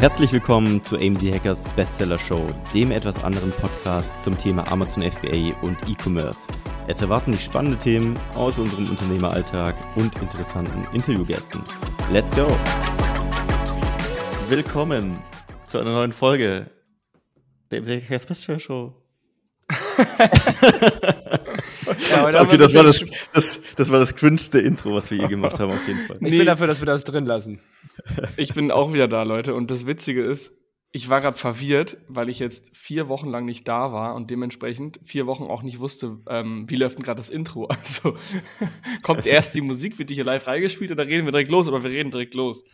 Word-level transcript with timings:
Herzlich 0.00 0.32
willkommen 0.32 0.84
zu 0.84 0.94
AMZ 0.94 1.22
Hackers 1.24 1.64
Bestseller 1.74 2.20
Show, 2.20 2.46
dem 2.72 2.92
etwas 2.92 3.20
anderen 3.24 3.50
Podcast 3.50 4.08
zum 4.22 4.38
Thema 4.38 4.62
Amazon 4.70 5.02
FBA 5.02 5.60
und 5.62 5.76
E-Commerce. 5.88 6.38
Es 6.86 7.02
erwarten 7.02 7.32
dich 7.32 7.42
spannende 7.42 7.76
Themen 7.76 8.16
aus 8.36 8.58
unserem 8.58 8.88
Unternehmeralltag 8.90 9.74
und 9.96 10.14
interessanten 10.22 10.86
Interviewgästen. 10.94 11.60
Let's 12.12 12.30
go! 12.36 12.46
Willkommen 14.48 15.18
zu 15.64 15.80
einer 15.80 15.90
neuen 15.90 16.12
Folge 16.12 16.70
der 17.72 17.80
AMZ 17.80 17.88
Hackers 17.88 18.26
Bestseller 18.26 18.60
Show. 18.60 18.94
ja, 22.10 22.42
okay, 22.42 22.56
das 22.56 22.74
war 22.74 22.84
das, 22.84 23.04
das, 23.32 23.60
das 23.76 23.92
war 23.92 23.98
das 23.98 24.16
cringeste 24.16 24.58
Intro, 24.60 24.94
was 24.94 25.10
wir 25.10 25.18
je 25.18 25.28
gemacht 25.28 25.58
haben, 25.58 25.72
auf 25.72 25.86
jeden 25.86 26.06
Fall. 26.06 26.18
Ich 26.20 26.30
bin 26.30 26.46
dafür, 26.46 26.66
dass 26.66 26.80
wir 26.80 26.86
das 26.86 27.04
drin 27.04 27.26
lassen. 27.26 27.60
Ich 28.36 28.54
bin 28.54 28.70
auch 28.70 28.92
wieder 28.92 29.08
da, 29.08 29.22
Leute. 29.22 29.54
Und 29.54 29.70
das 29.70 29.86
Witzige 29.86 30.22
ist, 30.22 30.56
ich 30.90 31.10
war 31.10 31.20
gerade 31.20 31.36
verwirrt, 31.36 31.98
weil 32.08 32.28
ich 32.28 32.38
jetzt 32.38 32.74
vier 32.76 33.08
Wochen 33.08 33.28
lang 33.28 33.44
nicht 33.44 33.68
da 33.68 33.92
war 33.92 34.14
und 34.14 34.30
dementsprechend 34.30 35.00
vier 35.04 35.26
Wochen 35.26 35.44
auch 35.44 35.62
nicht 35.62 35.80
wusste, 35.80 36.18
ähm, 36.28 36.64
wie 36.68 36.76
läuft 36.76 36.96
denn 36.96 37.04
gerade 37.04 37.18
das 37.18 37.28
Intro. 37.28 37.68
Also 37.78 38.16
kommt 39.02 39.26
erst 39.26 39.54
die 39.54 39.60
Musik, 39.60 39.98
wird 39.98 40.10
die 40.10 40.14
hier 40.14 40.24
live 40.24 40.46
reingespielt 40.46 40.90
und 40.90 40.96
dann 40.96 41.08
reden 41.08 41.26
wir 41.26 41.32
direkt 41.32 41.50
los, 41.50 41.68
aber 41.68 41.82
wir 41.82 41.90
reden 41.90 42.10
direkt 42.10 42.34
los. 42.34 42.64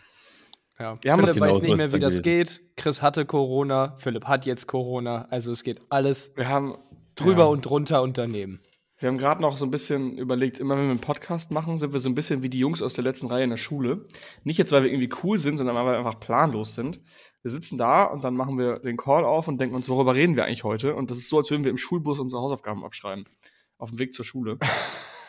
Ja. 0.78 0.94
Wir 1.02 1.12
haben 1.12 1.20
Philipp 1.20 1.40
weiß 1.40 1.62
nicht 1.62 1.76
mehr, 1.76 1.92
wie 1.92 2.00
das 2.00 2.22
geht. 2.22 2.60
Chris 2.76 3.02
hatte 3.02 3.26
Corona, 3.26 3.94
Philipp 3.96 4.24
hat 4.24 4.46
jetzt 4.46 4.66
Corona. 4.66 5.26
Also 5.30 5.52
es 5.52 5.62
geht 5.62 5.80
alles. 5.88 6.32
Wir 6.36 6.48
haben 6.48 6.76
drüber 7.14 7.42
ja. 7.42 7.48
und 7.48 7.64
drunter 7.64 8.02
unternehmen. 8.02 8.60
Wir 8.98 9.08
haben 9.08 9.18
gerade 9.18 9.42
noch 9.42 9.56
so 9.56 9.64
ein 9.64 9.72
bisschen 9.72 10.16
überlegt, 10.18 10.60
immer 10.60 10.76
wenn 10.76 10.84
wir 10.84 10.90
einen 10.92 11.00
Podcast 11.00 11.50
machen, 11.50 11.78
sind 11.78 11.92
wir 11.92 11.98
so 11.98 12.08
ein 12.08 12.14
bisschen 12.14 12.44
wie 12.44 12.48
die 12.48 12.60
Jungs 12.60 12.80
aus 12.80 12.94
der 12.94 13.02
letzten 13.02 13.26
Reihe 13.26 13.42
in 13.42 13.50
der 13.50 13.56
Schule. 13.56 14.06
Nicht 14.44 14.56
jetzt, 14.56 14.70
weil 14.70 14.84
wir 14.84 14.90
irgendwie 14.90 15.10
cool 15.24 15.38
sind, 15.38 15.56
sondern 15.56 15.74
weil 15.74 15.86
wir 15.86 15.98
einfach 15.98 16.20
planlos 16.20 16.74
sind. 16.76 17.00
Wir 17.42 17.50
sitzen 17.50 17.76
da 17.76 18.04
und 18.04 18.22
dann 18.22 18.36
machen 18.36 18.56
wir 18.56 18.78
den 18.78 18.96
Call 18.96 19.24
auf 19.24 19.48
und 19.48 19.60
denken 19.60 19.74
uns, 19.74 19.88
worüber 19.88 20.14
reden 20.14 20.36
wir 20.36 20.44
eigentlich 20.44 20.62
heute? 20.62 20.94
Und 20.94 21.10
das 21.10 21.18
ist 21.18 21.28
so, 21.28 21.38
als 21.38 21.50
würden 21.50 21.64
wir 21.64 21.72
im 21.72 21.76
Schulbus 21.76 22.20
unsere 22.20 22.40
Hausaufgaben 22.40 22.84
abschreiben. 22.84 23.24
Auf 23.78 23.90
dem 23.90 23.98
Weg 23.98 24.12
zur 24.12 24.24
Schule. 24.24 24.58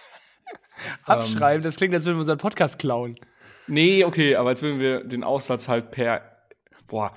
abschreiben? 1.03 1.63
das 1.63 1.77
klingt, 1.77 1.93
als 1.95 2.05
würden 2.05 2.17
wir 2.17 2.21
unseren 2.21 2.37
Podcast 2.37 2.77
klauen. 2.77 3.19
Nee, 3.67 4.03
okay, 4.03 4.35
aber 4.35 4.49
als 4.49 4.61
würden 4.61 4.79
wir 4.79 5.03
den 5.03 5.23
Aussatz 5.23 5.67
halt 5.67 5.89
per 5.89 6.35
Boah, 6.87 7.13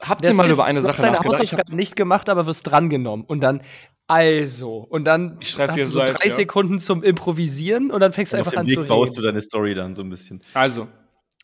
habt 0.00 0.24
ihr 0.24 0.34
mal 0.34 0.50
über 0.50 0.64
eine 0.64 0.82
Sache 0.82 1.00
nachgedacht? 1.00 1.24
Du 1.24 1.28
hast 1.28 1.38
deine 1.38 1.48
Hausaufgaben 1.50 1.76
nicht 1.76 1.94
gemacht, 1.94 2.28
aber 2.28 2.46
wirst 2.46 2.66
drangenommen. 2.66 3.24
Und 3.24 3.40
dann, 3.40 3.62
also, 4.06 4.78
und 4.78 5.04
dann 5.04 5.38
ich 5.40 5.58
hast 5.58 5.78
du 5.78 5.84
so 5.86 6.00
drei 6.00 6.28
ja. 6.28 6.34
Sekunden 6.34 6.78
zum 6.78 7.02
Improvisieren 7.02 7.90
und 7.90 8.00
dann 8.00 8.12
fängst 8.12 8.32
du 8.32 8.36
einfach 8.36 8.54
an 8.54 8.66
Weg 8.66 8.74
zu 8.74 8.80
reden. 8.80 8.88
baust 8.88 9.16
du 9.16 9.22
deine 9.22 9.40
Story 9.40 9.74
dann 9.74 9.94
so 9.94 10.02
ein 10.02 10.10
bisschen. 10.10 10.40
Also, 10.54 10.88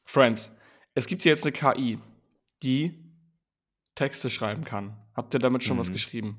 Friends, 0.05 0.51
es 0.95 1.07
gibt 1.07 1.23
hier 1.23 1.33
jetzt 1.33 1.45
eine 1.45 1.53
KI, 1.53 1.99
die 2.63 2.95
Texte 3.95 4.31
schreiben 4.31 4.65
kann. 4.65 4.97
Habt 5.15 5.35
ihr 5.35 5.41
damit 5.41 5.65
schon 5.65 5.77
mhm. 5.77 5.81
was 5.81 5.93
geschrieben? 5.93 6.39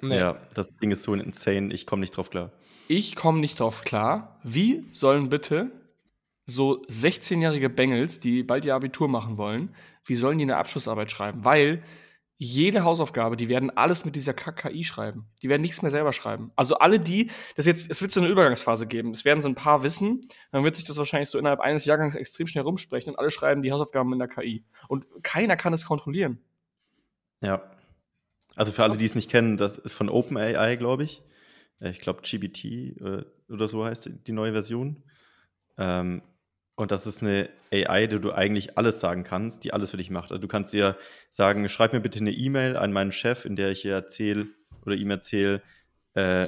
Nee. 0.00 0.18
Ja, 0.18 0.40
das 0.54 0.76
Ding 0.76 0.90
ist 0.90 1.02
so 1.02 1.14
insane, 1.14 1.72
ich 1.72 1.86
komme 1.86 2.00
nicht 2.00 2.16
drauf 2.16 2.30
klar. 2.30 2.52
Ich 2.88 3.16
komme 3.16 3.40
nicht 3.40 3.60
drauf 3.60 3.82
klar. 3.82 4.40
Wie 4.42 4.86
sollen 4.92 5.28
bitte 5.28 5.70
so 6.46 6.82
16-jährige 6.86 7.68
Bengels, 7.68 8.20
die 8.20 8.42
bald 8.42 8.64
ihr 8.64 8.74
Abitur 8.74 9.08
machen 9.08 9.36
wollen, 9.36 9.74
wie 10.04 10.14
sollen 10.14 10.38
die 10.38 10.44
eine 10.44 10.56
Abschlussarbeit 10.56 11.10
schreiben? 11.10 11.44
Weil 11.44 11.82
jede 12.40 12.84
Hausaufgabe, 12.84 13.36
die 13.36 13.48
werden 13.48 13.76
alles 13.76 14.04
mit 14.04 14.14
dieser 14.14 14.32
KI 14.32 14.84
schreiben. 14.84 15.26
Die 15.42 15.48
werden 15.48 15.62
nichts 15.62 15.82
mehr 15.82 15.90
selber 15.90 16.12
schreiben. 16.12 16.52
Also 16.54 16.78
alle 16.78 17.00
die, 17.00 17.32
das 17.56 17.66
jetzt, 17.66 17.90
es 17.90 18.00
wird 18.00 18.12
so 18.12 18.20
eine 18.20 18.28
Übergangsphase 18.28 18.86
geben. 18.86 19.10
Es 19.10 19.24
werden 19.24 19.40
so 19.40 19.48
ein 19.48 19.56
paar 19.56 19.82
wissen, 19.82 20.20
dann 20.52 20.62
wird 20.62 20.76
sich 20.76 20.84
das 20.84 20.96
wahrscheinlich 20.98 21.28
so 21.30 21.38
innerhalb 21.38 21.58
eines 21.58 21.84
Jahrgangs 21.84 22.14
extrem 22.14 22.46
schnell 22.46 22.62
rumsprechen 22.62 23.10
und 23.10 23.18
alle 23.18 23.32
schreiben 23.32 23.62
die 23.62 23.72
Hausaufgaben 23.72 24.12
in 24.12 24.20
der 24.20 24.28
KI. 24.28 24.64
Und 24.86 25.06
keiner 25.24 25.56
kann 25.56 25.72
es 25.72 25.84
kontrollieren. 25.84 26.38
Ja. 27.40 27.72
Also 28.54 28.70
für 28.70 28.84
alle, 28.84 28.96
die 28.96 29.04
es 29.04 29.16
nicht 29.16 29.30
kennen, 29.30 29.56
das 29.56 29.76
ist 29.76 29.92
von 29.92 30.08
OpenAI, 30.08 30.76
glaube 30.76 31.04
ich. 31.04 31.22
Äh, 31.80 31.90
ich 31.90 31.98
glaube, 31.98 32.22
GBT 32.22 32.64
äh, 32.64 33.24
oder 33.48 33.66
so 33.66 33.84
heißt 33.84 34.10
die 34.26 34.32
neue 34.32 34.52
Version. 34.52 35.02
Ähm, 35.76 36.22
und 36.78 36.92
das 36.92 37.08
ist 37.08 37.24
eine 37.24 37.48
AI, 37.72 38.06
die 38.06 38.20
du 38.20 38.30
eigentlich 38.30 38.78
alles 38.78 39.00
sagen 39.00 39.24
kannst, 39.24 39.64
die 39.64 39.72
alles 39.72 39.90
für 39.90 39.96
dich 39.96 40.10
macht. 40.10 40.30
Also 40.30 40.40
du 40.40 40.46
kannst 40.46 40.72
dir 40.72 40.96
sagen, 41.28 41.68
schreib 41.68 41.92
mir 41.92 41.98
bitte 41.98 42.20
eine 42.20 42.30
E-Mail 42.30 42.76
an 42.76 42.92
meinen 42.92 43.10
Chef, 43.10 43.44
in 43.44 43.56
der 43.56 43.72
ich 43.72 43.84
ihr 43.84 43.94
erzähle 43.94 44.46
oder 44.86 44.94
ihm 44.94 45.10
erzähle, 45.10 45.60
äh, 46.14 46.46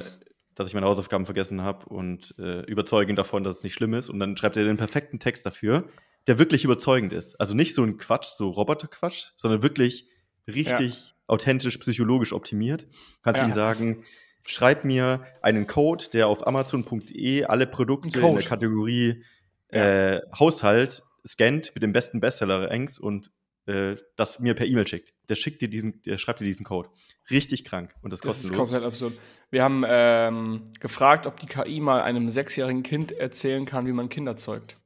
dass 0.55 0.69
ich 0.69 0.73
meine 0.73 0.85
Hausaufgaben 0.85 1.25
vergessen 1.25 1.63
habe 1.63 1.85
und 1.87 2.33
äh, 2.39 2.61
überzeuge 2.61 3.11
ihn 3.11 3.17
davon, 3.17 3.43
dass 3.43 3.57
es 3.57 3.63
nicht 3.63 3.73
schlimm 3.73 3.93
ist. 3.93 4.09
Und 4.09 4.19
dann 4.19 4.37
schreibt 4.37 4.55
er 4.55 4.63
den 4.63 4.77
perfekten 4.77 5.19
Text 5.19 5.45
dafür, 5.45 5.89
der 6.27 6.39
wirklich 6.39 6.63
überzeugend 6.63 7.11
ist. 7.11 7.37
Also 7.37 7.53
nicht 7.53 7.75
so 7.75 7.83
ein 7.83 7.97
Quatsch, 7.97 8.27
so 8.37 8.51
Roboterquatsch, 8.51 9.31
sondern 9.35 9.63
wirklich 9.63 10.07
richtig 10.47 11.07
ja. 11.09 11.13
authentisch, 11.27 11.77
psychologisch 11.77 12.31
optimiert. 12.31 12.87
Kannst 13.21 13.41
ja, 13.41 13.47
du 13.47 13.51
ihm 13.51 13.53
sagen, 13.53 14.05
schreib 14.45 14.85
mir 14.85 15.25
einen 15.41 15.67
Code, 15.67 16.05
der 16.13 16.29
auf 16.29 16.47
amazon.de 16.47 17.43
alle 17.43 17.67
Produkte 17.67 18.21
in 18.21 18.35
der 18.35 18.45
Kategorie 18.45 19.25
ja. 19.71 20.15
äh, 20.15 20.21
Haushalt 20.37 21.03
scannt 21.25 21.73
mit 21.73 21.83
dem 21.83 21.93
besten 21.93 22.19
Bestseller-Ranks 22.19 22.99
und 22.99 23.31
äh, 23.67 23.95
das 24.15 24.39
mir 24.39 24.53
per 24.55 24.65
E-Mail 24.65 24.87
schickt. 24.87 25.13
Der 25.29 25.35
schickt 25.35 25.61
dir 25.61 25.69
diesen, 25.69 26.01
der 26.01 26.17
schreibt 26.17 26.39
dir 26.39 26.45
diesen 26.45 26.65
Code. 26.65 26.89
Richtig 27.29 27.63
krank 27.63 27.93
und 28.01 28.11
das 28.11 28.21
kostenlos. 28.21 28.41
Das 28.41 28.51
ist 28.51 28.57
komplett 28.57 28.83
absurd. 28.83 29.13
Wir 29.49 29.63
haben 29.63 29.83
ähm, 29.87 30.71
gefragt, 30.79 31.27
ob 31.27 31.39
die 31.39 31.45
KI 31.45 31.79
mal 31.79 32.01
einem 32.01 32.29
sechsjährigen 32.29 32.83
Kind 32.83 33.11
erzählen 33.11 33.65
kann, 33.65 33.85
wie 33.85 33.91
man 33.91 34.09
Kinder 34.09 34.35
zeugt. 34.35 34.77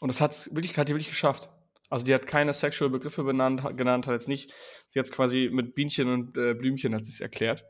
Und 0.00 0.08
das 0.08 0.20
hat's 0.20 0.54
wirklich, 0.54 0.76
hat 0.78 0.88
die 0.88 0.92
wirklich 0.92 1.10
geschafft. 1.10 1.48
Also 1.90 2.04
die 2.04 2.14
hat 2.14 2.26
keine 2.26 2.52
sexual 2.54 2.90
Begriffe 2.90 3.22
benannt, 3.22 3.62
genannt, 3.76 4.06
hat 4.06 4.14
jetzt 4.14 4.28
nicht, 4.28 4.52
sie 4.88 4.98
hat 4.98 5.06
es 5.06 5.12
quasi 5.12 5.50
mit 5.52 5.74
Bienchen 5.74 6.08
und 6.08 6.36
äh, 6.36 6.54
Blümchen 6.54 6.94
hat 6.94 7.04
sie 7.04 7.12
es 7.12 7.20
erklärt. 7.20 7.64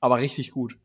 Aber 0.00 0.18
richtig 0.18 0.50
gut. 0.50 0.78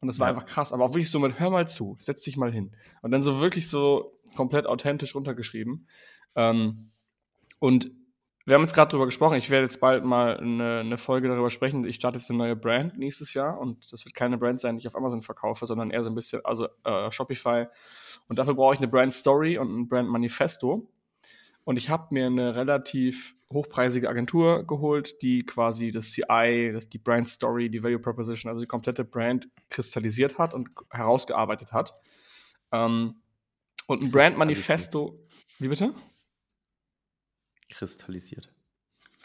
Und 0.00 0.08
das 0.08 0.18
war 0.18 0.28
ja. 0.28 0.34
einfach 0.34 0.46
krass. 0.46 0.72
Aber 0.72 0.84
auch 0.84 0.90
wirklich 0.90 1.10
so 1.10 1.18
mit, 1.18 1.38
hör 1.38 1.50
mal 1.50 1.66
zu, 1.66 1.96
setz 1.98 2.22
dich 2.22 2.36
mal 2.36 2.52
hin. 2.52 2.76
Und 3.00 3.12
dann 3.12 3.22
so 3.22 3.40
wirklich 3.40 3.68
so 3.68 4.15
komplett 4.36 4.66
authentisch 4.66 5.14
runtergeschrieben. 5.14 5.88
Ähm, 6.36 6.90
und 7.58 7.90
wir 8.44 8.54
haben 8.54 8.62
jetzt 8.62 8.74
gerade 8.74 8.90
darüber 8.90 9.06
gesprochen, 9.06 9.36
ich 9.36 9.50
werde 9.50 9.64
jetzt 9.64 9.80
bald 9.80 10.04
mal 10.04 10.36
eine, 10.36 10.80
eine, 10.80 10.98
Folge 10.98 11.26
darüber 11.26 11.50
sprechen. 11.50 11.84
Ich 11.84 11.96
starte 11.96 12.18
jetzt 12.18 12.30
eine 12.30 12.38
neue 12.38 12.54
Brand 12.54 12.96
nächstes 12.96 13.34
Jahr 13.34 13.58
und 13.58 13.92
das 13.92 14.04
wird 14.04 14.14
keine 14.14 14.38
Brand 14.38 14.60
sein, 14.60 14.76
die 14.76 14.82
ich 14.82 14.86
auf 14.86 14.94
Amazon 14.94 15.22
verkaufe, 15.22 15.66
sondern 15.66 15.90
eher 15.90 16.04
so 16.04 16.10
ein 16.10 16.14
bisschen, 16.14 16.44
also 16.44 16.68
äh, 16.84 17.10
Shopify. 17.10 17.66
Und 18.28 18.38
dafür 18.38 18.54
brauche 18.54 18.74
ich 18.74 18.78
eine 18.78 18.86
Brand 18.86 19.12
Story 19.12 19.58
und 19.58 19.76
ein 19.76 19.88
Brand 19.88 20.08
Manifesto. 20.08 20.88
Und 21.64 21.76
ich 21.76 21.90
habe 21.90 22.14
mir 22.14 22.26
eine 22.26 22.54
relativ 22.54 23.34
hochpreisige 23.52 24.08
Agentur 24.08 24.64
geholt, 24.64 25.20
die 25.22 25.44
quasi 25.44 25.90
das 25.90 26.12
CI, 26.12 26.70
das, 26.72 26.88
die 26.88 26.98
Brand 26.98 27.28
Story, 27.28 27.68
die 27.68 27.82
Value 27.82 27.98
Proposition, 27.98 28.48
also 28.48 28.60
die 28.60 28.68
komplette 28.68 29.04
Brand 29.04 29.48
kristallisiert 29.70 30.38
hat 30.38 30.54
und 30.54 30.70
herausgearbeitet 30.90 31.72
hat. 31.72 31.94
Ähm, 32.70 33.16
und 33.86 34.02
ein 34.02 34.10
Brand 34.10 34.36
Manifesto. 34.36 35.18
Wie 35.58 35.68
bitte? 35.68 35.94
Kristallisiert. 37.68 38.52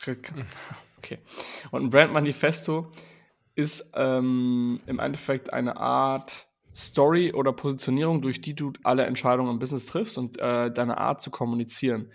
Okay. 1.04 1.18
Und 1.72 1.86
ein 1.86 1.90
Brand 1.90 2.14
Manifesto 2.14 2.92
ist 3.56 3.92
ähm, 3.96 4.80
im 4.86 5.00
Endeffekt 5.00 5.52
eine 5.52 5.78
Art 5.78 6.48
Story 6.76 7.34
oder 7.34 7.54
Positionierung, 7.54 8.22
durch 8.22 8.40
die 8.40 8.54
du 8.54 8.74
alle 8.84 9.06
Entscheidungen 9.06 9.50
im 9.50 9.58
Business 9.58 9.88
triffst 9.88 10.20
und 10.20 10.40
äh, 10.40 10.72
deine 10.72 11.00
Art 11.00 11.24
zu 11.24 11.32
kommunizieren. 11.32 12.12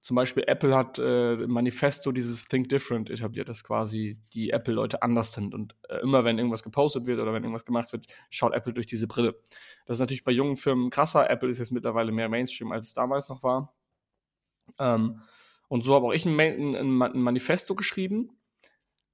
Zum 0.00 0.14
Beispiel 0.14 0.44
Apple 0.46 0.76
hat 0.76 0.98
äh, 0.98 1.34
im 1.34 1.50
Manifesto 1.50 2.12
dieses 2.12 2.44
Think 2.46 2.68
Different 2.68 3.10
etabliert, 3.10 3.48
dass 3.48 3.64
quasi 3.64 4.20
die 4.34 4.50
Apple-Leute 4.50 5.02
anders 5.02 5.32
sind. 5.32 5.54
Und 5.54 5.74
äh, 5.88 5.98
immer 5.98 6.24
wenn 6.24 6.38
irgendwas 6.38 6.62
gepostet 6.62 7.06
wird 7.06 7.18
oder 7.18 7.32
wenn 7.32 7.42
irgendwas 7.42 7.64
gemacht 7.64 7.92
wird, 7.92 8.06
schaut 8.30 8.54
Apple 8.54 8.72
durch 8.72 8.86
diese 8.86 9.08
Brille. 9.08 9.34
Das 9.84 9.96
ist 9.96 10.00
natürlich 10.00 10.24
bei 10.24 10.32
jungen 10.32 10.56
Firmen 10.56 10.90
krasser. 10.90 11.28
Apple 11.28 11.48
ist 11.48 11.58
jetzt 11.58 11.72
mittlerweile 11.72 12.12
mehr 12.12 12.28
Mainstream, 12.28 12.70
als 12.70 12.86
es 12.86 12.92
damals 12.94 13.28
noch 13.28 13.42
war. 13.42 13.74
Ähm, 14.78 15.22
und 15.68 15.84
so 15.84 15.94
habe 15.94 16.06
auch 16.06 16.12
ich 16.12 16.24
ein, 16.24 16.38
ein, 16.38 17.02
ein 17.02 17.20
Manifesto 17.20 17.74
geschrieben. 17.74 18.30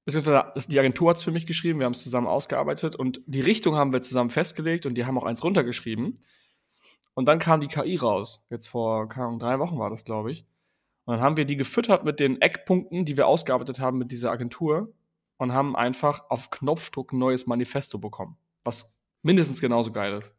Beziehungsweise 0.05 0.69
die 0.69 0.78
Agentur 0.78 1.11
hat 1.11 1.17
es 1.17 1.23
für 1.23 1.31
mich 1.31 1.46
geschrieben, 1.46 1.78
wir 1.78 1.87
haben 1.87 1.93
es 1.93 2.02
zusammen 2.02 2.26
ausgearbeitet 2.26 2.96
und 2.96 3.23
die 3.26 3.40
Richtung 3.40 3.76
haben 3.76 3.93
wir 3.93 4.00
zusammen 4.00 4.31
festgelegt 4.31 4.85
und 4.85 4.94
die 4.94 5.05
haben 5.05 5.17
auch 5.17 5.25
eins 5.25 5.44
runtergeschrieben. 5.44 6.14
Und 7.14 7.28
dann 7.28 7.38
kam 7.38 7.61
die 7.61 7.69
KI 7.69 7.96
raus. 7.96 8.43
Jetzt 8.50 8.69
vor, 8.69 9.08
keine 9.08 9.26
Ahnung, 9.26 9.38
drei 9.38 9.58
Wochen 9.58 9.78
war 9.78 9.90
das, 9.90 10.05
glaube 10.05 10.32
ich. 10.32 10.44
Und 11.04 11.14
dann 11.14 11.22
haben 11.22 11.37
wir 11.37 11.44
die 11.44 11.56
gefüttert 11.56 12.04
mit 12.04 12.20
den 12.20 12.40
Eckpunkten, 12.40 13.04
die 13.04 13.16
wir 13.16 13.26
ausgearbeitet 13.26 13.81
haben 13.81 13.99
mit 13.99 14.12
dieser 14.12 14.31
Agentur 14.31 14.94
und 15.37 15.52
haben 15.52 15.75
einfach 15.75 16.31
auf 16.31 16.50
Knopfdruck 16.50 17.12
ein 17.12 17.19
neues 17.19 17.46
Manifesto 17.46 17.99
bekommen, 17.99 18.37
was 18.64 18.96
mindestens 19.22 19.60
genauso 19.60 19.90
geil 19.90 20.14
ist. 20.14 20.34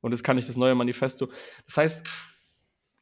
Und 0.00 0.12
jetzt 0.12 0.22
kann 0.22 0.38
ich 0.38 0.46
das 0.46 0.56
neue 0.56 0.74
Manifesto. 0.74 1.28
Das 1.66 1.76
heißt, 1.76 2.06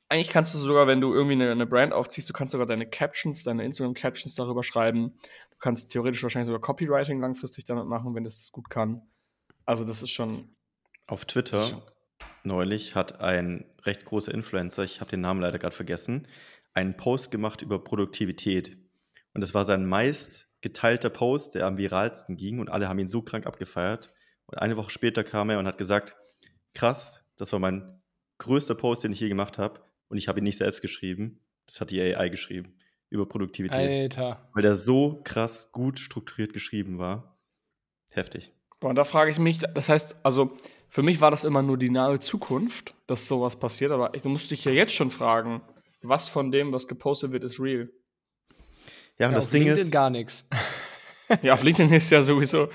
eigentlich 0.08 0.28
kannst 0.28 0.54
du 0.54 0.58
sogar, 0.58 0.86
wenn 0.86 1.00
du 1.00 1.12
irgendwie 1.12 1.34
eine, 1.34 1.50
eine 1.50 1.66
Brand 1.66 1.92
aufziehst, 1.92 2.28
du 2.28 2.32
kannst 2.32 2.52
sogar 2.52 2.66
deine 2.66 2.88
Captions, 2.88 3.42
deine 3.44 3.64
Instagram-Captions 3.64 4.34
darüber 4.34 4.62
schreiben. 4.62 5.14
Du 5.50 5.56
kannst 5.58 5.90
theoretisch 5.90 6.22
wahrscheinlich 6.22 6.46
sogar 6.46 6.60
Copywriting 6.60 7.20
langfristig 7.20 7.64
damit 7.64 7.86
machen, 7.86 8.14
wenn 8.14 8.24
das 8.24 8.38
das 8.38 8.52
gut 8.52 8.70
kann. 8.70 9.02
Also 9.64 9.84
das 9.84 10.02
ist 10.02 10.10
schon. 10.10 10.54
Auf 11.06 11.24
Twitter 11.24 11.82
neulich 12.44 12.94
hat 12.94 13.20
ein 13.20 13.64
recht 13.82 14.04
großer 14.04 14.32
Influencer, 14.32 14.84
ich 14.84 15.00
habe 15.00 15.10
den 15.10 15.20
Namen 15.20 15.40
leider 15.40 15.58
gerade 15.58 15.74
vergessen, 15.74 16.26
einen 16.74 16.96
Post 16.96 17.30
gemacht 17.30 17.62
über 17.62 17.82
Produktivität. 17.82 18.76
Und 19.34 19.40
das 19.40 19.54
war 19.54 19.64
sein 19.64 19.86
meist 19.86 20.48
geteilter 20.60 21.10
Post, 21.10 21.54
der 21.54 21.66
am 21.66 21.76
viralsten 21.76 22.36
ging 22.36 22.60
und 22.60 22.70
alle 22.70 22.88
haben 22.88 22.98
ihn 22.98 23.08
so 23.08 23.22
krank 23.22 23.46
abgefeiert. 23.46 24.12
Und 24.46 24.58
eine 24.58 24.76
Woche 24.76 24.90
später 24.90 25.24
kam 25.24 25.50
er 25.50 25.58
und 25.58 25.66
hat 25.66 25.78
gesagt, 25.78 26.16
krass, 26.74 27.24
das 27.36 27.52
war 27.52 27.58
mein 27.58 28.00
größter 28.38 28.74
Post, 28.74 29.04
den 29.04 29.12
ich 29.12 29.20
je 29.20 29.28
gemacht 29.28 29.58
habe 29.58 29.80
und 30.08 30.18
ich 30.18 30.28
habe 30.28 30.40
ihn 30.40 30.44
nicht 30.44 30.58
selbst 30.58 30.82
geschrieben. 30.82 31.40
Das 31.66 31.80
hat 31.80 31.90
die 31.90 32.00
AI 32.00 32.28
geschrieben 32.28 32.76
über 33.12 33.26
Produktivität. 33.28 34.18
Alter. 34.18 34.48
Weil 34.54 34.62
der 34.62 34.74
so 34.74 35.20
krass 35.22 35.70
gut 35.70 35.98
strukturiert 35.98 36.54
geschrieben 36.54 36.98
war. 36.98 37.38
Heftig. 38.10 38.52
Boah, 38.80 38.88
und 38.88 38.96
da 38.96 39.04
frage 39.04 39.30
ich 39.30 39.38
mich, 39.38 39.58
das 39.58 39.88
heißt, 39.88 40.16
also 40.22 40.56
für 40.88 41.02
mich 41.02 41.20
war 41.20 41.30
das 41.30 41.44
immer 41.44 41.62
nur 41.62 41.76
die 41.76 41.90
nahe 41.90 42.18
Zukunft, 42.20 42.94
dass 43.06 43.28
sowas 43.28 43.56
passiert, 43.56 43.92
aber 43.92 44.10
du 44.10 44.28
musst 44.28 44.50
dich 44.50 44.64
ja 44.64 44.72
jetzt 44.72 44.94
schon 44.94 45.10
fragen, 45.10 45.60
was 46.02 46.28
von 46.28 46.50
dem, 46.50 46.72
was 46.72 46.88
gepostet 46.88 47.32
wird, 47.32 47.44
ist 47.44 47.60
real. 47.60 47.90
Ja, 49.18 49.26
und 49.26 49.32
ja, 49.32 49.36
das 49.36 49.48
Ding 49.50 49.62
LinkedIn 49.62 49.86
ist. 49.86 49.92
gar 49.92 50.10
nichts. 50.10 50.46
Ja, 51.40 51.54
auf 51.54 51.62
LinkedIn 51.62 51.90
ist 51.94 52.10
ja 52.10 52.22
sowieso. 52.22 52.68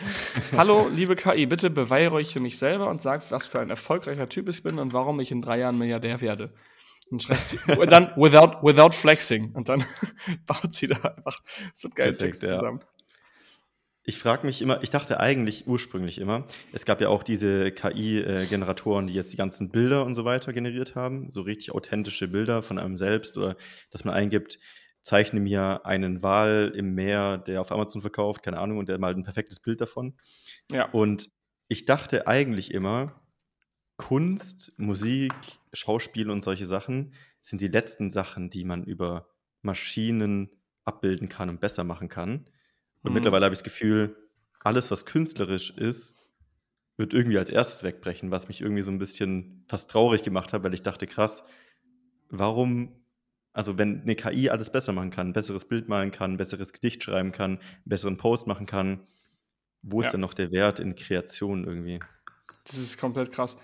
Hallo, 0.54 0.88
liebe 0.88 1.16
KI, 1.16 1.46
bitte 1.46 1.70
beweihräuche 1.70 2.40
mich 2.40 2.58
selber 2.58 2.90
und 2.90 3.04
sag, 3.04 3.30
was 3.30 3.46
für 3.46 3.60
ein 3.60 3.70
erfolgreicher 3.70 4.30
Typ 4.30 4.50
ich 4.50 4.64
bin 4.64 4.80
und 4.80 4.94
warum 4.94 5.20
ich 5.20 5.32
in 5.32 5.44
drei 5.44 5.60
Jahren 5.60 5.78
Milliardär 5.78 6.22
werde. 6.22 6.52
Und 7.12 7.22
schreibt 7.22 7.46
sie, 7.46 7.60
und 7.78 7.92
dann 7.92 8.12
without, 8.16 8.58
without 8.64 8.94
flexing. 8.94 9.52
Und 9.54 9.70
dann 9.70 9.86
baut 10.48 10.74
sie 10.74 10.88
da 10.88 10.96
einfach 10.96 11.40
so 11.72 11.88
einen 11.88 11.94
geilen 11.94 12.18
Text 12.18 12.42
zusammen. 12.42 12.80
Ich 14.10 14.18
frage 14.18 14.46
mich 14.46 14.62
immer, 14.62 14.82
ich 14.84 14.90
dachte 14.90 15.20
eigentlich 15.20 15.68
ursprünglich 15.68 16.18
immer, 16.18 16.46
es 16.72 16.86
gab 16.86 17.02
ja 17.02 17.10
auch 17.10 17.24
diese 17.24 17.74
KI-Generatoren, 17.74 19.08
die 19.08 19.14
jetzt 19.14 19.34
die 19.34 19.38
ganzen 19.38 19.70
Bilder 19.70 20.06
und 20.06 20.16
so 20.16 20.24
weiter 20.24 20.54
generiert 20.54 20.96
haben, 20.96 21.30
so 21.34 21.42
richtig 21.42 21.74
authentische 21.74 22.30
Bilder 22.30 22.64
von 22.64 22.80
einem 22.80 22.96
selbst 22.96 23.38
oder 23.38 23.58
dass 23.92 24.06
man 24.06 24.14
eingibt, 24.14 24.60
zeichne 25.02 25.42
mir 25.42 25.86
einen 25.86 26.24
Wal 26.24 26.72
im 26.74 26.96
Meer, 26.96 27.38
der 27.38 27.60
auf 27.60 27.70
Amazon 27.74 28.02
verkauft, 28.02 28.44
keine 28.44 28.60
Ahnung, 28.60 28.78
und 28.78 28.88
der 28.88 28.98
malt 28.98 29.18
ein 29.18 29.24
perfektes 29.24 29.60
Bild 29.60 29.82
davon. 29.82 30.16
Ja. 30.72 30.90
Und 30.92 31.30
ich 31.68 31.84
dachte 31.84 32.28
eigentlich 32.28 32.74
immer, 32.74 33.20
Kunst, 33.98 34.72
Musik, 34.78 35.34
Schauspiel 35.74 36.30
und 36.30 36.46
solche 36.46 36.66
Sachen 36.66 37.14
sind 37.42 37.60
die 37.60 37.68
letzten 37.68 38.10
Sachen, 38.10 38.50
die 38.50 38.64
man 38.64 38.86
über 38.86 39.28
Maschinen 39.64 40.50
abbilden 40.86 41.28
kann 41.28 41.50
und 41.50 41.60
besser 41.60 41.84
machen 41.84 42.08
kann. 42.08 42.50
Und 43.08 43.14
mhm. 43.14 43.16
mittlerweile 43.16 43.46
habe 43.46 43.54
ich 43.54 43.60
das 43.60 43.64
Gefühl, 43.64 44.16
alles, 44.60 44.92
was 44.92 45.06
künstlerisch 45.06 45.72
ist, 45.72 46.16
wird 46.98 47.14
irgendwie 47.14 47.38
als 47.38 47.50
erstes 47.50 47.84
wegbrechen, 47.84 48.32
was 48.32 48.48
mich 48.48 48.62
irgendwie 48.62 48.82
so 48.82 48.92
ein 48.92 48.98
bisschen 48.98 49.64
fast 49.68 49.90
traurig 49.92 50.24
gemacht 50.24 50.54
hat, 50.54 50.64
weil 50.64 50.74
ich 50.74 50.82
dachte, 50.82 51.08
krass, 51.08 51.44
warum 52.30 52.92
also 53.58 53.80
wenn 53.80 54.04
eine 54.04 54.16
KI 54.16 54.52
alles 54.52 54.70
besser 54.70 54.94
machen 54.94 55.10
kann, 55.10 55.30
ein 55.30 55.34
besseres 55.34 55.66
Bild 55.66 55.90
malen 55.90 56.12
kann, 56.12 56.34
ein 56.34 56.38
besseres 56.38 56.74
Gedicht 56.74 57.04
schreiben 57.04 57.32
kann, 57.32 57.54
einen 57.54 57.82
besseren 57.86 58.16
Post 58.16 58.46
machen 58.46 58.68
kann, 58.68 59.00
wo 59.82 60.00
ist 60.02 60.12
denn 60.12 60.20
noch 60.20 60.36
der 60.36 60.52
Wert 60.52 60.80
in 60.80 60.94
Kreation 60.94 61.64
irgendwie? 61.64 62.00
Das 62.66 62.78
ist 62.78 63.00
komplett 63.00 63.32
krass. 63.32 63.58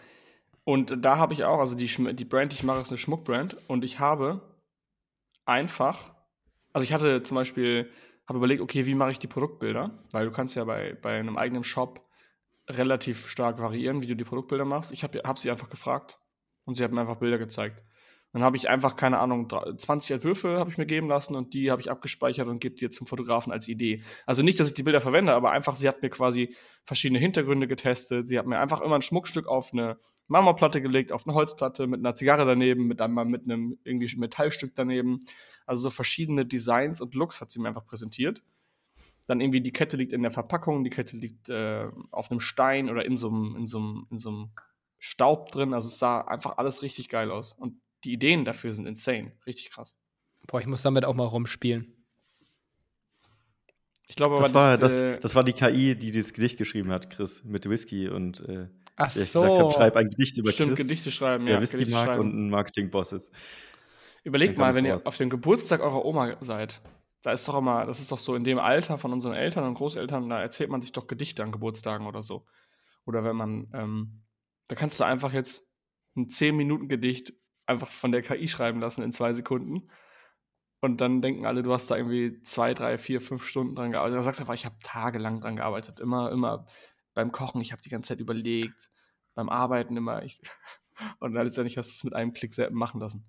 Und 0.63 1.05
da 1.05 1.17
habe 1.17 1.33
ich 1.33 1.43
auch, 1.43 1.59
also 1.59 1.75
die, 1.75 1.85
die 2.15 2.25
Brand, 2.25 2.53
die 2.53 2.55
ich 2.55 2.63
mache, 2.63 2.81
ist 2.81 2.89
eine 2.89 2.97
Schmuckbrand 2.97 3.57
und 3.67 3.85
ich 3.85 3.99
habe 3.99 4.41
einfach, 5.45 6.15
also 6.71 6.83
ich 6.83 6.91
hatte 6.91 7.21
zum 7.21 7.35
Beispiel, 7.35 7.87
habe 8.27 8.37
überlegt, 8.37 8.61
okay, 8.61 8.85
wie 8.85 8.95
mache 8.95 9.11
ich 9.11 9.19
die 9.19 9.27
Produktbilder? 9.27 10.03
Weil 10.11 10.25
du 10.25 10.31
kannst 10.31 10.55
ja 10.55 10.63
bei, 10.63 10.93
bei 11.01 11.17
einem 11.17 11.37
eigenen 11.37 11.63
Shop 11.63 12.07
relativ 12.69 13.27
stark 13.27 13.59
variieren, 13.59 14.01
wie 14.01 14.07
du 14.07 14.15
die 14.15 14.23
Produktbilder 14.23 14.65
machst. 14.65 14.91
Ich 14.91 15.03
habe 15.03 15.19
hab 15.25 15.37
sie 15.37 15.51
einfach 15.51 15.69
gefragt 15.69 16.19
und 16.65 16.75
sie 16.75 16.83
hat 16.83 16.91
mir 16.91 17.01
einfach 17.01 17.17
Bilder 17.17 17.37
gezeigt. 17.37 17.83
Dann 18.31 18.41
habe 18.41 18.57
ich 18.57 18.67
einfach, 18.67 18.95
keine 18.95 19.19
Ahnung, 19.19 19.47
20 19.77 20.09
Entwürfe 20.09 20.57
habe 20.57 20.71
ich 20.71 20.79
mir 20.79 20.87
geben 20.87 21.07
lassen 21.07 21.35
und 21.35 21.53
die 21.53 21.69
habe 21.69 21.81
ich 21.81 21.91
abgespeichert 21.91 22.47
und 22.47 22.59
gebe 22.59 22.73
die 22.73 22.89
zum 22.89 23.05
Fotografen 23.05 23.53
als 23.53 23.67
Idee. 23.67 24.01
Also 24.25 24.41
nicht, 24.41 24.59
dass 24.59 24.69
ich 24.69 24.73
die 24.73 24.81
Bilder 24.81 25.01
verwende, 25.01 25.35
aber 25.35 25.51
einfach, 25.51 25.75
sie 25.75 25.87
hat 25.87 26.01
mir 26.01 26.09
quasi 26.09 26.55
verschiedene 26.83 27.19
Hintergründe 27.19 27.67
getestet. 27.67 28.27
Sie 28.27 28.39
hat 28.39 28.47
mir 28.47 28.57
einfach 28.57 28.81
immer 28.81 28.95
ein 28.95 29.03
Schmuckstück 29.03 29.45
auf 29.45 29.71
eine 29.71 29.97
Marmorplatte 30.27 30.81
gelegt, 30.81 31.11
auf 31.11 31.27
eine 31.27 31.35
Holzplatte 31.35 31.87
mit 31.87 31.99
einer 31.99 32.15
Zigarre 32.15 32.45
daneben, 32.45 32.87
mit 32.87 33.01
einem, 33.01 33.29
mit 33.29 33.43
einem 33.43 33.77
irgendwie 33.83 34.15
Metallstück 34.17 34.73
daneben. 34.75 35.19
Also 35.65 35.83
so 35.83 35.89
verschiedene 35.89 36.45
Designs 36.45 37.01
und 37.01 37.15
Looks 37.15 37.41
hat 37.41 37.51
sie 37.51 37.59
mir 37.59 37.67
einfach 37.67 37.85
präsentiert. 37.85 38.41
Dann 39.27 39.41
irgendwie 39.41 39.61
die 39.61 39.71
Kette 39.71 39.95
liegt 39.97 40.11
in 40.11 40.21
der 40.21 40.31
Verpackung, 40.31 40.83
die 40.83 40.89
Kette 40.89 41.17
liegt 41.17 41.49
äh, 41.49 41.87
auf 42.11 42.29
einem 42.29 42.39
Stein 42.39 42.89
oder 42.89 43.05
in 43.05 43.15
so 43.15 43.29
einem, 43.29 43.55
in 43.55 43.67
so 43.67 43.77
einem, 43.77 44.07
in 44.09 44.19
so 44.19 44.29
einem 44.29 44.49
Staub 44.99 45.51
drin. 45.51 45.73
Also 45.73 45.87
es 45.87 45.99
sah 45.99 46.21
einfach 46.21 46.57
alles 46.57 46.81
richtig 46.81 47.09
geil 47.09 47.31
aus. 47.31 47.53
Und 47.53 47.79
die 48.03 48.13
Ideen 48.13 48.43
dafür 48.45 48.73
sind 48.73 48.85
insane. 48.85 49.33
Richtig 49.45 49.71
krass. 49.71 49.95
Boah, 50.47 50.59
ich 50.59 50.67
muss 50.67 50.81
damit 50.81 51.05
auch 51.05 51.15
mal 51.15 51.25
rumspielen. 51.25 51.93
Ich 54.07 54.17
glaube 54.17 54.35
aber, 54.35 54.43
das, 54.43 54.53
war, 54.53 54.77
das, 54.77 55.01
äh, 55.01 55.19
das 55.19 55.35
war 55.35 55.43
die 55.43 55.53
KI, 55.53 55.95
die 55.95 56.11
das 56.11 56.33
Gedicht 56.33 56.57
geschrieben 56.57 56.91
hat, 56.91 57.09
Chris, 57.09 57.43
mit 57.43 57.67
Whisky 57.69 58.09
und 58.09 58.41
äh, 58.41 58.67
Ach 58.95 59.11
so. 59.11 59.19
ich 59.19 59.33
gesagt 59.33 59.59
habe, 59.59 59.69
schreib 59.71 59.95
ein 59.95 60.09
Gedicht 60.09 60.37
über 60.37 60.51
Stimmt, 60.51 60.75
Chris, 60.75 60.87
Gedichte 60.87 61.11
schreiben, 61.11 61.45
der 61.45 61.55
ja. 61.55 61.61
Whisky 61.61 61.77
Gedichte 61.77 61.95
mag 61.95 62.07
schreiben. 62.07 62.21
und 62.21 62.35
ein 62.35 62.49
Marketing-Boss 62.49 63.13
ist. 63.13 63.33
Überlegt 64.23 64.57
mal, 64.57 64.73
wenn 64.75 64.85
raus. 64.85 65.03
ihr 65.03 65.07
auf 65.07 65.17
dem 65.17 65.29
Geburtstag 65.29 65.81
eurer 65.81 66.05
Oma 66.05 66.37
seid, 66.41 66.81
da 67.23 67.31
ist 67.31 67.47
doch 67.47 67.57
immer, 67.57 67.85
das 67.85 67.99
ist 67.99 68.11
doch 68.11 68.19
so 68.19 68.35
in 68.35 68.43
dem 68.43 68.59
Alter 68.59 68.97
von 68.97 69.11
unseren 69.11 69.33
Eltern 69.33 69.65
und 69.65 69.73
Großeltern, 69.73 70.29
da 70.29 70.41
erzählt 70.41 70.69
man 70.69 70.81
sich 70.81 70.91
doch 70.91 71.07
Gedichte 71.07 71.43
an 71.43 71.51
Geburtstagen 71.51 72.05
oder 72.05 72.21
so. 72.21 72.45
Oder 73.05 73.23
wenn 73.23 73.35
man, 73.35 73.69
ähm, 73.73 74.23
da 74.67 74.75
kannst 74.75 74.99
du 74.99 75.03
einfach 75.03 75.33
jetzt 75.33 75.69
ein 76.15 76.27
10-Minuten-Gedicht 76.27 77.33
einfach 77.65 77.89
von 77.89 78.11
der 78.11 78.21
KI 78.21 78.47
schreiben 78.47 78.79
lassen 78.79 79.01
in 79.01 79.11
zwei 79.11 79.33
Sekunden. 79.33 79.89
Und 80.81 80.99
dann 80.99 81.21
denken 81.21 81.45
alle, 81.45 81.63
du 81.63 81.71
hast 81.73 81.89
da 81.89 81.95
irgendwie 81.95 82.41
zwei, 82.41 82.73
drei, 82.73 82.97
vier, 82.97 83.21
fünf 83.21 83.45
Stunden 83.45 83.73
dran 83.73 83.91
gearbeitet. 83.91 84.17
Da 84.17 84.21
sagst 84.21 84.39
du 84.39 84.43
einfach, 84.43 84.53
ich 84.53 84.65
habe 84.65 84.75
tagelang 84.83 85.39
dran 85.39 85.55
gearbeitet. 85.55 86.01
Immer, 86.01 86.29
immer 86.31 86.65
beim 87.13 87.31
Kochen, 87.31 87.61
ich 87.61 87.71
habe 87.71 87.81
die 87.81 87.89
ganze 87.89 88.09
Zeit 88.09 88.19
überlegt. 88.19 88.89
Beim 89.35 89.49
Arbeiten 89.49 89.97
immer. 89.97 90.23
Ich 90.23 90.41
und 91.19 91.33
dann 91.33 91.45
letztendlich 91.45 91.77
hast 91.77 91.89
du 91.89 91.93
es 91.93 92.03
mit 92.03 92.13
einem 92.13 92.33
Klick 92.33 92.53
machen 92.71 92.99
lassen. 92.99 93.25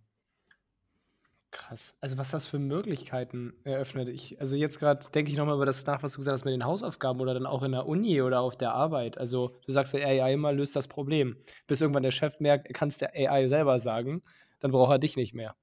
Krass. 1.55 1.95
Also 2.01 2.19
was 2.19 2.31
das 2.31 2.49
für 2.49 2.59
Möglichkeiten 2.59 3.55
eröffnet. 3.63 4.09
Ich, 4.09 4.41
also 4.41 4.57
jetzt 4.57 4.81
gerade 4.81 5.09
denke 5.11 5.31
ich 5.31 5.37
nochmal 5.37 5.55
über 5.55 5.65
das 5.65 5.87
nach, 5.87 6.03
was 6.03 6.13
du 6.13 6.19
gesagt 6.19 6.35
hast 6.35 6.45
mit 6.45 6.53
den 6.53 6.65
Hausaufgaben 6.65 7.21
oder 7.21 7.33
dann 7.33 7.47
auch 7.47 7.63
in 7.63 7.71
der 7.71 7.87
Uni 7.87 8.21
oder 8.21 8.41
auf 8.41 8.57
der 8.57 8.73
Arbeit. 8.73 9.19
Also 9.19 9.57
du 9.65 9.71
sagst 9.71 9.93
der 9.95 10.05
AI 10.05 10.35
immer, 10.35 10.53
löst 10.53 10.75
das 10.75 10.89
Problem. 10.89 11.37
Bis 11.69 11.81
irgendwann 11.81 12.03
der 12.03 12.11
Chef 12.11 12.41
merkt, 12.41 12.67
er 12.67 12.73
kann 12.73 12.89
es 12.89 12.99
der 12.99 13.15
AI 13.15 13.47
selber 13.47 13.79
sagen, 13.79 14.21
dann 14.59 14.73
braucht 14.73 14.91
er 14.91 14.99
dich 14.99 15.17
nicht 15.17 15.33
mehr. 15.33 15.55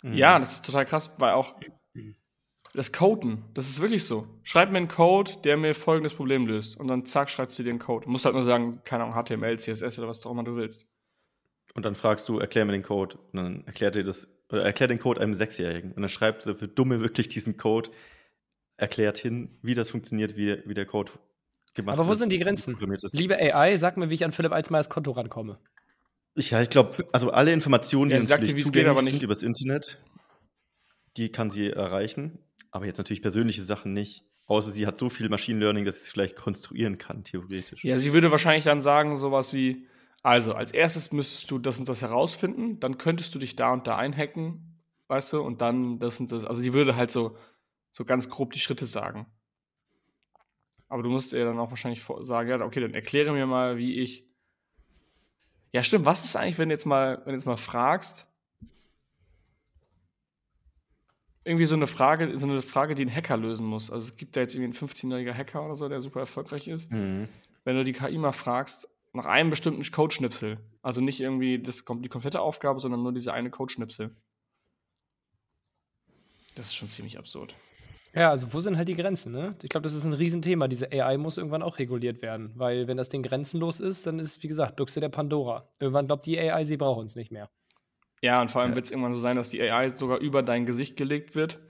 Mhm. 0.00 0.14
Ja, 0.14 0.38
das 0.38 0.52
ist 0.52 0.64
total 0.64 0.86
krass, 0.86 1.12
weil 1.18 1.34
auch 1.34 1.54
das 2.76 2.92
Coden, 2.92 3.44
das 3.54 3.68
ist 3.68 3.80
wirklich 3.80 4.04
so. 4.04 4.28
Schreib 4.42 4.70
mir 4.70 4.78
einen 4.78 4.88
Code, 4.88 5.32
der 5.44 5.56
mir 5.56 5.74
folgendes 5.74 6.14
Problem 6.14 6.46
löst. 6.46 6.78
Und 6.78 6.88
dann 6.88 7.06
zack, 7.06 7.30
schreibst 7.30 7.58
du 7.58 7.62
dir 7.62 7.70
den 7.70 7.78
Code. 7.78 8.04
Du 8.04 8.10
musst 8.10 8.24
halt 8.24 8.34
nur 8.34 8.44
sagen, 8.44 8.80
keine 8.84 9.04
Ahnung, 9.04 9.24
HTML, 9.24 9.58
CSS 9.58 9.98
oder 9.98 10.08
was 10.08 10.24
auch 10.24 10.30
immer 10.30 10.44
du 10.44 10.56
willst. 10.56 10.86
Und 11.74 11.84
dann 11.84 11.94
fragst 11.94 12.28
du, 12.28 12.38
erklär 12.38 12.64
mir 12.64 12.72
den 12.72 12.82
Code. 12.82 13.18
Und 13.32 13.36
dann 13.36 13.64
erklärt 13.66 13.94
dir 13.96 14.04
das 14.04 14.36
oder 14.50 14.62
erklärt 14.62 14.90
den 14.90 14.98
Code 14.98 15.20
einem 15.20 15.34
Sechsjährigen 15.34 15.92
und 15.92 16.02
dann 16.02 16.08
schreibt 16.08 16.42
sie 16.42 16.54
für 16.54 16.68
Dumme 16.68 17.00
wirklich 17.00 17.28
diesen 17.28 17.56
Code, 17.56 17.90
erklärt 18.76 19.18
hin, 19.18 19.58
wie 19.62 19.74
das 19.74 19.90
funktioniert, 19.90 20.36
wie, 20.36 20.62
wie 20.66 20.74
der 20.74 20.86
Code 20.86 21.12
gemacht 21.74 21.94
ist. 21.94 22.00
Aber 22.00 22.08
wo 22.08 22.14
sind 22.14 22.30
die 22.30 22.38
Grenzen? 22.38 22.76
Liebe 23.12 23.36
AI, 23.36 23.76
sag 23.76 23.96
mir, 23.96 24.10
wie 24.10 24.14
ich 24.14 24.24
an 24.24 24.32
Philipp 24.32 24.52
Alsmeyers 24.52 24.88
Konto 24.88 25.12
rankomme. 25.12 25.58
Ja, 26.36 26.60
ich 26.60 26.68
glaube, 26.68 27.06
also 27.12 27.30
alle 27.30 27.52
Informationen, 27.52 28.10
die 28.10 28.16
ja, 28.16 28.22
natürlich 28.22 28.64
zugänglich 28.64 28.72
geht, 28.72 28.86
aber 28.88 29.02
nicht. 29.02 29.12
sind 29.12 29.22
übers 29.22 29.42
Internet, 29.42 29.98
die 31.16 31.32
kann 31.32 31.48
sie 31.48 31.70
erreichen. 31.70 32.38
Aber 32.70 32.86
jetzt 32.86 32.98
natürlich 32.98 33.22
persönliche 33.22 33.62
Sachen 33.62 33.92
nicht. 33.92 34.24
Außer 34.46 34.70
sie 34.70 34.86
hat 34.86 34.98
so 34.98 35.08
viel 35.08 35.28
Machine 35.28 35.58
Learning, 35.58 35.84
dass 35.84 35.96
sie 35.96 36.02
es 36.02 36.10
vielleicht 36.10 36.36
konstruieren 36.36 36.98
kann, 36.98 37.24
theoretisch. 37.24 37.84
Ja, 37.84 37.98
sie 37.98 38.12
würde 38.12 38.30
wahrscheinlich 38.30 38.64
dann 38.64 38.80
sagen, 38.80 39.16
sowas 39.16 39.52
wie, 39.52 39.88
also, 40.22 40.54
als 40.54 40.72
erstes 40.72 41.12
müsstest 41.12 41.50
du 41.50 41.58
das 41.58 41.78
und 41.78 41.88
das 41.88 42.02
herausfinden, 42.02 42.78
dann 42.78 42.98
könntest 42.98 43.34
du 43.34 43.38
dich 43.38 43.56
da 43.56 43.72
und 43.72 43.86
da 43.86 43.96
einhacken, 43.96 44.80
weißt 45.08 45.32
du, 45.32 45.40
und 45.40 45.60
dann 45.60 45.98
das 45.98 46.20
und 46.20 46.30
das. 46.30 46.44
Also, 46.44 46.62
die 46.62 46.72
würde 46.72 46.96
halt 46.96 47.10
so, 47.10 47.36
so 47.90 48.04
ganz 48.04 48.28
grob 48.28 48.52
die 48.52 48.60
Schritte 48.60 48.86
sagen. 48.86 49.26
Aber 50.88 51.02
du 51.02 51.10
musst 51.10 51.32
ihr 51.32 51.44
dann 51.44 51.58
auch 51.58 51.70
wahrscheinlich 51.70 52.04
sagen, 52.22 52.48
ja, 52.48 52.60
okay, 52.60 52.80
dann 52.80 52.94
erkläre 52.94 53.32
mir 53.32 53.46
mal, 53.46 53.78
wie 53.78 54.00
ich. 54.00 54.24
Ja, 55.72 55.82
stimmt. 55.82 56.06
Was 56.06 56.24
ist 56.24 56.36
eigentlich, 56.36 56.58
wenn 56.58 56.68
du 56.68 56.74
jetzt 56.74 56.86
mal, 56.86 57.18
wenn 57.24 57.32
du 57.32 57.38
jetzt 57.38 57.46
mal 57.46 57.56
fragst, 57.56 58.28
irgendwie 61.46 61.66
so 61.66 61.76
eine 61.76 61.86
Frage, 61.86 62.36
so 62.36 62.46
eine 62.46 62.60
Frage, 62.60 62.94
die 62.94 63.02
ein 63.04 63.14
Hacker 63.14 63.36
lösen 63.36 63.64
muss. 63.64 63.90
Also 63.90 64.08
es 64.08 64.16
gibt 64.16 64.36
da 64.36 64.40
jetzt 64.40 64.54
irgendwie 64.54 64.76
einen 64.78 64.90
15-jähriger 64.90 65.32
Hacker 65.32 65.64
oder 65.64 65.76
so, 65.76 65.88
der 65.88 66.00
super 66.00 66.20
erfolgreich 66.20 66.66
ist. 66.66 66.90
Mhm. 66.90 67.28
Wenn 67.64 67.76
du 67.76 67.84
die 67.84 67.92
KI 67.92 68.18
mal 68.18 68.32
fragst, 68.32 68.88
nach 69.12 69.26
einem 69.26 69.50
bestimmten 69.50 69.82
Codeschnipsel. 69.90 70.58
Also 70.82 71.00
nicht 71.00 71.20
irgendwie 71.20 71.58
das, 71.58 71.84
die 71.84 72.08
komplette 72.08 72.40
Aufgabe, 72.40 72.80
sondern 72.80 73.02
nur 73.02 73.12
diese 73.12 73.32
eine 73.32 73.50
Codeschnipsel. 73.50 74.14
Das 76.54 76.66
ist 76.66 76.74
schon 76.74 76.88
ziemlich 76.88 77.18
absurd. 77.18 77.54
Ja, 78.14 78.30
also 78.30 78.52
wo 78.52 78.60
sind 78.60 78.76
halt 78.76 78.88
die 78.88 78.94
Grenzen, 78.94 79.32
ne? 79.32 79.54
Ich 79.62 79.68
glaube, 79.68 79.82
das 79.82 79.92
ist 79.92 80.04
ein 80.04 80.14
Riesenthema. 80.14 80.68
Diese 80.68 80.90
AI 80.90 81.18
muss 81.18 81.36
irgendwann 81.36 81.62
auch 81.62 81.78
reguliert 81.78 82.22
werden, 82.22 82.52
weil 82.54 82.88
wenn 82.88 82.96
das 82.96 83.08
Ding 83.10 83.22
grenzenlos 83.22 83.78
ist, 83.78 84.06
dann 84.06 84.18
ist, 84.18 84.42
wie 84.42 84.48
gesagt, 84.48 84.76
Büchse 84.76 85.00
der 85.00 85.10
Pandora. 85.10 85.68
Irgendwann 85.78 86.06
glaubt 86.06 86.24
die 86.24 86.38
AI, 86.38 86.64
sie 86.64 86.76
braucht 86.76 87.00
uns 87.00 87.14
nicht 87.14 87.30
mehr. 87.30 87.50
Ja, 88.22 88.40
und 88.40 88.50
vor 88.50 88.62
allem 88.62 88.70
ja. 88.70 88.76
wird 88.76 88.86
es 88.86 88.90
irgendwann 88.90 89.14
so 89.14 89.20
sein, 89.20 89.36
dass 89.36 89.50
die 89.50 89.60
AI 89.60 89.90
sogar 89.90 90.18
über 90.18 90.42
dein 90.42 90.66
Gesicht 90.66 90.96
gelegt 90.96 91.34
wird, 91.34 91.60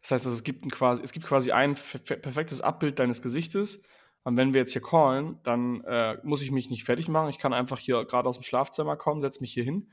Das 0.00 0.10
heißt, 0.10 0.26
es, 0.26 0.42
gibt 0.42 0.64
ein 0.64 0.70
quasi, 0.70 1.02
es 1.02 1.12
gibt 1.12 1.26
quasi 1.26 1.52
ein 1.52 1.74
perfektes 1.74 2.60
Abbild 2.60 2.98
deines 2.98 3.22
Gesichtes. 3.22 3.82
Und 4.24 4.36
wenn 4.36 4.54
wir 4.54 4.60
jetzt 4.60 4.72
hier 4.72 4.82
callen, 4.82 5.38
dann 5.42 5.82
äh, 5.82 6.16
muss 6.22 6.42
ich 6.42 6.50
mich 6.52 6.70
nicht 6.70 6.84
fertig 6.84 7.08
machen. 7.08 7.28
Ich 7.28 7.38
kann 7.38 7.52
einfach 7.52 7.78
hier 7.78 8.04
gerade 8.04 8.28
aus 8.28 8.38
dem 8.38 8.44
Schlafzimmer 8.44 8.96
kommen, 8.96 9.20
setze 9.20 9.40
mich 9.40 9.52
hier 9.52 9.64
hin 9.64 9.88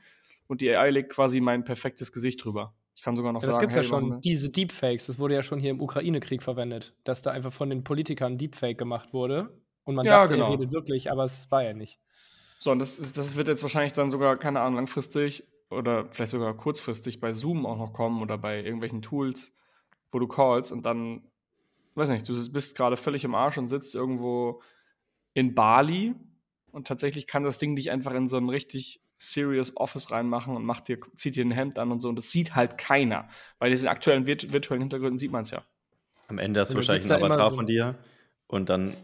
und 0.50 0.60
die 0.60 0.74
AI 0.74 0.90
legt 0.90 1.12
quasi 1.12 1.40
mein 1.40 1.64
perfektes 1.64 2.10
Gesicht 2.10 2.44
drüber. 2.44 2.74
Ich 2.96 3.02
kann 3.02 3.14
sogar 3.14 3.32
noch 3.32 3.40
ja, 3.42 3.46
das 3.46 3.56
sagen. 3.56 3.68
Das 3.68 3.76
gibt 3.76 3.84
hey, 3.84 3.92
ja 3.92 4.08
schon, 4.10 4.20
diese 4.20 4.50
Deepfakes. 4.50 5.06
Das 5.06 5.18
wurde 5.20 5.34
ja 5.34 5.44
schon 5.44 5.60
hier 5.60 5.70
im 5.70 5.80
Ukraine-Krieg 5.80 6.42
verwendet, 6.42 6.92
dass 7.04 7.22
da 7.22 7.30
einfach 7.30 7.52
von 7.52 7.70
den 7.70 7.84
Politikern 7.84 8.36
Deepfake 8.36 8.76
gemacht 8.76 9.12
wurde. 9.12 9.56
Und 9.84 9.94
man 9.94 10.04
ja, 10.04 10.22
dachte, 10.22 10.34
genau. 10.34 10.46
er 10.46 10.52
redet 10.54 10.72
wirklich, 10.72 11.10
aber 11.10 11.24
es 11.24 11.50
war 11.52 11.62
ja 11.62 11.72
nicht. 11.72 12.00
So, 12.58 12.72
und 12.72 12.80
das, 12.80 12.98
ist, 12.98 13.16
das 13.16 13.36
wird 13.36 13.46
jetzt 13.46 13.62
wahrscheinlich 13.62 13.92
dann 13.92 14.10
sogar, 14.10 14.36
keine 14.36 14.60
Ahnung, 14.60 14.74
langfristig 14.74 15.46
oder 15.70 16.06
vielleicht 16.10 16.32
sogar 16.32 16.54
kurzfristig 16.56 17.20
bei 17.20 17.32
Zoom 17.32 17.64
auch 17.64 17.78
noch 17.78 17.92
kommen 17.92 18.20
oder 18.22 18.36
bei 18.36 18.62
irgendwelchen 18.62 19.02
Tools, 19.02 19.52
wo 20.10 20.18
du 20.18 20.26
callst 20.26 20.72
und 20.72 20.84
dann, 20.84 21.22
weiß 21.94 22.10
nicht, 22.10 22.28
du 22.28 22.52
bist 22.52 22.76
gerade 22.76 22.96
völlig 22.96 23.24
im 23.24 23.34
Arsch 23.34 23.56
und 23.56 23.68
sitzt 23.68 23.94
irgendwo 23.94 24.62
in 25.32 25.54
Bali 25.54 26.14
und 26.72 26.86
tatsächlich 26.86 27.26
kann 27.26 27.44
das 27.44 27.58
Ding 27.58 27.76
dich 27.76 27.90
einfach 27.90 28.12
in 28.14 28.28
so 28.28 28.36
ein 28.36 28.48
richtig 28.48 29.00
serious 29.16 29.76
Office 29.76 30.10
reinmachen 30.10 30.56
und 30.56 30.64
macht 30.64 30.88
dir, 30.88 30.98
zieht 31.14 31.36
dir 31.36 31.44
ein 31.44 31.50
Hemd 31.50 31.78
an 31.78 31.92
und 31.92 32.00
so 32.00 32.08
und 32.08 32.16
das 32.16 32.30
sieht 32.30 32.56
halt 32.56 32.78
keiner. 32.78 33.28
Bei 33.58 33.68
diesen 33.68 33.88
aktuellen 33.88 34.26
virtuellen 34.26 34.82
Hintergründen 34.82 35.18
sieht 35.18 35.30
man 35.30 35.42
es 35.42 35.50
ja. 35.50 35.62
Am 36.28 36.38
Ende 36.38 36.60
hast 36.60 36.72
du 36.72 36.76
wahrscheinlich 36.76 37.10
ein 37.10 37.22
Avatar 37.22 37.50
so 37.50 37.56
von 37.56 37.66
dir 37.66 37.96
und 38.46 38.68
dann 38.68 38.94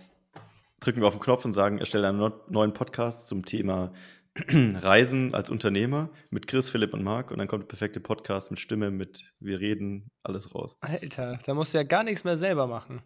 drücken 0.80 1.00
wir 1.00 1.06
auf 1.06 1.14
den 1.14 1.20
Knopf 1.20 1.44
und 1.44 1.52
sagen, 1.52 1.78
erstelle 1.78 2.08
einen 2.08 2.32
neuen 2.48 2.72
Podcast 2.72 3.28
zum 3.28 3.44
Thema 3.44 3.92
Reisen 4.48 5.34
als 5.34 5.50
Unternehmer 5.50 6.10
mit 6.30 6.46
Chris, 6.46 6.70
Philipp 6.70 6.92
und 6.94 7.02
Marc 7.02 7.30
und 7.30 7.38
dann 7.38 7.48
kommt 7.48 7.62
der 7.62 7.68
perfekte 7.68 8.00
Podcast 8.00 8.50
mit 8.50 8.60
Stimme, 8.60 8.90
mit 8.90 9.34
wir 9.40 9.60
reden, 9.60 10.10
alles 10.22 10.54
raus. 10.54 10.76
Alter, 10.80 11.38
da 11.44 11.54
musst 11.54 11.72
du 11.72 11.78
ja 11.78 11.84
gar 11.84 12.02
nichts 12.02 12.24
mehr 12.24 12.36
selber 12.36 12.66
machen. 12.66 13.02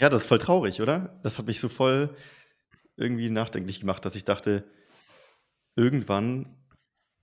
Ja, 0.00 0.10
das 0.10 0.22
ist 0.22 0.26
voll 0.26 0.38
traurig, 0.38 0.82
oder? 0.82 1.18
Das 1.22 1.38
hat 1.38 1.46
mich 1.46 1.60
so 1.60 1.68
voll 1.68 2.14
irgendwie 2.96 3.30
nachdenklich 3.30 3.80
gemacht, 3.80 4.04
dass 4.04 4.16
ich 4.16 4.24
dachte, 4.24 4.64
irgendwann 5.74 6.56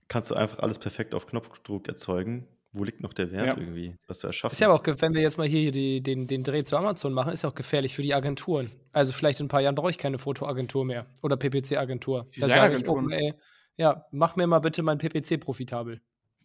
kannst 0.08 0.30
du 0.30 0.34
einfach 0.34 0.58
alles 0.58 0.78
perfekt 0.78 1.14
auf 1.14 1.26
Knopfdruck 1.26 1.88
erzeugen 1.88 2.48
wo 2.74 2.82
liegt 2.82 3.00
noch 3.00 3.12
der 3.12 3.30
Wert 3.30 3.46
ja. 3.46 3.56
irgendwie, 3.56 3.96
was 4.08 4.18
du 4.18 4.26
erschaffen? 4.26 4.52
Ist 4.52 4.60
ja 4.60 4.68
auch, 4.68 4.82
wenn 4.84 5.14
wir 5.14 5.22
jetzt 5.22 5.38
mal 5.38 5.46
hier 5.46 5.70
die, 5.70 6.02
den, 6.02 6.26
den 6.26 6.42
Dreh 6.42 6.64
zu 6.64 6.76
Amazon 6.76 7.12
machen, 7.12 7.32
ist 7.32 7.44
ja 7.44 7.48
auch 7.48 7.54
gefährlich 7.54 7.94
für 7.94 8.02
die 8.02 8.14
Agenturen. 8.14 8.72
Also 8.92 9.12
vielleicht 9.12 9.38
in 9.38 9.46
ein 9.46 9.48
paar 9.48 9.60
Jahren 9.60 9.76
brauche 9.76 9.90
ich 9.90 9.98
keine 9.98 10.18
Fotoagentur 10.18 10.84
mehr 10.84 11.06
oder 11.22 11.36
PPC-Agentur. 11.36 12.26
Designagenturen. 12.34 13.12
Oh, 13.12 13.32
ja, 13.76 14.04
mach 14.10 14.34
mir 14.36 14.46
mal 14.48 14.58
bitte 14.58 14.82
mein 14.82 14.98
PPC 14.98 15.40
profitabel. 15.40 16.00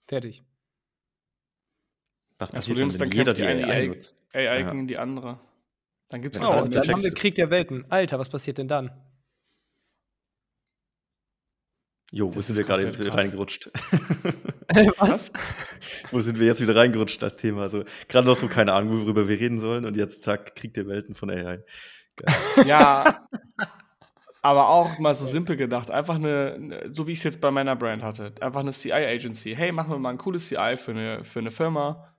Fertig. 0.07 0.43
Was 2.37 2.51
passiert 2.51 2.79
denn, 2.79 2.99
wenn 2.99 3.11
jeder 3.11 3.33
die 3.33 3.43
AI, 3.43 3.63
AI 3.65 3.87
nutzt? 3.87 4.17
AI 4.31 4.63
gegen 4.63 4.81
ja. 4.81 4.85
die 4.85 4.97
andere. 4.97 5.39
Dann 6.09 6.21
gibt 6.21 6.35
es 6.35 6.41
ja, 6.41 6.47
oh, 6.47 6.67
dann 6.67 6.87
haben 6.87 7.03
wir 7.03 7.11
Krieg 7.11 7.35
der 7.35 7.49
Welten. 7.49 7.85
Alter, 7.89 8.17
was 8.17 8.29
passiert 8.29 8.57
denn 8.59 8.67
dann? 8.67 8.91
Jo, 12.11 12.33
wo 12.33 12.41
sind 12.41 12.57
wir 12.57 12.63
gerade 12.63 12.99
wieder 12.99 13.13
reingerutscht? 13.13 13.69
Was? 14.97 15.31
wo 16.09 16.19
sind 16.19 16.39
wir 16.39 16.47
jetzt 16.47 16.61
wieder 16.61 16.75
reingerutscht 16.75 17.23
als 17.23 17.37
Thema? 17.37 17.61
Also 17.61 17.83
gerade 18.07 18.25
noch 18.27 18.35
so 18.35 18.47
keine 18.47 18.73
Ahnung, 18.73 19.01
worüber 19.01 19.27
wir 19.27 19.39
reden 19.39 19.59
sollen 19.59 19.85
und 19.85 19.95
jetzt 19.95 20.23
zack, 20.23 20.55
Krieg 20.55 20.73
der 20.73 20.87
Welten 20.87 21.13
von 21.13 21.29
AI. 21.29 21.63
Geil. 22.15 22.35
Ja, 22.65 23.19
aber 24.41 24.69
auch 24.69 24.97
mal 24.97 25.13
so 25.13 25.25
simpel 25.25 25.55
gedacht, 25.55 25.91
einfach 25.91 26.15
eine, 26.15 26.89
so 26.91 27.05
wie 27.05 27.11
ich 27.11 27.19
es 27.19 27.23
jetzt 27.23 27.41
bei 27.41 27.51
meiner 27.51 27.75
Brand 27.75 28.01
hatte, 28.01 28.33
einfach 28.41 28.61
eine 28.61 28.71
CI-Agency. 28.71 29.53
Hey, 29.55 29.71
machen 29.71 29.91
wir 29.91 29.99
mal 29.99 30.09
ein 30.09 30.17
cooles 30.17 30.47
CI 30.47 30.77
für 30.77 30.91
eine, 30.91 31.23
für 31.23 31.39
eine 31.39 31.51
Firma. 31.51 32.15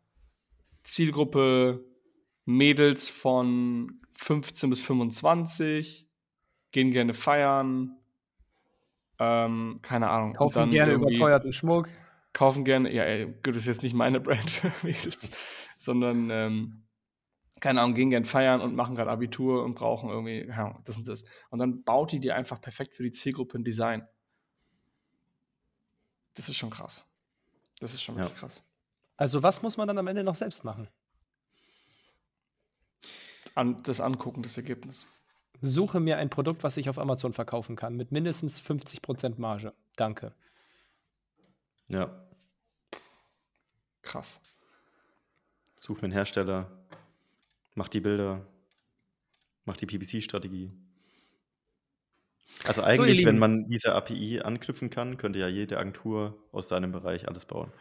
Zielgruppe 0.85 1.85
Mädels 2.45 3.09
von 3.09 4.01
15 4.19 4.71
bis 4.71 4.83
25, 4.83 6.09
gehen 6.73 6.91
gerne 6.91 7.15
feiern, 7.15 8.00
ähm, 9.21 9.81
keine 9.83 10.09
Ahnung. 10.09 10.33
Kaufen 10.33 10.71
gerne 10.71 10.95
überteuerten 10.95 11.53
Schmuck. 11.53 11.89
Kaufen 12.33 12.65
gerne, 12.65 12.91
ja, 12.93 13.05
ey, 13.05 13.27
gut, 13.27 13.49
das 13.49 13.59
ist 13.59 13.67
jetzt 13.67 13.83
nicht 13.83 13.95
meine 13.95 14.19
Brand 14.21 14.51
für 14.51 14.73
Mädels, 14.83 15.37
sondern, 15.77 16.31
ähm, 16.31 16.85
keine 17.61 17.83
Ahnung, 17.83 17.95
gehen 17.95 18.09
gerne 18.09 18.25
feiern 18.25 18.63
und 18.63 18.75
machen 18.75 18.95
gerade 18.95 19.11
Abitur 19.11 19.63
und 19.63 19.75
brauchen 19.75 20.09
irgendwie, 20.09 20.49
ja, 20.49 20.81
das 20.85 20.97
und 20.97 21.07
das. 21.07 21.25
Und 21.51 21.59
dann 21.59 21.85
baut 21.85 22.13
die 22.13 22.21
dir 22.21 22.35
einfach 22.35 22.61
perfekt 22.63 22.95
für 22.95 23.03
die 23.03 23.11
Zielgruppe 23.11 23.59
ein 23.59 23.65
Design. 23.65 24.09
Das 26.35 26.49
ist 26.49 26.57
schon 26.57 26.71
krass. 26.71 27.05
Das 27.81 27.93
ist 27.93 28.03
schon 28.03 28.17
wirklich 28.17 28.35
ja. 28.35 28.41
krass. 28.41 28.63
Also, 29.19 29.43
was 29.43 29.61
muss 29.61 29.77
man 29.77 29.87
dann 29.87 29.99
am 29.99 30.07
Ende 30.07 30.25
noch 30.25 30.35
selbst 30.35 30.65
machen? 30.65 30.89
An, 33.55 33.83
das 33.83 34.01
Angucken, 34.01 34.43
das 34.43 34.57
Ergebnis. 34.57 35.07
Suche 35.61 36.01
mir 36.01 36.17
ein 36.17 36.31
Produkt, 36.31 36.63
was 36.65 36.77
ich 36.77 36.89
auf 36.89 36.99
Amazon 36.99 37.33
verkaufen 37.33 37.77
kann, 37.77 37.97
mit 37.97 38.13
mindestens 38.13 38.61
50% 38.61 39.35
Marge. 39.39 39.73
Danke. 39.97 40.33
Ja. 41.89 42.27
Krass. 44.03 44.41
Such 45.81 45.97
mir 45.97 46.05
einen 46.05 46.13
Hersteller, 46.13 46.71
mach 47.75 47.89
die 47.89 48.01
Bilder, 48.01 48.47
mach 49.65 49.77
die 49.77 49.87
PPC-Strategie. 49.87 50.73
Also 52.65 52.83
eigentlich, 52.83 53.21
so, 53.23 53.27
wenn 53.27 53.39
man 53.39 53.67
diese 53.67 53.95
API 53.95 54.41
anknüpfen 54.41 54.91
kann, 54.91 55.17
könnte 55.17 55.39
ja 55.39 55.49
jede 55.49 55.79
Agentur 55.79 56.37
aus 56.53 56.69
seinem 56.69 56.93
Bereich 56.93 57.29
alles 57.29 57.47
bauen. 57.47 57.73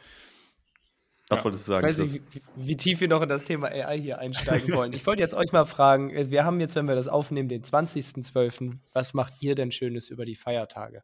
Was 1.29 1.39
ja. 1.39 1.45
wolltest 1.45 1.67
du 1.67 1.71
sagen? 1.73 1.87
Ich 1.87 1.99
weiß 1.99 2.11
nicht, 2.11 2.23
wie, 2.33 2.41
wie, 2.55 2.75
tief 2.75 3.01
wir 3.01 3.07
noch 3.07 3.21
in 3.21 3.29
das 3.29 3.45
Thema 3.45 3.67
AI 3.67 3.99
hier 3.99 4.17
einsteigen 4.17 4.73
wollen. 4.73 4.93
Ich 4.93 5.05
wollte 5.05 5.21
jetzt 5.21 5.35
euch 5.35 5.51
mal 5.51 5.65
fragen, 5.65 6.09
äh, 6.09 6.31
wir 6.31 6.43
haben 6.43 6.59
jetzt, 6.59 6.75
wenn 6.75 6.87
wir 6.87 6.95
das 6.95 7.07
aufnehmen, 7.07 7.47
den 7.47 7.63
20.12. 7.63 8.79
Was 8.93 9.13
macht 9.13 9.33
ihr 9.39 9.53
denn 9.53 9.71
Schönes 9.71 10.09
über 10.09 10.25
die 10.25 10.35
Feiertage? 10.35 11.03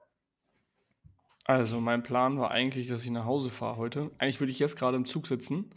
Also 1.45 1.79
mein 1.79 2.01
Plan 2.01 2.39
war 2.39 2.49
eigentlich, 2.49 2.87
dass 2.87 3.03
ich 3.03 3.11
nach 3.11 3.25
Hause 3.25 3.51
fahre 3.51 3.77
heute. 3.77 4.09
Eigentlich 4.17 4.39
würde 4.39 4.49
ich 4.49 4.57
jetzt 4.57 4.77
gerade 4.77 4.97
im 4.97 5.05
Zug 5.05 5.27
sitzen. 5.27 5.69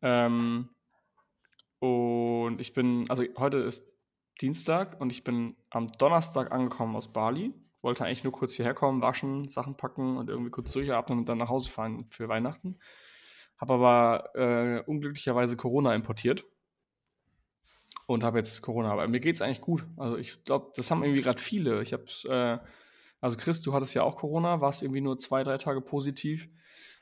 Ähm, 0.00 0.68
und 1.80 2.60
ich 2.60 2.74
bin, 2.74 3.06
also 3.08 3.24
heute 3.36 3.56
ist 3.58 3.84
Dienstag 4.40 5.00
und 5.00 5.10
ich 5.10 5.24
bin 5.24 5.56
am 5.70 5.88
Donnerstag 5.88 6.52
angekommen 6.52 6.94
aus 6.94 7.12
Bali. 7.12 7.52
Wollte 7.80 8.04
eigentlich 8.04 8.22
nur 8.22 8.32
kurz 8.32 8.54
hierher 8.54 8.74
kommen, 8.74 9.02
waschen, 9.02 9.48
Sachen 9.48 9.76
packen 9.76 10.16
und 10.18 10.30
irgendwie 10.30 10.52
kurz 10.52 10.70
durchatmen 10.70 11.18
und 11.18 11.28
dann 11.28 11.38
nach 11.38 11.48
Hause 11.48 11.68
fahren 11.68 12.06
für 12.10 12.28
Weihnachten 12.28 12.78
habe 13.62 13.74
aber 13.74 14.34
äh, 14.34 14.80
unglücklicherweise 14.86 15.56
Corona 15.56 15.94
importiert 15.94 16.44
und 18.06 18.24
habe 18.24 18.38
jetzt 18.38 18.60
Corona. 18.60 18.90
Aber 18.90 19.06
mir 19.06 19.20
geht 19.20 19.36
es 19.36 19.42
eigentlich 19.42 19.60
gut. 19.60 19.86
Also 19.96 20.16
ich 20.16 20.44
glaube, 20.44 20.72
das 20.74 20.90
haben 20.90 21.04
irgendwie 21.04 21.22
gerade 21.22 21.40
viele. 21.40 21.80
Ich 21.80 21.92
habe, 21.92 22.04
äh, 22.24 22.58
also 23.20 23.36
Chris, 23.36 23.62
du 23.62 23.72
hattest 23.72 23.94
ja 23.94 24.02
auch 24.02 24.16
Corona, 24.16 24.60
warst 24.60 24.82
irgendwie 24.82 25.00
nur 25.00 25.16
zwei, 25.16 25.44
drei 25.44 25.58
Tage 25.58 25.80
positiv. 25.80 26.48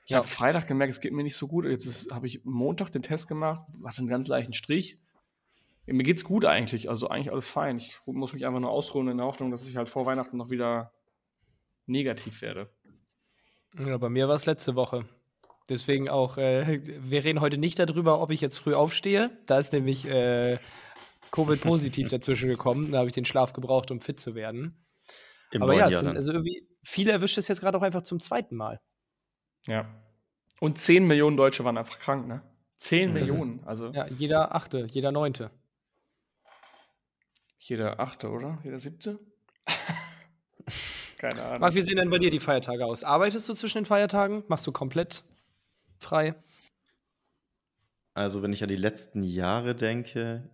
Ich 0.04 0.10
ja. 0.10 0.18
habe 0.18 0.28
Freitag 0.28 0.66
gemerkt, 0.66 0.92
es 0.92 1.00
geht 1.00 1.14
mir 1.14 1.22
nicht 1.22 1.36
so 1.36 1.48
gut. 1.48 1.64
Jetzt 1.64 2.12
habe 2.12 2.26
ich 2.26 2.44
Montag 2.44 2.90
den 2.90 3.02
Test 3.02 3.26
gemacht, 3.26 3.62
hatte 3.82 4.00
einen 4.00 4.08
ganz 4.08 4.28
leichten 4.28 4.52
Strich. 4.52 5.00
Mir 5.86 6.02
geht's 6.02 6.24
gut 6.24 6.44
eigentlich, 6.44 6.90
also 6.90 7.08
eigentlich 7.08 7.32
alles 7.32 7.48
fein. 7.48 7.78
Ich 7.78 7.98
muss 8.04 8.34
mich 8.34 8.46
einfach 8.46 8.60
nur 8.60 8.70
ausruhen 8.70 9.08
in 9.08 9.16
der 9.16 9.26
Hoffnung, 9.26 9.50
dass 9.50 9.66
ich 9.66 9.76
halt 9.76 9.88
vor 9.88 10.04
Weihnachten 10.04 10.36
noch 10.36 10.50
wieder 10.50 10.92
negativ 11.86 12.42
werde. 12.42 12.70
Ja, 13.78 13.96
bei 13.96 14.10
mir 14.10 14.28
war 14.28 14.36
es 14.36 14.44
letzte 14.44 14.74
Woche. 14.74 15.08
Deswegen 15.70 16.08
auch, 16.08 16.36
äh, 16.36 16.80
wir 16.84 17.24
reden 17.24 17.40
heute 17.40 17.56
nicht 17.56 17.78
darüber, 17.78 18.20
ob 18.20 18.32
ich 18.32 18.40
jetzt 18.40 18.58
früh 18.58 18.74
aufstehe. 18.74 19.30
Da 19.46 19.58
ist 19.58 19.72
nämlich 19.72 20.04
äh, 20.04 20.58
Covid-positiv 21.30 22.08
dazwischen 22.10 22.48
gekommen. 22.48 22.90
Da 22.90 22.98
habe 22.98 23.08
ich 23.08 23.14
den 23.14 23.24
Schlaf 23.24 23.52
gebraucht, 23.52 23.92
um 23.92 24.00
fit 24.00 24.18
zu 24.18 24.34
werden. 24.34 24.84
Im 25.52 25.62
Aber 25.62 25.74
ja, 25.74 25.88
sind, 25.88 26.16
also 26.16 26.32
irgendwie, 26.32 26.66
viele 26.82 27.12
erwischt 27.12 27.38
es 27.38 27.46
jetzt 27.46 27.60
gerade 27.60 27.78
auch 27.78 27.82
einfach 27.82 28.02
zum 28.02 28.18
zweiten 28.18 28.56
Mal. 28.56 28.80
Ja. 29.66 29.88
Und 30.58 30.78
10 30.78 31.06
Millionen 31.06 31.36
Deutsche 31.36 31.64
waren 31.64 31.78
einfach 31.78 32.00
krank, 32.00 32.26
ne? 32.26 32.42
10 32.78 33.14
das 33.14 33.28
Millionen. 33.28 33.60
Ist, 33.60 33.66
also. 33.66 33.90
Ja, 33.90 34.08
jeder 34.08 34.54
Achte, 34.54 34.86
jeder 34.90 35.12
Neunte. 35.12 35.52
Jeder 37.58 38.00
Achte, 38.00 38.30
oder? 38.30 38.58
Jeder 38.64 38.80
Siebte? 38.80 39.20
Keine 41.18 41.44
Ahnung. 41.44 41.60
Marc, 41.60 41.74
wie 41.74 41.82
sehen 41.82 41.96
denn 41.96 42.10
bei 42.10 42.18
dir 42.18 42.30
die 42.30 42.40
Feiertage 42.40 42.84
aus? 42.86 43.04
Arbeitest 43.04 43.48
du 43.48 43.54
zwischen 43.54 43.78
den 43.78 43.84
Feiertagen? 43.84 44.42
Machst 44.48 44.66
du 44.66 44.72
komplett 44.72 45.22
frei? 46.00 46.34
Also, 48.14 48.42
wenn 48.42 48.52
ich 48.52 48.62
an 48.62 48.68
die 48.68 48.76
letzten 48.76 49.22
Jahre 49.22 49.74
denke, 49.74 50.50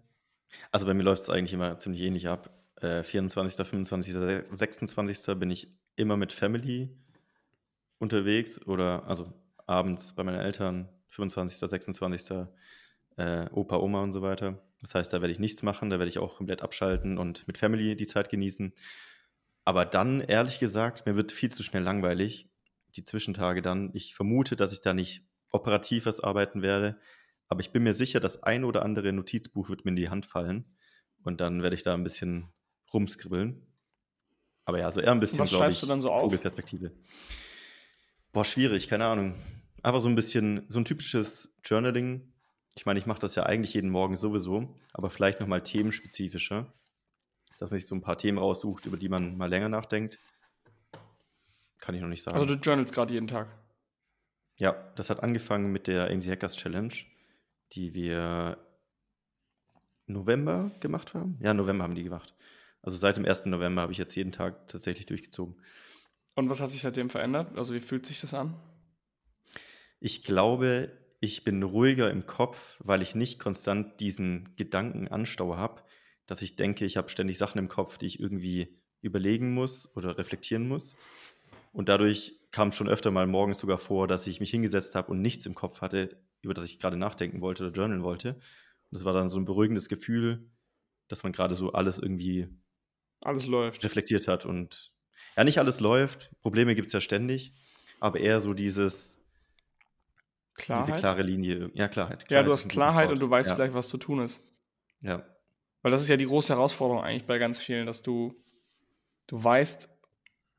also 0.71 0.87
bei 0.87 0.95
mir 0.95 1.03
läuft 1.03 1.23
es 1.23 1.31
eigentlich 1.31 1.53
immer 1.53 1.79
ziemlich 1.79 2.03
ähnlich 2.03 2.29
ab. 2.29 2.51
Äh, 2.81 3.03
24., 3.03 3.67
25., 3.67 4.15
26. 4.51 5.39
bin 5.39 5.51
ich 5.51 5.69
immer 5.97 6.17
mit 6.17 6.33
Family 6.33 6.91
unterwegs 7.99 8.61
oder 8.67 9.07
also 9.07 9.33
abends 9.67 10.13
bei 10.15 10.23
meinen 10.25 10.41
Eltern, 10.41 10.89
25., 11.09 11.59
26. 11.59 12.47
Äh, 13.17 13.49
Opa, 13.51 13.77
Oma 13.79 14.03
und 14.03 14.13
so 14.13 14.21
weiter. 14.21 14.63
Das 14.81 14.95
heißt, 14.95 15.13
da 15.13 15.23
werde 15.23 15.33
ich 15.33 15.39
nichts 15.39 15.63
machen, 15.63 15.89
da 15.89 15.99
werde 15.99 16.11
ich 16.11 16.19
auch 16.19 16.37
komplett 16.37 16.63
abschalten 16.63 17.17
und 17.17 17.47
mit 17.47 17.57
Family 17.57 17.97
die 17.97 18.07
Zeit 18.07 18.29
genießen. 18.29 18.75
Aber 19.65 19.85
dann, 19.85 20.21
ehrlich 20.21 20.59
gesagt, 20.59 21.07
mir 21.07 21.17
wird 21.17 21.33
viel 21.33 21.51
zu 21.51 21.63
schnell 21.63 21.83
langweilig, 21.83 22.51
die 22.95 23.05
Zwischentage 23.05 23.63
dann. 23.63 23.91
Ich 23.95 24.15
vermute, 24.15 24.55
dass 24.55 24.73
ich 24.73 24.83
da 24.83 24.93
nicht 24.93 25.26
operativ 25.51 26.07
was 26.07 26.21
arbeiten 26.21 26.63
werde, 26.63 26.99
Aber 27.49 27.61
ich 27.61 27.71
bin 27.71 27.83
mir 27.83 27.95
sicher, 27.95 28.21
das 28.21 28.43
ein 28.43 28.65
oder 28.65 28.85
andere 28.85 29.13
Notizbuch 29.13 29.69
wird 29.69 29.85
mir 29.85 29.91
in 29.91 29.97
die 29.97 30.09
Hand 30.09 30.27
fallen. 30.27 30.65
Und 31.23 31.41
dann 31.41 31.63
werde 31.63 31.77
ich 31.77 31.83
da 31.83 31.95
ein 31.95 32.05
bisschen 32.05 32.49
rumskribbeln. 32.93 33.67
Aber 34.65 34.79
ja, 34.79 34.91
so 34.91 35.01
eher 35.01 35.13
ein 35.13 35.19
bisschen, 35.19 35.39
Was 35.39 35.51
glaube 35.51 35.65
ich, 35.65 35.69
schreibst 35.69 35.83
du 35.83 35.87
dann 35.87 36.01
so 36.01 36.11
auf? 36.11 36.23
Vogelperspektive. 36.23 36.93
Boah, 38.33 38.45
schwierig, 38.45 38.89
keine 38.89 39.07
Ahnung. 39.07 39.35
Einfach 39.83 40.01
so 40.01 40.09
ein 40.09 40.17
bisschen, 40.17 40.65
so 40.69 40.81
ein 40.81 40.85
typisches 40.85 41.55
Journaling. 41.65 42.33
Ich 42.77 42.85
meine, 42.85 42.99
ich 42.99 43.07
mache 43.07 43.21
das 43.21 43.37
ja 43.37 43.45
eigentlich 43.45 43.75
jeden 43.75 43.91
Morgen 43.91 44.17
sowieso, 44.17 44.75
aber 44.93 45.11
vielleicht 45.11 45.41
nochmal 45.41 45.63
themenspezifischer. 45.63 46.73
Dass 47.59 47.71
man 47.71 47.79
sich 47.79 47.89
so 47.89 47.95
ein 47.95 48.03
paar 48.03 48.19
Themen 48.19 48.39
raussucht, 48.39 48.87
über 48.87 48.97
die 48.97 49.09
man 49.09 49.37
mal 49.37 49.49
länger 49.49 49.69
nachdenkt. 49.69 50.19
Kann 51.79 51.95
ich 51.95 52.03
noch 52.03 52.09
nicht 52.09 52.23
sagen. 52.23 52.37
Also 52.37 52.53
du 52.53 52.61
journalst 52.61 52.93
gerade 52.93 53.15
jeden 53.15 53.29
Tag. 53.29 53.49
Ja, 54.59 54.73
das 54.97 55.11
hat 55.11 55.23
angefangen 55.23 55.71
mit 55.71 55.87
der 55.87 56.11
AMC 56.11 56.27
Hackers 56.27 56.57
Challenge, 56.57 56.95
die 57.73 57.95
wir 57.95 58.59
November 60.07 60.71
gemacht 60.81 61.15
haben. 61.15 61.39
Ja, 61.41 61.53
November 61.53 61.85
haben 61.85 61.95
die 61.95 62.05
gemacht. 62.05 62.35
Also 62.83 62.97
seit 62.97 63.17
dem 63.17 63.25
1. 63.25 63.47
November 63.47 63.83
habe 63.83 63.93
ich 63.93 63.99
jetzt 63.99 64.15
jeden 64.15 64.33
Tag 64.33 64.69
tatsächlich 64.69 65.07
durchgezogen. 65.07 65.57
Und 66.37 66.49
was 66.49 66.61
hat 66.61 66.71
sich 66.71 66.83
seitdem 66.83 67.11
verändert? 67.11 67.57
Also 67.59 67.75
wie 67.75 67.81
fühlt 67.81 68.07
sich 68.07 68.21
das 68.21 68.33
an? 68.33 68.55
Ich 69.99 70.23
glaube, 70.23 70.93
ich 71.21 71.45
bin 71.45 71.63
ruhiger 71.63 72.11
im 72.11 72.27
Kopf, 72.27 72.77
weil 72.79 73.03
ich 73.03 73.15
nicht 73.15 73.39
konstant 73.39 74.01
diesen 74.01 74.55
Gedankenanstau 74.57 75.57
habe, 75.57 75.83
dass 76.27 76.43
ich 76.43 76.57
denke, 76.57 76.85
ich 76.85 76.97
habe 76.97 77.09
ständig 77.09 77.39
Sachen 77.39 77.59
im 77.59 77.69
Kopf, 77.69 77.99
die 77.99 78.07
ich 78.07 78.21
irgendwie 78.21 78.79
überlegen 79.01 79.55
muss 79.55 79.95
oder 79.97 80.19
reflektieren 80.19 80.69
muss. 80.69 80.95
Und 81.73 81.89
dadurch 81.89 82.39
kam 82.57 82.73
schon 82.73 82.89
öfter 82.89 83.11
mal 83.11 83.27
morgens 83.27 83.59
sogar 83.59 83.77
vor, 83.77 84.09
dass 84.09 84.27
ich 84.27 84.41
mich 84.41 84.51
hingesetzt 84.51 84.95
habe 84.95 85.11
und 85.11 85.21
nichts 85.21 85.45
im 85.45 85.55
Kopf 85.55 85.83
hatte, 85.83 86.19
über 86.41 86.55
das 86.55 86.65
ich 86.65 86.79
gerade 86.79 86.97
nachdenken 86.97 87.43
wollte 87.43 87.65
oder 87.65 87.73
journalen 87.75 88.03
wollte. 88.03 88.31
Und 88.31 88.93
das 88.93 89.05
war 89.05 89.13
dann 89.13 89.29
so 89.29 89.39
ein 89.39 89.45
beruhigendes 89.45 89.91
Gefühl, 89.91 90.51
dass 91.09 91.23
man 91.23 91.33
gerade 91.33 91.55
so 91.55 91.73
alles 91.73 91.99
irgendwie 91.99 92.49
Alles 93.21 93.47
läuft. 93.47 93.85
reflektiert 93.85 94.27
hat. 94.27 94.47
Und 94.47 94.91
ja, 95.37 95.45
nicht 95.45 95.59
alles 95.59 95.81
läuft, 95.81 96.31
Probleme 96.41 96.75
gibt 96.75 96.87
es 96.87 96.95
ja 96.95 97.03
ständig, 97.03 97.53
aber 98.01 98.21
eher 98.21 98.41
so 98.41 98.55
dieses, 98.55 99.29
Klarheit. 100.55 100.89
diese 100.89 100.99
klare 100.99 101.23
Linie. 101.23 101.71
Ja, 101.75 101.89
Klarheit. 101.89 102.23
ja, 102.23 102.27
Klarheit 102.27 102.47
du 102.47 102.53
ist 102.53 102.65
hast 102.65 102.69
Klarheit 102.71 103.11
und 103.11 103.19
du 103.21 103.29
weißt 103.29 103.51
ja. 103.51 103.55
vielleicht, 103.55 103.75
was 103.75 103.89
zu 103.89 103.99
tun 103.99 104.21
ist. 104.21 104.41
Ja, 105.03 105.27
Weil 105.83 105.91
das 105.93 106.01
ist 106.01 106.09
ja 106.09 106.17
die 106.17 106.25
große 106.25 106.55
Herausforderung 106.55 107.05
eigentlich 107.05 107.27
bei 107.27 107.37
ganz 107.37 107.61
vielen, 107.61 107.85
dass 107.85 108.03
du, 108.03 108.35
du 109.27 109.45
weißt 109.45 109.91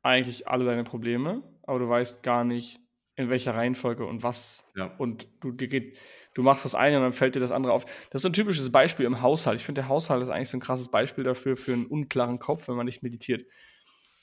eigentlich 0.04 0.48
alle 0.48 0.64
deine 0.64 0.84
Probleme, 0.84 1.42
aber 1.68 1.80
du 1.80 1.88
weißt 1.88 2.24
gar 2.24 2.44
nicht, 2.44 2.80
in 3.16 3.30
welcher 3.30 3.56
Reihenfolge 3.56 4.06
und 4.06 4.24
was. 4.24 4.66
ja. 4.76 4.96
Und 4.98 5.28
du, 5.42 5.52
dir 5.52 5.68
geht, 5.68 5.98
du 6.36 6.44
machst 6.44 6.66
das 6.66 6.76
eine 6.76 6.98
und 6.98 7.04
dann 7.04 7.14
fällt 7.14 7.36
dir 7.36 7.40
das 7.40 7.52
andere 7.52 7.74
auf. 7.74 7.86
Das 8.12 8.20
ist 8.20 8.22
so 8.22 8.30
ein 8.30 8.34
typisches 8.34 8.72
Beispiel 8.72 9.06
im 9.06 9.22
Haushalt. 9.22 9.60
Ich 9.60 9.66
finde, 9.66 9.82
der 9.82 9.90
Haushalt 9.90 10.22
ist 10.22 10.30
eigentlich 10.30 10.50
so 10.50 10.58
ein 10.58 10.62
krasses 10.62 10.92
Beispiel 10.92 11.24
dafür, 11.24 11.58
für 11.58 11.74
einen 11.74 11.88
unklaren 11.88 12.38
Kopf, 12.38 12.68
wenn 12.68 12.76
man 12.76 12.86
nicht 12.86 13.02
meditiert. 13.02 13.46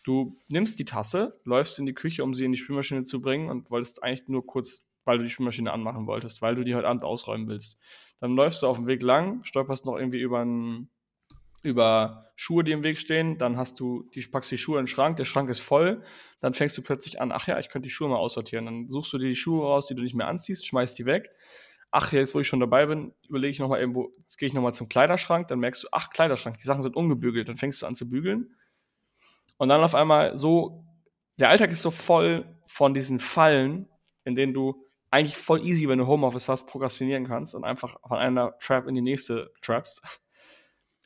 Du 0.04 0.40
nimmst 0.48 0.78
die 0.78 0.84
Tasse, 0.84 1.40
läufst 1.44 1.78
in 1.78 1.86
die 1.86 1.94
Küche, 1.94 2.22
um 2.22 2.34
sie 2.34 2.44
in 2.44 2.52
die 2.52 2.58
Spülmaschine 2.58 3.02
zu 3.02 3.20
bringen 3.20 3.48
und 3.48 3.70
wolltest 3.70 4.02
eigentlich 4.02 4.28
nur 4.28 4.46
kurz, 4.46 4.86
weil 5.04 5.18
du 5.18 5.24
die 5.24 5.30
Spülmaschine 5.30 5.72
anmachen 5.72 6.06
wolltest, 6.06 6.40
weil 6.40 6.54
du 6.54 6.62
die 6.62 6.74
heute 6.74 6.86
Abend 6.86 7.02
ausräumen 7.02 7.48
willst. 7.48 7.80
Dann 8.20 8.36
läufst 8.36 8.62
du 8.62 8.68
auf 8.68 8.76
dem 8.76 8.86
Weg 8.86 9.02
lang, 9.02 9.42
stolperst 9.42 9.86
noch 9.86 9.96
irgendwie 9.96 10.20
über, 10.20 10.44
ein, 10.44 10.88
über 11.64 12.30
Schuhe, 12.37 12.62
die 12.62 12.73
im 12.73 12.85
Weg 12.85 12.99
stehen, 12.99 13.38
dann 13.38 13.56
hast 13.56 13.80
du, 13.80 14.09
die, 14.14 14.21
packst 14.21 14.50
die 14.50 14.59
Schuhe 14.59 14.78
in 14.78 14.85
den 14.85 14.88
Schrank, 14.88 15.16
der 15.16 15.25
Schrank 15.25 15.49
ist 15.49 15.61
voll, 15.61 16.02
dann 16.40 16.52
fängst 16.52 16.76
du 16.76 16.83
plötzlich 16.83 17.21
an, 17.21 17.33
ach 17.33 17.47
ja, 17.47 17.59
ich 17.59 17.68
könnte 17.68 17.87
die 17.87 17.92
Schuhe 17.92 18.09
mal 18.09 18.16
aussortieren. 18.16 18.66
Dann 18.66 18.88
suchst 18.88 19.12
du 19.12 19.18
dir 19.18 19.28
die 19.28 19.35
Schuhe 19.35 19.64
raus, 19.64 19.87
die 19.87 19.94
du 19.94 20.02
nicht 20.02 20.14
mehr 20.14 20.28
anziehst, 20.28 20.66
schmeißt 20.66 20.99
die 20.99 21.06
weg. 21.06 21.30
Ach, 21.90 22.12
jetzt 22.12 22.35
wo 22.35 22.40
ich 22.40 22.49
schon 22.49 22.61
dabei 22.61 22.87
bin, 22.87 23.14
überlege 23.28 23.50
ich 23.50 23.59
nochmal 23.61 23.80
irgendwo, 23.80 24.12
jetzt 24.18 24.37
gehe 24.37 24.47
ich 24.47 24.52
nochmal 24.52 24.75
zum 24.75 24.88
Kleiderschrank, 24.88 25.49
dann 25.49 25.58
merkst 25.58 25.84
du, 25.84 25.88
ach, 25.93 26.10
Kleiderschrank, 26.10 26.58
die 26.58 26.65
Sachen 26.65 26.82
sind 26.82 26.97
ungebügelt, 26.97 27.49
dann 27.49 27.56
fängst 27.56 27.80
du 27.80 27.86
an 27.86 27.95
zu 27.95 28.08
bügeln. 28.08 28.54
Und 29.56 29.69
dann 29.71 29.80
auf 29.80 29.95
einmal 29.95 30.36
so, 30.36 30.84
der 31.38 31.49
Alltag 31.49 31.71
ist 31.71 31.82
so 31.82 31.91
voll 31.91 32.45
von 32.67 32.93
diesen 32.93 33.21
Fallen, 33.21 33.88
in 34.25 34.34
denen 34.34 34.52
du 34.52 34.84
eigentlich 35.10 35.36
voll 35.36 35.65
easy, 35.65 35.88
wenn 35.88 35.99
du 35.99 36.08
Homeoffice 36.08 36.49
hast, 36.49 36.67
prokrastinieren 36.67 37.26
kannst 37.26 37.54
und 37.54 37.65
einfach 37.65 37.97
von 38.06 38.19
einer 38.19 38.58
Trap 38.58 38.88
in 38.88 38.97
die 38.97 39.00
nächste 39.00 39.52
trappst. 39.62 40.02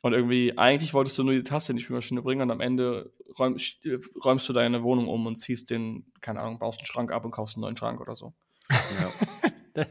Und 0.01 0.13
irgendwie, 0.13 0.57
eigentlich 0.57 0.93
wolltest 0.93 1.17
du 1.17 1.23
nur 1.23 1.33
die 1.33 1.43
Tasse 1.43 1.73
in 1.73 1.77
die 1.77 1.83
Spülmaschine 1.83 2.21
bringen 2.21 2.41
und 2.41 2.51
am 2.51 2.61
Ende 2.61 3.11
räumst, 3.37 3.85
räumst 4.23 4.47
du 4.47 4.53
deine 4.53 4.81
Wohnung 4.83 5.07
um 5.09 5.25
und 5.25 5.35
ziehst 5.35 5.69
den, 5.69 6.05
keine 6.21 6.39
Ahnung, 6.39 6.57
baust 6.59 6.79
einen 6.79 6.85
Schrank 6.85 7.11
ab 7.11 7.25
und 7.25 7.31
kaufst 7.31 7.57
einen 7.57 7.61
neuen 7.63 7.75
Schrank 7.75 7.99
oder 7.99 8.15
so. 8.15 8.33
ja. 8.71 9.11
That 9.75 9.89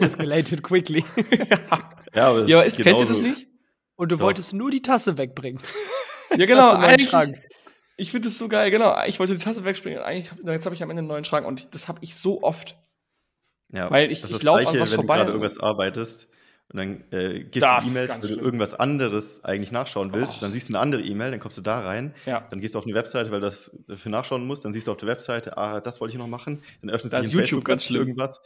escalated 0.00 0.62
quickly. 0.62 1.04
ja, 2.14 2.28
aber, 2.28 2.38
es 2.40 2.48
Ja, 2.48 2.58
aber 2.58 2.66
ist 2.66 2.80
kennt 2.80 2.98
ihr 3.00 3.06
das 3.06 3.20
nicht? 3.20 3.46
Und 3.96 4.10
du 4.12 4.16
Doch. 4.16 4.24
wolltest 4.24 4.52
nur 4.52 4.70
die 4.70 4.80
Tasse 4.80 5.18
wegbringen. 5.18 5.60
Ja, 6.36 6.46
genau. 6.46 6.72
Eigentlich, 6.72 7.10
Schrank. 7.10 7.36
ich 7.96 8.10
finde 8.10 8.28
das 8.28 8.38
so 8.38 8.48
geil, 8.48 8.70
genau. 8.70 8.96
Ich 9.06 9.18
wollte 9.18 9.36
die 9.36 9.42
Tasse 9.44 9.64
wegspringen 9.64 9.98
und 9.98 10.04
eigentlich, 10.04 10.30
jetzt 10.44 10.64
habe 10.66 10.74
ich 10.74 10.82
am 10.82 10.90
Ende 10.90 11.00
einen 11.00 11.08
neuen 11.08 11.24
Schrank 11.24 11.46
und 11.46 11.74
das 11.74 11.88
habe 11.88 11.98
ich 12.02 12.16
so 12.16 12.42
oft. 12.42 12.76
Ja, 13.72 13.90
Weil 13.90 14.10
ich- 14.10 14.20
das 14.20 14.30
ich 14.30 14.36
ist 14.36 14.42
das 14.44 14.46
lauf 14.46 14.66
an 14.66 14.80
was 14.80 14.90
wenn 14.90 14.96
vorbei 14.96 15.14
du 15.14 15.18
gerade 15.24 15.30
irgendwas 15.32 15.58
arbeitest 15.58 16.28
und 16.70 16.76
dann 16.78 17.04
äh, 17.12 17.44
gehst 17.44 17.62
Das 17.62 17.84
du 17.86 17.90
E-Mails, 17.92 18.12
wenn 18.22 18.36
du 18.36 18.42
irgendwas 18.42 18.74
anderes 18.74 19.42
eigentlich 19.44 19.72
nachschauen 19.72 20.12
willst, 20.12 20.34
Oh. 20.36 20.40
dann 20.40 20.52
siehst 20.52 20.68
du 20.68 20.72
eine 20.74 20.80
andere 20.80 21.02
E-Mail, 21.02 21.30
dann 21.30 21.40
kommst 21.40 21.56
du 21.58 21.62
da 21.62 21.80
rein, 21.80 22.14
Ja. 22.26 22.46
dann 22.50 22.60
gehst 22.60 22.74
du 22.74 22.78
auf 22.78 22.84
eine 22.84 22.94
Webseite, 22.94 23.30
weil 23.30 23.40
du 23.40 23.46
das 23.46 23.70
dafür 23.86 24.10
nachschauen 24.10 24.46
musst, 24.46 24.64
dann 24.64 24.72
siehst 24.72 24.86
du 24.86 24.90
auf 24.92 24.98
der 24.98 25.08
Webseite, 25.08 25.56
ah, 25.56 25.80
das 25.80 26.00
wollte 26.00 26.14
ich 26.14 26.18
noch 26.18 26.28
machen, 26.28 26.62
dann 26.82 26.90
öffnet 26.90 27.12
Da 27.12 27.18
in 27.18 27.24
YouTube 27.24 27.38
Facebook 27.40 27.64
ganz 27.64 27.84
schlimm. 27.84 28.00
irgendwas. 28.02 28.40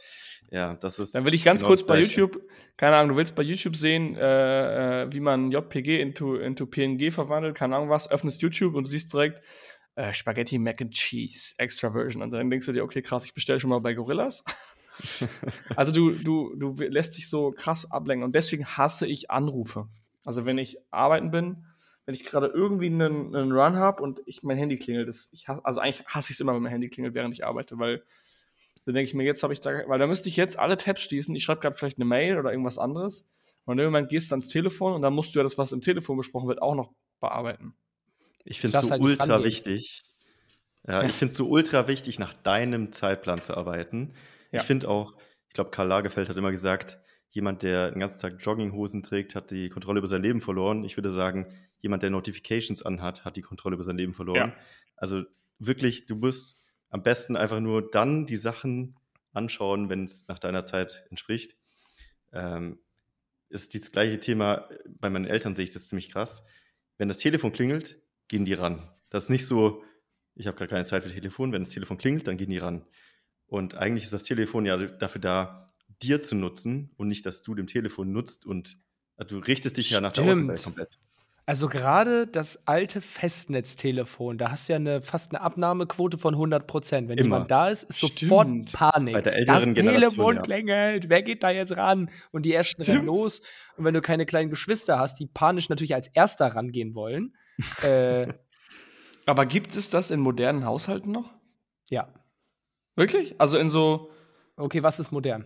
Ja, 0.51 0.75
das 0.75 0.99
ist 0.99 1.15
Dann 1.15 1.25
will 1.25 1.33
ich 1.33 1.43
ganz 1.43 1.61
genau 1.61 1.69
kurz 1.69 1.85
bei. 1.85 1.99
YouTube, 1.99 2.39
keine 2.77 2.95
Ahnung, 2.97 3.11
du 3.11 3.17
willst 3.17 3.33
bei 3.35 3.41
YouTube 3.43 3.75
sehen, 3.75 4.15
äh, 4.15 5.03
äh, 5.03 5.11
wie 5.13 5.19
man 5.19 5.51
JPG 5.51 5.99
into, 5.99 6.35
into 6.35 6.65
PNG 6.67 7.11
verwandelt, 7.11 7.55
keine 7.55 7.75
Ahnung 7.75 7.89
was, 7.89 8.09
öffnest 8.11 8.41
YouTube 8.41 8.75
und 8.75 8.85
du 8.85 8.91
siehst 8.91 9.11
direkt 9.11 9.41
äh, 9.95 10.13
Spaghetti 10.13 10.59
Mac 10.59 10.79
and 10.81 10.91
Cheese, 10.91 11.55
Extra 11.57 11.91
Version. 11.91 12.21
Und 12.21 12.31
dann 12.33 12.49
denkst 12.51 12.65
du 12.67 12.71
dir, 12.71 12.83
okay, 12.83 13.01
krass, 13.01 13.25
ich 13.25 13.33
bestelle 13.33 13.59
schon 13.59 13.69
mal 13.71 13.79
bei 13.79 13.93
Gorillas. 13.93 14.43
also 15.75 15.91
du, 15.91 16.11
du, 16.11 16.55
du 16.55 16.73
lässt 16.83 17.17
dich 17.17 17.29
so 17.29 17.51
krass 17.51 17.91
ablenken 17.91 18.23
und 18.23 18.35
deswegen 18.35 18.65
hasse 18.65 19.07
ich 19.07 19.31
Anrufe. 19.31 19.87
Also 20.25 20.45
wenn 20.45 20.57
ich 20.57 20.77
arbeiten 20.91 21.31
bin, 21.31 21.65
wenn 22.05 22.15
ich 22.15 22.25
gerade 22.25 22.47
irgendwie 22.47 22.87
einen, 22.87 23.35
einen 23.35 23.51
Run 23.51 23.75
habe 23.75 24.03
und 24.03 24.21
ich 24.25 24.43
mein 24.43 24.57
Handy 24.57 24.77
klingelt, 24.77 25.07
das, 25.07 25.29
ich 25.31 25.47
hasse, 25.47 25.65
also 25.65 25.79
eigentlich 25.79 26.05
hasse 26.07 26.31
ich 26.31 26.37
es 26.37 26.39
immer, 26.39 26.53
wenn 26.53 26.61
mein 26.61 26.71
Handy 26.71 26.89
klingelt, 26.89 27.13
während 27.13 27.33
ich 27.33 27.45
arbeite, 27.45 27.77
weil 27.79 28.03
dann 28.85 28.95
denke 28.95 29.07
ich 29.07 29.13
mir, 29.13 29.23
jetzt 29.23 29.43
habe 29.43 29.53
ich 29.53 29.61
da, 29.61 29.87
weil 29.87 29.99
da 29.99 30.07
müsste 30.07 30.27
ich 30.27 30.35
jetzt 30.35 30.59
alle 30.59 30.77
Tabs 30.77 31.01
schließen. 31.01 31.35
Ich 31.35 31.43
schreibe 31.43 31.61
gerade 31.61 31.75
vielleicht 31.75 31.97
eine 31.97 32.05
Mail 32.05 32.37
oder 32.37 32.51
irgendwas 32.51 32.77
anderes. 32.77 33.25
Und 33.65 33.73
in 33.73 33.77
dem 33.77 33.85
Moment 33.85 34.09
gehst 34.09 34.31
du 34.31 34.35
ans 34.35 34.49
Telefon 34.49 34.93
und 34.93 35.01
dann 35.01 35.13
musst 35.13 35.33
du 35.33 35.39
ja 35.39 35.43
das, 35.43 35.57
was 35.57 35.71
im 35.71 35.79
Telefon 35.79 36.17
besprochen 36.17 36.49
wird, 36.49 36.61
auch 36.61 36.75
noch 36.75 36.91
bearbeiten. 37.21 37.75
Ich 38.43 38.59
finde 38.59 38.77
es 38.77 38.83
so 38.83 38.91
halt 38.91 39.01
ultra 39.01 39.41
wichtig. 39.41 40.03
Ja, 40.85 41.03
ich 41.03 41.13
finde 41.13 41.31
es 41.31 41.37
so 41.37 41.47
ultra 41.47 41.87
wichtig, 41.87 42.19
nach 42.19 42.33
deinem 42.33 42.91
Zeitplan 42.91 43.41
zu 43.41 43.55
arbeiten. 43.55 44.11
Ja. 44.53 44.61
Ich 44.61 44.65
finde 44.65 44.87
auch, 44.87 45.17
ich 45.47 45.53
glaube, 45.53 45.71
Karl 45.71 45.87
Lagerfeld 45.87 46.29
hat 46.29 46.37
immer 46.37 46.51
gesagt, 46.51 46.99
jemand, 47.31 47.63
der 47.63 47.91
den 47.91 47.99
ganzen 47.99 48.19
Tag 48.19 48.35
Jogginghosen 48.39 49.03
trägt, 49.03 49.35
hat 49.35 49.51
die 49.51 49.69
Kontrolle 49.69 49.97
über 49.97 50.07
sein 50.07 50.21
Leben 50.21 50.39
verloren. 50.39 50.83
Ich 50.83 50.95
würde 50.95 51.11
sagen, 51.11 51.47
jemand, 51.79 52.03
der 52.03 52.11
Notifications 52.11 52.83
anhat, 52.83 53.25
hat 53.25 53.35
die 53.35 53.41
Kontrolle 53.41 53.73
über 53.75 53.83
sein 53.83 53.97
Leben 53.97 54.13
verloren. 54.13 54.51
Ja. 54.51 54.57
Also 54.95 55.23
wirklich, 55.59 56.05
du 56.05 56.15
musst 56.15 56.63
am 56.89 57.01
besten 57.01 57.35
einfach 57.35 57.59
nur 57.59 57.89
dann 57.89 58.27
die 58.27 58.37
Sachen 58.37 58.95
anschauen, 59.33 59.89
wenn 59.89 60.05
es 60.05 60.27
nach 60.27 60.37
deiner 60.37 60.65
Zeit 60.65 61.07
entspricht. 61.09 61.57
Ähm, 62.31 62.79
ist 63.49 63.73
dieses 63.73 63.91
gleiche 63.91 64.19
Thema, 64.19 64.69
bei 64.85 65.09
meinen 65.09 65.25
Eltern 65.25 65.55
sehe 65.55 65.63
ich 65.63 65.73
das 65.73 65.87
ziemlich 65.87 66.09
krass. 66.09 66.43
Wenn 66.97 67.07
das 67.07 67.17
Telefon 67.17 67.51
klingelt, 67.51 68.01
gehen 68.27 68.45
die 68.45 68.53
ran. 68.53 68.91
Das 69.09 69.25
ist 69.25 69.29
nicht 69.29 69.47
so, 69.47 69.83
ich 70.35 70.47
habe 70.47 70.57
gerade 70.57 70.69
keine 70.69 70.85
Zeit 70.85 71.03
für 71.03 71.11
Telefon. 71.11 71.51
Wenn 71.51 71.63
das 71.63 71.71
Telefon 71.71 71.97
klingelt, 71.97 72.27
dann 72.27 72.37
gehen 72.37 72.49
die 72.49 72.57
ran. 72.57 72.85
Und 73.53 73.75
eigentlich 73.75 74.05
ist 74.05 74.13
das 74.13 74.23
Telefon 74.23 74.65
ja 74.65 74.77
dafür 74.77 75.21
da, 75.21 75.67
dir 76.01 76.19
zu 76.21 76.33
nutzen 76.33 76.89
und 76.97 77.07
nicht, 77.07 77.23
dass 77.27 77.43
du 77.43 77.53
dem 77.53 77.67
Telefon 77.67 78.11
nutzt 78.11 78.47
und 78.47 78.79
also 79.15 79.35
du 79.39 79.45
richtest 79.45 79.77
dich 79.77 79.91
ja 79.91 80.01
nach 80.01 80.11
der 80.11 80.23
Stimmt. 80.23 80.49
Außenwelt 80.49 80.63
komplett. 80.63 80.99
Also 81.45 81.69
gerade 81.69 82.25
das 82.25 82.67
alte 82.67 82.99
Festnetztelefon, 82.99 84.39
da 84.39 84.49
hast 84.49 84.67
du 84.67 84.73
ja 84.73 84.77
eine, 84.77 85.01
fast 85.03 85.35
eine 85.35 85.41
Abnahmequote 85.41 86.17
von 86.17 86.33
100 86.33 86.65
Prozent. 86.65 87.09
Wenn 87.09 87.19
Immer. 87.19 87.35
jemand 87.35 87.51
da 87.51 87.69
ist, 87.69 87.83
ist 87.83 87.97
Stimmt. 87.97 88.19
sofort 88.19 88.71
Panik. 88.73 89.13
Bei 89.13 89.21
der 89.21 89.35
älteren 89.35 89.75
das 89.75 89.75
Generation, 89.75 90.01
Telefon 90.01 90.35
ja. 90.37 90.41
klingelt, 90.41 91.09
wer 91.09 91.21
geht 91.21 91.43
da 91.43 91.51
jetzt 91.51 91.77
ran? 91.77 92.09
Und 92.31 92.47
die 92.47 92.53
ersten 92.53 92.81
rennen 92.81 93.03
Stimmt. 93.03 93.15
los. 93.15 93.41
Und 93.77 93.85
wenn 93.85 93.93
du 93.93 94.01
keine 94.01 94.25
kleinen 94.25 94.49
Geschwister 94.49 94.97
hast, 94.97 95.19
die 95.19 95.27
panisch 95.27 95.69
natürlich 95.69 95.93
als 95.93 96.07
Erster 96.07 96.47
rangehen 96.47 96.95
wollen, 96.95 97.35
äh, 97.83 98.33
Aber 99.27 99.45
gibt 99.45 99.75
es 99.75 99.89
das 99.89 100.09
in 100.09 100.21
modernen 100.21 100.65
Haushalten 100.65 101.11
noch? 101.11 101.31
ja. 101.91 102.11
Wirklich? 102.95 103.35
Also 103.39 103.57
in 103.57 103.69
so, 103.69 104.09
Okay, 104.55 104.83
was 104.83 104.99
ist 104.99 105.11
modern? 105.11 105.45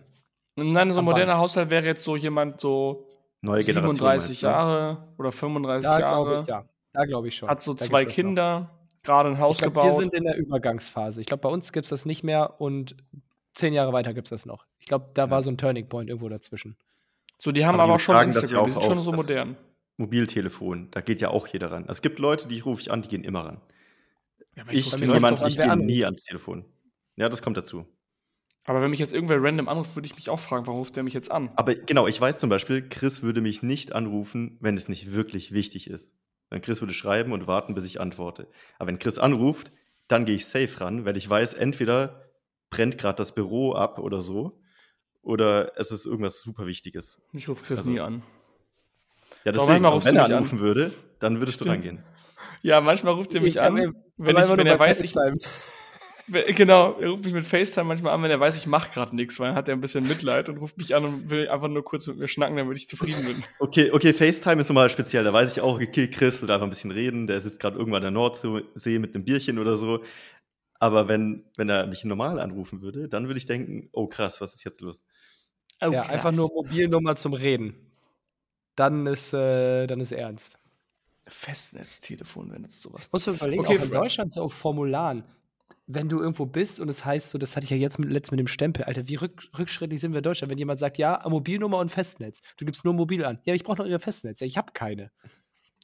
nein, 0.56 0.92
so 0.92 0.98
ein 0.98 1.04
moderner 1.04 1.38
Haushalt 1.38 1.70
wäre 1.70 1.86
jetzt 1.86 2.02
so 2.04 2.16
jemand 2.16 2.60
so 2.60 3.06
Neue 3.40 3.62
Generation. 3.62 3.94
37 3.94 4.28
meinst 4.28 4.42
du? 4.42 4.46
Jahre 4.46 5.08
oder 5.16 5.32
35 5.32 5.88
Da 5.88 5.98
glaube 5.98 6.30
Jahre, 6.30 6.42
ich, 6.42 6.48
ja. 6.48 6.64
Da 6.92 7.04
glaube 7.04 7.28
ich 7.28 7.36
schon. 7.36 7.48
hat 7.48 7.60
so 7.62 7.72
Da 7.74 7.84
zwei. 7.86 8.04
Kinder, 8.04 8.70
gerade 9.04 9.28
ein 9.30 9.38
Haus 9.38 9.56
Ich 9.56 9.62
glaube, 9.62 9.76
wir 9.76 9.82
gebaut. 9.84 10.00
sind 10.00 10.14
in 10.14 10.24
der 10.24 10.36
Übergangsphase. 10.36 11.20
Ich 11.20 11.26
glaube, 11.28 11.42
bei 11.42 11.48
uns 11.48 11.72
gibt 11.72 11.84
es 11.84 11.90
das 11.90 12.04
nicht 12.04 12.24
mehr 12.24 12.60
und 12.60 12.96
zehn 13.54 13.72
Jahre 13.72 13.92
weiter 13.92 14.12
gibt 14.12 14.26
es 14.26 14.30
das 14.30 14.44
noch. 14.46 14.66
Ich 14.80 14.86
glaube, 14.86 15.10
da 15.14 15.24
Ja. 15.24 15.30
war 15.30 15.42
so 15.42 15.50
ein 15.50 15.56
Turning 15.56 15.88
Point 15.88 16.08
irgendwo 16.10 16.28
dazwischen. 16.28 16.76
So, 17.38 17.52
die 17.52 17.64
haben 17.64 17.74
Aber 17.76 17.84
aber, 17.84 17.92
die 17.92 17.96
auch 17.96 18.00
schon 18.00 18.16
Instagram, 18.26 18.50
ja 18.58 18.64
die 18.64 18.70
sind 18.72 18.82
auch 18.82 18.86
schon 18.94 19.02
so 19.04 19.12
modern. 19.12 19.56
Mobiltelefon, 19.96 20.88
da 20.90 21.00
geht 21.00 21.20
ja 21.20 21.30
auch 21.30 21.46
jeder 21.46 21.70
ran. 21.70 21.84
Es 21.88 22.02
gibt 22.02 22.18
Leute, 22.18 22.48
die 22.48 22.60
rufe 22.60 22.80
ich 22.82 22.90
an, 22.90 23.02
die 23.02 23.08
gehen 23.08 23.24
immer 23.24 23.44
ran. 23.46 23.60
Ja, 24.56 24.64
Ich 24.70 24.90
bin 24.90 25.10
jemand, 25.12 25.40
ich 25.46 25.56
gehe 25.58 25.76
nie 25.76 26.04
ans 26.04 26.24
Telefon. 26.24 26.64
Ja, 27.18 27.28
das 27.28 27.42
kommt 27.42 27.56
dazu. 27.56 27.84
aber 28.64 28.80
wenn 28.82 28.90
mich 28.90 29.00
jetzt 29.00 29.12
irgendwer 29.14 29.42
random 29.42 29.68
anruft, 29.68 29.96
würde 29.96 30.06
ich 30.06 30.14
mich 30.14 30.28
auch 30.30 30.38
fragen, 30.40 30.66
warum 30.66 30.78
ruft 30.80 30.94
der 30.96 31.02
mich 31.02 31.14
jetzt 31.14 31.30
an? 31.30 31.50
Aber 31.56 31.74
genau, 31.74 32.06
ich 32.06 32.20
weiß 32.20 32.38
zum 32.38 32.48
Beispiel, 32.50 32.86
Chris 32.88 33.22
würde 33.22 33.40
mich 33.40 33.62
nicht 33.62 33.92
anrufen, 33.94 34.56
wenn 34.60 34.76
es 34.76 34.88
nicht 34.88 35.12
wirklich 35.12 35.52
wichtig 35.52 35.88
ist. 35.90 36.14
Dann 36.50 36.60
Chris 36.62 36.80
würde 36.80 36.94
schreiben 36.94 37.32
und 37.32 37.46
warten, 37.46 37.74
bis 37.74 37.84
ich 37.86 38.00
antworte. 38.00 38.46
Aber 38.78 38.88
wenn 38.88 38.98
Chris 38.98 39.18
anruft, 39.18 39.72
dann 40.06 40.24
gehe 40.24 40.36
ich 40.36 40.46
safe 40.46 40.80
ran, 40.80 41.04
weil 41.04 41.16
ich 41.16 41.28
weiß, 41.28 41.54
entweder 41.54 42.22
brennt 42.70 42.98
gerade 42.98 43.16
das 43.16 43.34
Büro 43.34 43.72
ab 43.74 43.98
oder 43.98 44.22
so, 44.22 44.60
oder 45.22 45.72
es 45.76 45.90
ist 45.90 46.06
irgendwas 46.06 46.40
super 46.42 46.66
Wichtiges. 46.66 47.20
Ich 47.32 47.48
rufe 47.48 47.64
Chris 47.64 47.78
Also- 47.80 47.90
nie 47.90 48.00
an. 48.00 48.22
Ja, 49.44 49.52
Doch, 49.52 49.66
deswegen, 49.66 49.82
manchmal 49.82 49.92
aber 49.92 50.04
wenn 50.04 50.14
du 50.14 50.20
er 50.20 50.24
mich 50.24 50.32
an. 50.32 50.38
anrufen 50.38 50.58
würde, 50.60 50.92
dann 51.18 51.38
würdest 51.40 51.60
du 51.60 51.64
Stimmt. 51.64 51.76
rangehen. 51.76 52.04
Ja, 52.62 52.80
manchmal 52.80 53.14
ruft 53.14 53.34
er 53.34 53.40
mich 53.40 53.56
Ich- 53.56 53.60
an, 53.60 53.76
wenn, 53.76 54.36
ich, 54.36 54.48
wenn 54.48 54.66
er 54.66 54.78
weiß, 54.78 55.02
ich, 55.02 55.14
genau, 56.30 56.98
er 56.98 57.10
ruft 57.10 57.24
mich 57.24 57.34
mit 57.34 57.44
FaceTime 57.44 57.86
manchmal 57.86 58.14
an, 58.14 58.22
wenn 58.22 58.30
er 58.30 58.40
weiß, 58.40 58.56
ich 58.56 58.66
mache 58.66 58.92
gerade 58.92 59.14
nichts, 59.16 59.38
weil 59.40 59.48
dann 59.48 59.56
hat 59.56 59.68
er 59.68 59.74
ein 59.74 59.80
bisschen 59.80 60.06
Mitleid 60.06 60.48
und 60.48 60.58
ruft 60.58 60.78
mich 60.78 60.94
an 60.94 61.04
und 61.04 61.30
will 61.30 61.48
einfach 61.48 61.68
nur 61.68 61.82
kurz 61.84 62.06
mit 62.06 62.18
mir 62.18 62.28
schnacken, 62.28 62.56
damit 62.56 62.76
ich 62.76 62.88
zufrieden 62.88 63.24
bin. 63.24 63.44
Okay, 63.58 63.90
okay, 63.90 64.12
FaceTime 64.12 64.60
ist 64.60 64.68
nochmal 64.68 64.90
speziell. 64.90 65.24
Da 65.24 65.32
weiß 65.32 65.56
ich 65.56 65.60
auch, 65.62 65.80
okay, 65.80 66.08
Chris 66.08 66.40
will 66.42 66.50
einfach 66.50 66.66
ein 66.66 66.70
bisschen 66.70 66.90
reden. 66.90 67.26
Der 67.26 67.40
sitzt 67.40 67.60
gerade 67.60 67.76
irgendwann 67.78 68.04
an 68.04 68.12
der 68.14 68.20
Nordsee 68.20 68.98
mit 68.98 69.14
einem 69.14 69.24
Bierchen 69.24 69.58
oder 69.58 69.76
so. 69.76 70.02
Aber 70.78 71.08
wenn, 71.08 71.44
wenn 71.56 71.68
er 71.68 71.86
mich 71.86 72.04
normal 72.04 72.38
anrufen 72.38 72.82
würde, 72.82 73.08
dann 73.08 73.26
würde 73.26 73.38
ich 73.38 73.46
denken, 73.46 73.88
oh 73.92 74.06
krass, 74.06 74.40
was 74.40 74.54
ist 74.54 74.64
jetzt 74.64 74.80
los? 74.80 75.04
Oh, 75.80 75.90
ja, 75.90 76.02
einfach 76.02 76.32
nur 76.32 76.48
Mobilnummer 76.52 77.16
zum 77.16 77.34
Reden. 77.34 77.74
Dann 78.76 79.06
ist, 79.06 79.32
äh, 79.32 79.86
dann 79.86 80.00
ist 80.00 80.12
ernst. 80.12 80.56
Festnetztelefon, 81.26 82.52
wenn 82.52 82.64
es 82.64 82.80
sowas. 82.80 83.08
Musst 83.12 83.26
du 83.26 83.32
überlegen, 83.32 83.66
Okay, 83.66 83.78
auch 83.78 83.84
in. 83.84 83.90
Deutschland 83.90 84.30
so 84.30 84.42
auf 84.42 84.54
Formularen. 84.54 85.24
Wenn 85.90 86.10
du 86.10 86.20
irgendwo 86.20 86.44
bist 86.44 86.80
und 86.80 86.88
es 86.90 87.04
heißt 87.04 87.30
so, 87.30 87.38
das 87.38 87.56
hatte 87.56 87.64
ich 87.64 87.70
ja 87.70 87.76
jetzt 87.76 87.98
mit, 87.98 88.10
letzt 88.10 88.30
mit 88.30 88.38
dem 88.38 88.46
Stempel, 88.46 88.84
Alter, 88.84 89.08
wie 89.08 89.14
rück, 89.14 89.48
rückschrittlich 89.58 90.00
sind 90.00 90.12
wir 90.12 90.18
in 90.18 90.22
Deutschland, 90.22 90.50
wenn 90.50 90.58
jemand 90.58 90.78
sagt, 90.78 90.98
ja, 90.98 91.20
Mobilnummer 91.26 91.78
und 91.78 91.90
Festnetz. 91.90 92.42
Du 92.58 92.66
gibst 92.66 92.84
nur 92.84 92.92
mobil 92.92 93.24
an. 93.24 93.40
Ja, 93.44 93.54
ich 93.54 93.64
brauche 93.64 93.78
noch 93.78 93.86
ihre 93.86 93.98
Festnetz. 93.98 94.40
Ja, 94.40 94.46
ich 94.46 94.58
habe 94.58 94.72
keine. 94.74 95.10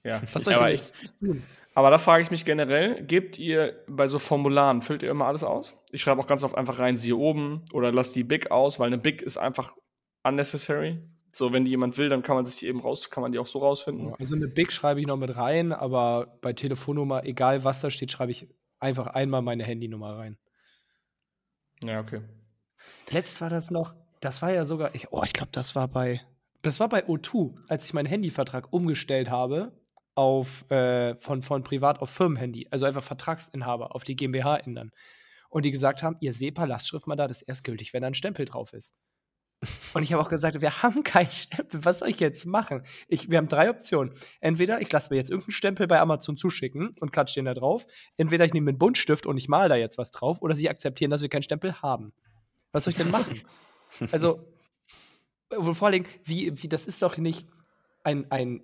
Ja. 0.05 0.21
Was 0.35 0.45
soll 0.45 0.53
ich 0.53 0.59
aber, 0.59 0.71
ich, 0.71 0.81
jetzt 0.81 0.95
tun? 1.25 1.43
aber 1.75 1.90
da 1.90 1.97
frage 1.97 2.23
ich 2.23 2.31
mich 2.31 2.45
generell, 2.45 3.03
gebt 3.03 3.38
ihr 3.38 3.83
bei 3.88 4.07
so 4.07 4.19
Formularen, 4.19 4.83
füllt 4.83 5.03
ihr 5.03 5.11
immer 5.11 5.25
alles 5.25 5.43
aus? 5.43 5.75
Ich 5.90 6.03
schreibe 6.03 6.21
auch 6.21 6.27
ganz 6.27 6.45
oft 6.45 6.55
einfach 6.55 6.79
rein, 6.79 6.99
siehe 6.99 7.17
oben 7.17 7.62
oder 7.73 7.90
lass 7.90 8.12
die 8.12 8.25
Big 8.25 8.51
aus, 8.51 8.79
weil 8.79 8.88
eine 8.88 8.99
Big 8.99 9.23
ist 9.23 9.38
einfach 9.38 9.75
unnecessary. 10.23 11.01
So, 11.29 11.53
wenn 11.53 11.64
die 11.64 11.71
jemand 11.71 11.99
will, 11.99 12.09
dann 12.09 12.23
kann 12.23 12.37
man 12.37 12.47
sich 12.47 12.57
die 12.57 12.69
eben 12.69 12.81
raus, 12.81 13.11
kann 13.11 13.23
man 13.23 13.33
die 13.33 13.38
auch 13.40 13.47
so 13.47 13.59
rausfinden. 13.59 14.14
Also 14.21 14.37
eine 14.37 14.47
Big 14.47 14.71
schreibe 14.71 15.01
ich 15.01 15.07
noch 15.07 15.17
mit 15.17 15.35
rein, 15.37 15.73
aber 15.73 16.38
bei 16.40 16.53
Telefonnummer, 16.53 17.25
egal 17.25 17.64
was 17.64 17.81
da 17.81 17.90
steht, 17.90 18.12
schreibe 18.12 18.31
ich 18.31 18.47
einfach 18.85 19.09
einmal 19.09 19.42
meine 19.42 19.64
Handynummer 19.64 20.16
rein. 20.16 20.38
Ja, 21.83 22.01
okay. 22.01 22.20
Letzt 23.11 23.40
war 23.40 23.51
das 23.51 23.70
noch, 23.70 23.94
das 24.20 24.42
war 24.42 24.53
ja 24.53 24.64
sogar, 24.64 24.94
ich, 24.94 25.11
oh, 25.11 25.23
ich 25.25 25.33
glaube, 25.33 25.51
das 25.53 25.75
war 25.75 25.88
bei, 25.88 26.20
das 26.62 26.81
war 26.81 26.88
bei 26.88 27.05
O2, 27.07 27.55
als 27.68 27.87
ich 27.87 27.94
meinen 27.94 28.07
Handyvertrag 28.07 28.73
umgestellt 28.73 29.31
habe 29.31 29.73
auf, 30.14 30.70
äh, 30.70 31.16
von, 31.16 31.42
von 31.42 31.62
Privat 31.62 32.01
auf 32.01 32.11
Firmenhandy, 32.11 32.68
also 32.70 32.87
einfach 32.87 33.03
Vertragsinhaber 33.03 33.94
auf 33.94 34.05
die 34.05 34.16
GmbH 34.16 34.59
ändern. 34.59 34.92
Und 35.49 35.64
die 35.64 35.70
gesagt 35.70 36.03
haben, 36.03 36.16
ihr 36.20 36.33
SEPA-Lastschriftmandat 36.33 37.31
ist 37.31 37.42
erst 37.42 37.64
gültig, 37.64 37.94
wenn 37.94 38.03
da 38.03 38.09
ein 38.09 38.14
Stempel 38.14 38.44
drauf 38.44 38.73
ist. 38.73 38.94
Und 39.92 40.03
ich 40.03 40.12
habe 40.12 40.22
auch 40.22 40.29
gesagt, 40.29 40.61
wir 40.61 40.83
haben 40.83 41.03
keinen 41.03 41.31
Stempel, 41.31 41.85
was 41.85 42.00
soll 42.00 42.09
ich 42.09 42.20
jetzt 42.20 42.46
machen? 42.46 42.83
Ich, 43.09 43.31
wir 43.31 43.38
haben 43.38 43.48
drei 43.48 43.70
Optionen. 43.70 44.12
Entweder 44.40 44.81
ich 44.81 44.90
lasse 44.92 45.11
mir 45.11 45.16
jetzt 45.16 45.31
irgendeinen 45.31 45.53
Stempel 45.53 45.87
bei 45.87 46.00
Amazon 46.00 46.37
zuschicken 46.37 46.94
und 47.00 47.12
klatsche 47.12 47.37
den 47.37 47.44
da 47.44 47.55
drauf. 47.55 47.87
Entweder 48.16 48.44
ich 48.44 48.53
nehme 48.53 48.70
einen 48.70 48.79
Buntstift 48.79 49.27
und 49.27 49.37
ich 49.37 49.48
male 49.48 49.68
da 49.68 49.77
jetzt 49.77 49.98
was 49.98 50.11
drauf. 50.11 50.42
Oder 50.42 50.55
sie 50.55 50.68
akzeptieren, 50.68 51.11
dass 51.11 51.22
wir 51.22 51.29
keinen 51.29 51.42
Stempel 51.42 51.81
haben. 51.83 52.12
Was 52.72 52.85
soll 52.85 52.92
ich 52.92 52.96
denn 52.96 53.11
machen? 53.11 53.40
also, 54.12 54.46
äh, 55.50 55.74
vor 55.74 55.88
allem, 55.88 56.05
wie, 56.24 56.62
wie, 56.62 56.68
das 56.68 56.87
ist 56.87 57.03
doch 57.03 57.16
nicht 57.16 57.46
ein, 58.03 58.31
ein 58.31 58.62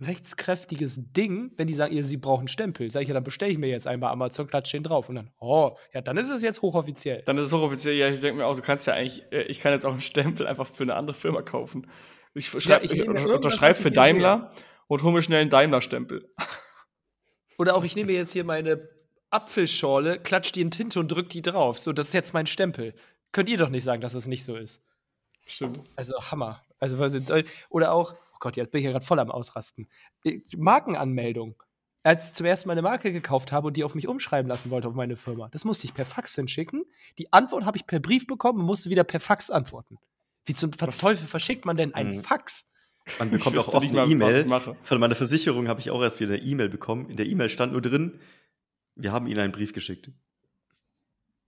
rechtskräftiges 0.00 1.00
Ding, 1.12 1.52
wenn 1.56 1.66
die 1.66 1.74
sagen, 1.74 1.94
ihr, 1.94 2.04
sie 2.04 2.16
brauchen 2.16 2.48
Stempel. 2.48 2.90
Sag 2.90 3.02
ich 3.02 3.08
ja, 3.08 3.14
dann 3.14 3.24
bestelle 3.24 3.52
ich 3.52 3.58
mir 3.58 3.68
jetzt 3.68 3.84
bei 3.84 4.08
Amazon, 4.08 4.46
klatsche 4.46 4.76
den 4.76 4.84
drauf. 4.84 5.08
Und 5.08 5.16
dann, 5.16 5.30
oh, 5.38 5.76
ja, 5.92 6.00
dann 6.00 6.16
ist 6.16 6.28
es 6.28 6.42
jetzt 6.42 6.62
hochoffiziell. 6.62 7.22
Dann 7.24 7.38
ist 7.38 7.46
es 7.46 7.52
hochoffiziell, 7.52 7.94
ja, 7.94 8.08
ich 8.08 8.20
denke 8.20 8.38
mir 8.38 8.46
auch, 8.46 8.56
du 8.56 8.62
kannst 8.62 8.86
ja 8.86 8.94
eigentlich, 8.94 9.24
äh, 9.30 9.42
ich 9.42 9.60
kann 9.60 9.72
jetzt 9.72 9.86
auch 9.86 9.92
einen 9.92 10.00
Stempel 10.00 10.46
einfach 10.46 10.66
für 10.66 10.82
eine 10.82 10.94
andere 10.94 11.14
Firma 11.14 11.42
kaufen. 11.42 11.86
Ich, 12.34 12.48
schreib, 12.48 12.82
ich 12.82 12.94
irgendwas, 12.94 13.26
unterschreibe 13.26 13.78
für 13.78 13.90
Daimler 13.90 14.50
und 14.86 15.02
hole 15.02 15.12
mir 15.12 15.22
schnell 15.22 15.42
einen 15.42 15.50
Daimler-Stempel. 15.50 16.28
Oder 17.58 17.76
auch, 17.76 17.84
ich 17.84 17.94
nehme 17.94 18.12
jetzt 18.12 18.32
hier 18.32 18.44
meine 18.44 18.88
Apfelschorle, 19.30 20.18
klatsch 20.18 20.52
die 20.52 20.62
in 20.62 20.70
Tinte 20.70 20.98
und 20.98 21.08
drück 21.08 21.28
die 21.30 21.42
drauf. 21.42 21.78
So, 21.78 21.92
das 21.92 22.08
ist 22.08 22.14
jetzt 22.14 22.34
mein 22.34 22.46
Stempel. 22.46 22.94
Könnt 23.32 23.48
ihr 23.48 23.58
doch 23.58 23.68
nicht 23.68 23.84
sagen, 23.84 24.00
dass 24.00 24.14
es 24.14 24.26
nicht 24.26 24.44
so 24.44 24.56
ist. 24.56 24.80
Stimmt. 25.46 25.80
Also 25.96 26.14
Hammer. 26.30 26.62
Also, 26.78 26.96
oder 27.70 27.92
auch, 27.92 28.14
Gott, 28.42 28.56
jetzt 28.56 28.72
bin 28.72 28.80
ich 28.80 28.86
ja 28.86 28.90
gerade 28.90 29.04
voll 29.06 29.20
am 29.20 29.30
Ausrasten. 29.30 29.88
Markenanmeldung. 30.56 31.62
Als 32.02 32.30
ich 32.30 32.34
zum 32.34 32.44
ersten 32.44 32.66
Mal 32.66 32.72
eine 32.72 32.82
Marke 32.82 33.12
gekauft 33.12 33.52
habe 33.52 33.68
und 33.68 33.76
die 33.76 33.84
auf 33.84 33.94
mich 33.94 34.08
umschreiben 34.08 34.48
lassen 34.48 34.70
wollte 34.70 34.88
auf 34.88 34.94
meine 34.94 35.14
Firma, 35.14 35.48
das 35.50 35.64
musste 35.64 35.86
ich 35.86 35.94
per 35.94 36.04
Fax 36.04 36.34
hinschicken. 36.34 36.82
Die 37.18 37.32
Antwort 37.32 37.64
habe 37.64 37.76
ich 37.76 37.86
per 37.86 38.00
Brief 38.00 38.26
bekommen 38.26 38.58
und 38.58 38.66
musste 38.66 38.90
wieder 38.90 39.04
per 39.04 39.20
Fax 39.20 39.48
antworten. 39.48 39.98
Wie 40.44 40.54
zum 40.54 40.72
Was? 40.80 40.98
Teufel 40.98 41.24
verschickt 41.24 41.64
man 41.64 41.76
denn 41.76 41.94
ein 41.94 42.16
Mhm. 42.16 42.22
Fax? 42.24 42.66
Man 43.20 43.30
bekommt 43.30 43.56
auch 43.56 43.68
oft 43.68 43.82
nicht 43.82 43.96
eine 43.96 44.10
E-Mail. 44.10 44.44
Von 44.82 44.98
meiner 44.98 45.14
Versicherung 45.14 45.68
habe 45.68 45.78
ich 45.78 45.92
auch 45.92 46.02
erst 46.02 46.18
wieder 46.18 46.34
eine 46.34 46.42
E-Mail 46.42 46.68
bekommen. 46.68 47.08
In 47.08 47.16
der 47.16 47.26
E-Mail 47.26 47.48
stand 47.48 47.70
nur 47.72 47.80
drin, 47.80 48.18
wir 48.96 49.12
haben 49.12 49.28
Ihnen 49.28 49.38
einen 49.38 49.52
Brief 49.52 49.72
geschickt. 49.72 50.10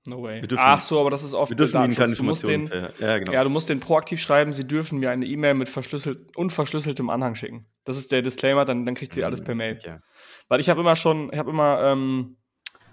No 0.07 0.23
way. 0.23 0.43
Ach 0.57 0.79
so, 0.79 1.01
aber 1.01 1.11
das 1.11 1.25
ist 1.25 1.33
oft 1.33 1.51
Wir 1.51 1.57
dürfen 1.57 1.83
Ihnen 1.83 1.95
keine. 1.95 2.15
Du 2.15 2.23
musst 2.25 2.47
den, 2.47 2.71
ja, 2.99 3.19
genau. 3.19 3.33
Ja, 3.33 3.43
du 3.43 3.49
musst 3.49 3.71
den 3.71 3.81
proaktiv 3.81 4.21
schreiben, 4.21 4.53
sie 4.53 4.67
dürfen 4.67 4.99
mir 4.99 5.11
eine 5.11 5.25
E-Mail 5.25 5.55
mit 5.55 5.69
verschlüsselt, 5.69 6.37
unverschlüsseltem 6.37 7.09
Anhang 7.09 7.35
schicken. 7.35 7.67
Das 7.85 7.97
ist 7.97 8.13
der 8.13 8.21
Disclaimer, 8.21 8.67
dann, 8.67 8.85
dann 8.85 8.95
kriegt 8.95 9.17
ihr 9.17 9.25
alles 9.25 9.43
per 9.43 9.55
Mail. 9.55 9.79
Ja. 9.83 10.01
Weil 10.49 10.61
ich 10.61 10.69
habe 10.69 10.81
immer 10.83 10.95
schon, 10.95 11.33
ich 11.33 11.39
habe 11.39 11.51
immer 11.51 11.81
ähm, 11.83 12.37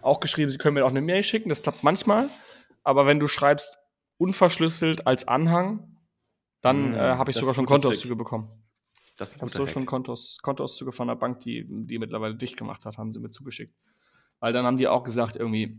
auch 0.01 0.21
geschrieben, 0.21 0.49
sie 0.49 0.57
können 0.57 0.75
mir 0.75 0.85
auch 0.85 0.89
eine 0.89 1.01
Mail 1.01 1.23
schicken, 1.23 1.49
das 1.49 1.61
klappt 1.61 1.83
manchmal. 1.83 2.29
Aber 2.83 3.05
wenn 3.05 3.19
du 3.19 3.27
schreibst 3.27 3.77
unverschlüsselt 4.17 5.05
als 5.05 5.27
Anhang, 5.27 5.97
dann 6.61 6.91
Mm, 6.91 6.95
äh, 6.95 6.99
habe 6.99 7.31
ich 7.31 7.37
sogar 7.37 7.53
schon 7.53 7.65
Kontoauszüge 7.65 8.15
bekommen. 8.15 8.49
Das 9.17 9.33
ist 9.33 9.41
habe 9.41 9.51
so 9.51 9.65
Hack. 9.65 9.69
schon 9.69 9.85
Kontos, 9.85 10.37
Kontoauszüge 10.41 10.91
von 10.91 11.07
der 11.07 11.15
Bank, 11.15 11.39
die, 11.39 11.65
die 11.67 11.99
mittlerweile 11.99 12.35
dicht 12.35 12.55
gemacht 12.57 12.85
hat, 12.85 12.97
haben 12.97 13.11
sie 13.11 13.19
mir 13.19 13.29
zugeschickt. 13.29 13.75
Weil 14.39 14.53
dann 14.53 14.65
haben 14.65 14.77
die 14.77 14.87
auch 14.87 15.03
gesagt, 15.03 15.35
irgendwie, 15.35 15.77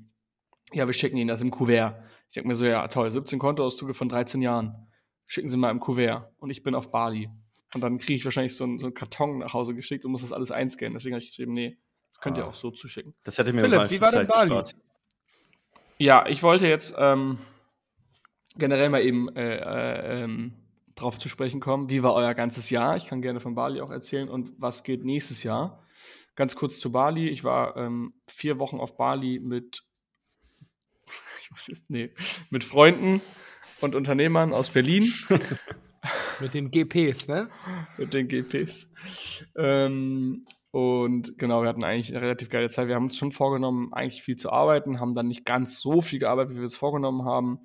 ja, 0.72 0.86
wir 0.86 0.94
schicken 0.94 1.16
Ihnen 1.16 1.28
das 1.28 1.40
im 1.40 1.50
Kuvert. 1.50 2.02
Ich 2.28 2.34
denke 2.34 2.48
mir 2.48 2.54
so, 2.54 2.64
ja, 2.64 2.86
toll, 2.88 3.10
17 3.10 3.38
Kontoauszüge 3.38 3.94
von 3.94 4.08
13 4.08 4.40
Jahren. 4.42 4.86
Schicken 5.26 5.48
Sie 5.48 5.56
mal 5.56 5.70
im 5.70 5.80
Kuvert. 5.80 6.30
Und 6.38 6.50
ich 6.50 6.62
bin 6.62 6.74
auf 6.74 6.90
Bali. 6.90 7.28
Und 7.74 7.80
dann 7.80 7.98
kriege 7.98 8.14
ich 8.14 8.24
wahrscheinlich 8.24 8.54
so 8.54 8.64
einen, 8.64 8.78
so 8.78 8.86
einen 8.86 8.94
Karton 8.94 9.38
nach 9.38 9.54
Hause 9.54 9.74
geschickt 9.74 10.04
und 10.04 10.12
muss 10.12 10.20
das 10.22 10.32
alles 10.32 10.50
einscannen. 10.50 10.94
Deswegen 10.94 11.14
habe 11.14 11.22
ich 11.22 11.30
geschrieben, 11.30 11.52
nee, 11.54 11.78
das 12.10 12.20
könnt 12.20 12.36
ihr 12.36 12.44
Ah. 12.44 12.48
auch 12.48 12.54
so 12.54 12.70
zuschicken. 12.70 13.14
Das 13.24 13.38
hätte 13.38 13.52
mir 13.52 13.60
Philipp, 13.62 13.78
mal 13.78 13.84
wie 13.86 13.94
viel 13.94 14.00
war 14.00 14.10
denn 14.10 14.26
Zeit 14.26 14.28
Bali? 14.28 14.48
gespart. 14.48 14.76
Ja, 15.98 16.26
ich 16.26 16.42
wollte 16.42 16.66
jetzt 16.66 16.94
ähm, 16.98 17.38
generell 18.56 18.90
mal 18.90 19.02
eben 19.02 19.28
äh, 19.36 19.56
äh, 19.56 20.24
ähm, 20.24 20.54
drauf 20.94 21.18
zu 21.18 21.28
sprechen 21.28 21.60
kommen. 21.60 21.88
Wie 21.88 22.02
war 22.02 22.12
euer 22.14 22.34
ganzes 22.34 22.70
Jahr? 22.70 22.96
Ich 22.96 23.06
kann 23.06 23.22
gerne 23.22 23.40
von 23.40 23.54
Bali 23.54 23.80
auch 23.80 23.90
erzählen 23.90 24.28
und 24.28 24.52
was 24.58 24.84
geht 24.84 25.04
nächstes 25.04 25.42
Jahr. 25.42 25.82
Ganz 26.34 26.56
kurz 26.56 26.78
zu 26.80 26.92
Bali. 26.92 27.28
Ich 27.28 27.44
war 27.44 27.76
ähm, 27.76 28.14
vier 28.26 28.58
Wochen 28.58 28.78
auf 28.78 28.96
Bali 28.96 29.38
mit, 29.38 29.84
nee, 31.88 32.10
mit 32.50 32.64
Freunden 32.64 33.20
und 33.80 33.94
Unternehmern 33.94 34.52
aus 34.52 34.70
Berlin. 34.70 35.12
Mit 36.40 36.54
den 36.54 36.72
GPs, 36.72 37.28
ne? 37.28 37.48
mit 37.96 38.12
den 38.12 38.26
GPs. 38.26 38.92
Ähm, 39.56 40.44
und 40.72 41.38
genau, 41.38 41.62
wir 41.62 41.68
hatten 41.68 41.84
eigentlich 41.84 42.10
eine 42.10 42.22
relativ 42.22 42.48
geile 42.48 42.70
Zeit. 42.70 42.88
Wir 42.88 42.96
haben 42.96 43.04
uns 43.04 43.16
schon 43.16 43.30
vorgenommen, 43.30 43.92
eigentlich 43.92 44.22
viel 44.22 44.36
zu 44.36 44.50
arbeiten, 44.50 44.98
haben 44.98 45.14
dann 45.14 45.28
nicht 45.28 45.44
ganz 45.44 45.80
so 45.80 46.00
viel 46.00 46.18
gearbeitet, 46.18 46.54
wie 46.54 46.60
wir 46.60 46.64
es 46.64 46.76
vorgenommen 46.76 47.24
haben. 47.24 47.60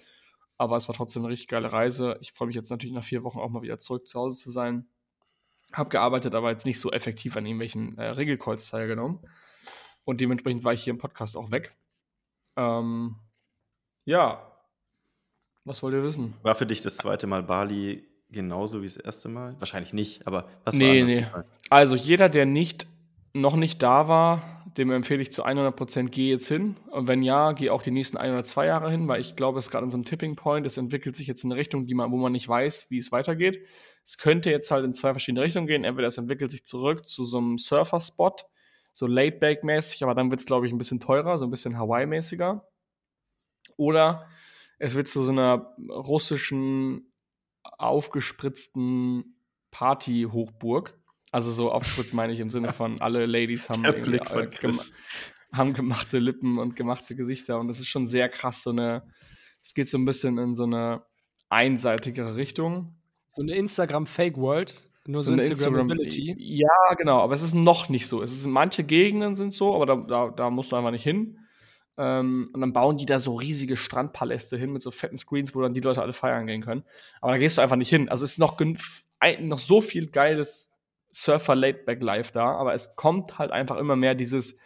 Aber 0.58 0.78
es 0.78 0.88
war 0.88 0.96
trotzdem 0.96 1.24
eine 1.24 1.32
richtig 1.32 1.48
geile 1.48 1.72
Reise. 1.72 2.18
Ich 2.20 2.34
freue 2.34 2.48
mich 2.48 2.56
jetzt 2.56 2.70
natürlich 2.70 2.96
nach 2.96 3.04
vier 3.04 3.24
Wochen 3.24 3.40
auch 3.40 3.50
mal 3.50 3.62
wieder 3.62 3.78
zurück 3.78 4.08
zu 4.08 4.20
Hause 4.20 4.38
zu 4.38 4.52
sein. 4.52 4.88
Hab 5.72 5.90
gearbeitet, 5.90 6.36
aber 6.36 6.52
jetzt 6.52 6.66
nicht 6.66 6.80
so 6.80 6.92
effektiv 6.92 7.38
an 7.38 7.46
irgendwelchen 7.46 7.98
äh, 7.98 8.10
Regelcalls 8.10 8.70
teilgenommen. 8.70 9.20
Und 10.04 10.22
dementsprechend 10.22 10.64
war 10.64 10.74
ich 10.74 10.84
hier 10.84 10.92
im 10.92 11.00
Podcast 11.00 11.38
auch 11.38 11.52
weg. 11.52 11.72
Ähm, 12.56 13.16
ja. 14.08 14.42
Was 15.66 15.84
wollt 15.84 15.94
ihr 15.94 16.04
wissen? 16.04 16.34
War 16.44 16.56
für 16.56 16.66
dich 16.66 16.82
das 16.82 16.96
zweite 16.98 17.28
Mal 17.28 17.44
Bali 17.44 18.08
genauso 18.30 18.82
wie 18.82 18.86
das 18.86 18.98
erste 18.98 19.28
Mal? 19.28 19.56
Wahrscheinlich 19.60 19.94
nicht, 19.94 20.26
aber 20.26 20.48
was 20.64 20.74
Nee, 20.76 20.86
war 20.86 20.92
anders 20.94 21.10
nee. 21.10 21.18
diesmal? 21.18 21.46
Also 21.70 21.96
jeder, 21.96 22.30
der 22.30 22.46
nicht 22.46 22.88
noch 23.34 23.56
nicht 23.56 23.84
da 23.84 24.08
war, 24.08 24.64
dem 24.78 24.92
empfehle 24.92 25.22
ich 25.22 25.32
zu 25.32 25.46
100% 25.46 26.10
geh 26.10 26.30
jetzt 26.30 26.48
hin. 26.48 26.78
Und 26.92 27.08
wenn 27.08 27.22
ja, 27.22 27.52
geh 27.52 27.70
auch 27.70 27.82
die 27.82 27.92
nächsten 27.92 28.18
ein 28.18 28.32
oder 28.32 28.44
zwei 28.44 28.68
Jahre 28.68 28.90
hin, 28.90 29.08
weil 29.08 29.20
ich 29.20 29.36
glaube, 29.36 29.60
es 29.60 29.66
ist 29.66 29.72
gerade 29.72 29.86
in 29.86 29.92
so 29.92 29.98
einem 29.98 30.06
Tipping 30.06 30.36
Point. 30.36 30.66
Es 30.66 30.78
entwickelt 30.78 31.16
sich 31.16 31.28
jetzt 31.28 31.44
in 31.44 31.52
eine 31.52 31.60
Richtung, 31.60 31.86
die 31.86 31.94
man, 31.94 32.12
wo 32.12 32.18
man 32.18 32.32
nicht 32.32 32.48
weiß, 32.48 32.88
wie 32.90 32.98
es 32.98 33.12
weitergeht. 33.12 33.60
Es 34.04 34.18
könnte 34.18 34.50
jetzt 34.50 34.72
halt 34.72 34.86
in 34.86 34.94
zwei 34.94 35.12
verschiedene 35.12 35.44
Richtungen 35.44 35.68
gehen. 35.68 35.84
Entweder 35.84 36.08
es 36.08 36.18
entwickelt 36.18 36.52
sich 36.52 36.64
zurück 36.64 37.08
zu 37.08 37.26
so 37.26 37.40
einem 37.40 37.58
Surfer-Spot, 37.58 38.36
so 38.94 39.06
Laid-Back-mäßig, 39.08 40.04
aber 40.04 40.16
dann 40.16 40.32
wird 40.32 40.40
es, 40.40 40.46
glaube 40.46 40.66
ich, 40.66 40.72
ein 40.72 40.78
bisschen 40.78 41.00
teurer, 41.00 41.38
so 41.38 41.46
ein 41.46 41.52
bisschen 41.52 41.78
Hawaii-mäßiger. 41.78 42.64
Oder 43.78 44.28
es 44.80 44.96
wird 44.96 45.08
zu 45.08 45.24
so 45.24 45.32
einer 45.32 45.74
russischen, 45.90 47.12
aufgespritzten 47.64 49.38
Party-Hochburg. 49.72 50.98
Also 51.32 51.52
so 51.52 51.72
aufgespritzt 51.72 52.14
meine 52.14 52.34
ich 52.34 52.40
im 52.40 52.50
Sinne 52.50 52.74
von 52.74 53.02
alle 53.02 53.26
Ladies 53.26 53.70
haben, 53.70 53.84
Der 53.84 53.94
Blick 53.94 54.26
von 54.26 54.44
äh, 54.44 54.48
gem 54.48 54.80
haben 55.54 55.74
gemachte 55.74 56.20
Lippen 56.20 56.58
und 56.58 56.76
gemachte 56.76 57.16
Gesichter 57.16 57.60
und 57.60 57.68
das 57.68 57.80
ist 57.80 57.88
schon 57.88 58.06
sehr 58.06 58.28
krass, 58.28 58.64
so 58.64 58.72
eine, 58.72 59.04
es 59.62 59.74
geht 59.74 59.88
so 59.88 59.98
ein 59.98 60.06
bisschen 60.06 60.38
in 60.38 60.56
so 60.56 60.64
eine 60.64 61.04
einseitigere 61.50 62.36
Richtung. 62.36 62.96
So 63.30 63.42
eine 63.42 63.56
Instagram-Fake-World, 63.56 64.82
nur 65.06 65.22
so, 65.22 65.32
eine 65.32 65.44
Instagram-Ability. 65.44 66.36
Ja, 66.38 66.94
genau, 66.98 67.20
aber 67.20 67.34
es 67.34 67.42
ist 67.42 67.54
noch 67.54 67.88
nicht 67.88 68.08
so. 68.08 68.22
Es 68.22 68.34
ist, 68.34 68.46
manche 68.46 68.84
Gegenden 68.84 69.36
sind 69.36 69.54
so, 69.54 69.74
aber 69.76 69.86
da, 69.86 69.96
da, 69.96 70.30
da 70.30 70.50
musst 70.50 70.72
du 70.72 70.76
einfach 70.76 70.92
nicht 70.92 71.04
hin. 71.04 71.40
Ähm, 71.98 72.50
und 72.54 72.62
dann 72.62 72.74
bauen 72.74 72.98
die 72.98 73.06
da 73.06 73.20
so 73.20 73.36
riesige 73.36 73.76
Strandpaläste 73.76 74.58
hin 74.58 74.72
mit 74.72 74.82
so 74.82 74.92
fetten 74.92 75.18
Screens, 75.18 75.56
wo 75.56 75.62
dann 75.62 75.74
die 75.74 75.82
Leute 75.82 76.02
alle 76.02 76.14
feiern 76.14 76.48
gehen 76.48 76.62
können. 76.62 76.84
Aber 77.22 77.32
da 77.32 77.38
gehst 77.38 77.58
du 77.58 77.62
einfach 77.62 77.76
nicht 77.76 77.90
hin. 77.90 78.10
Also 78.10 78.24
es 78.24 78.34
ist 78.34 78.38
noch, 78.38 78.58
noch 79.40 79.60
so 79.60 79.82
viel 79.82 80.08
geiles 80.08 80.72
Surfer 81.12 81.56
Laidback 81.56 82.04
Live 82.04 82.32
da, 82.32 82.56
aber 82.56 82.74
es 82.74 82.96
kommt 82.96 83.40
halt 83.40 83.52
einfach 83.52 83.78
immer 83.78 83.96
mehr 83.96 84.14
dieses, 84.14 84.60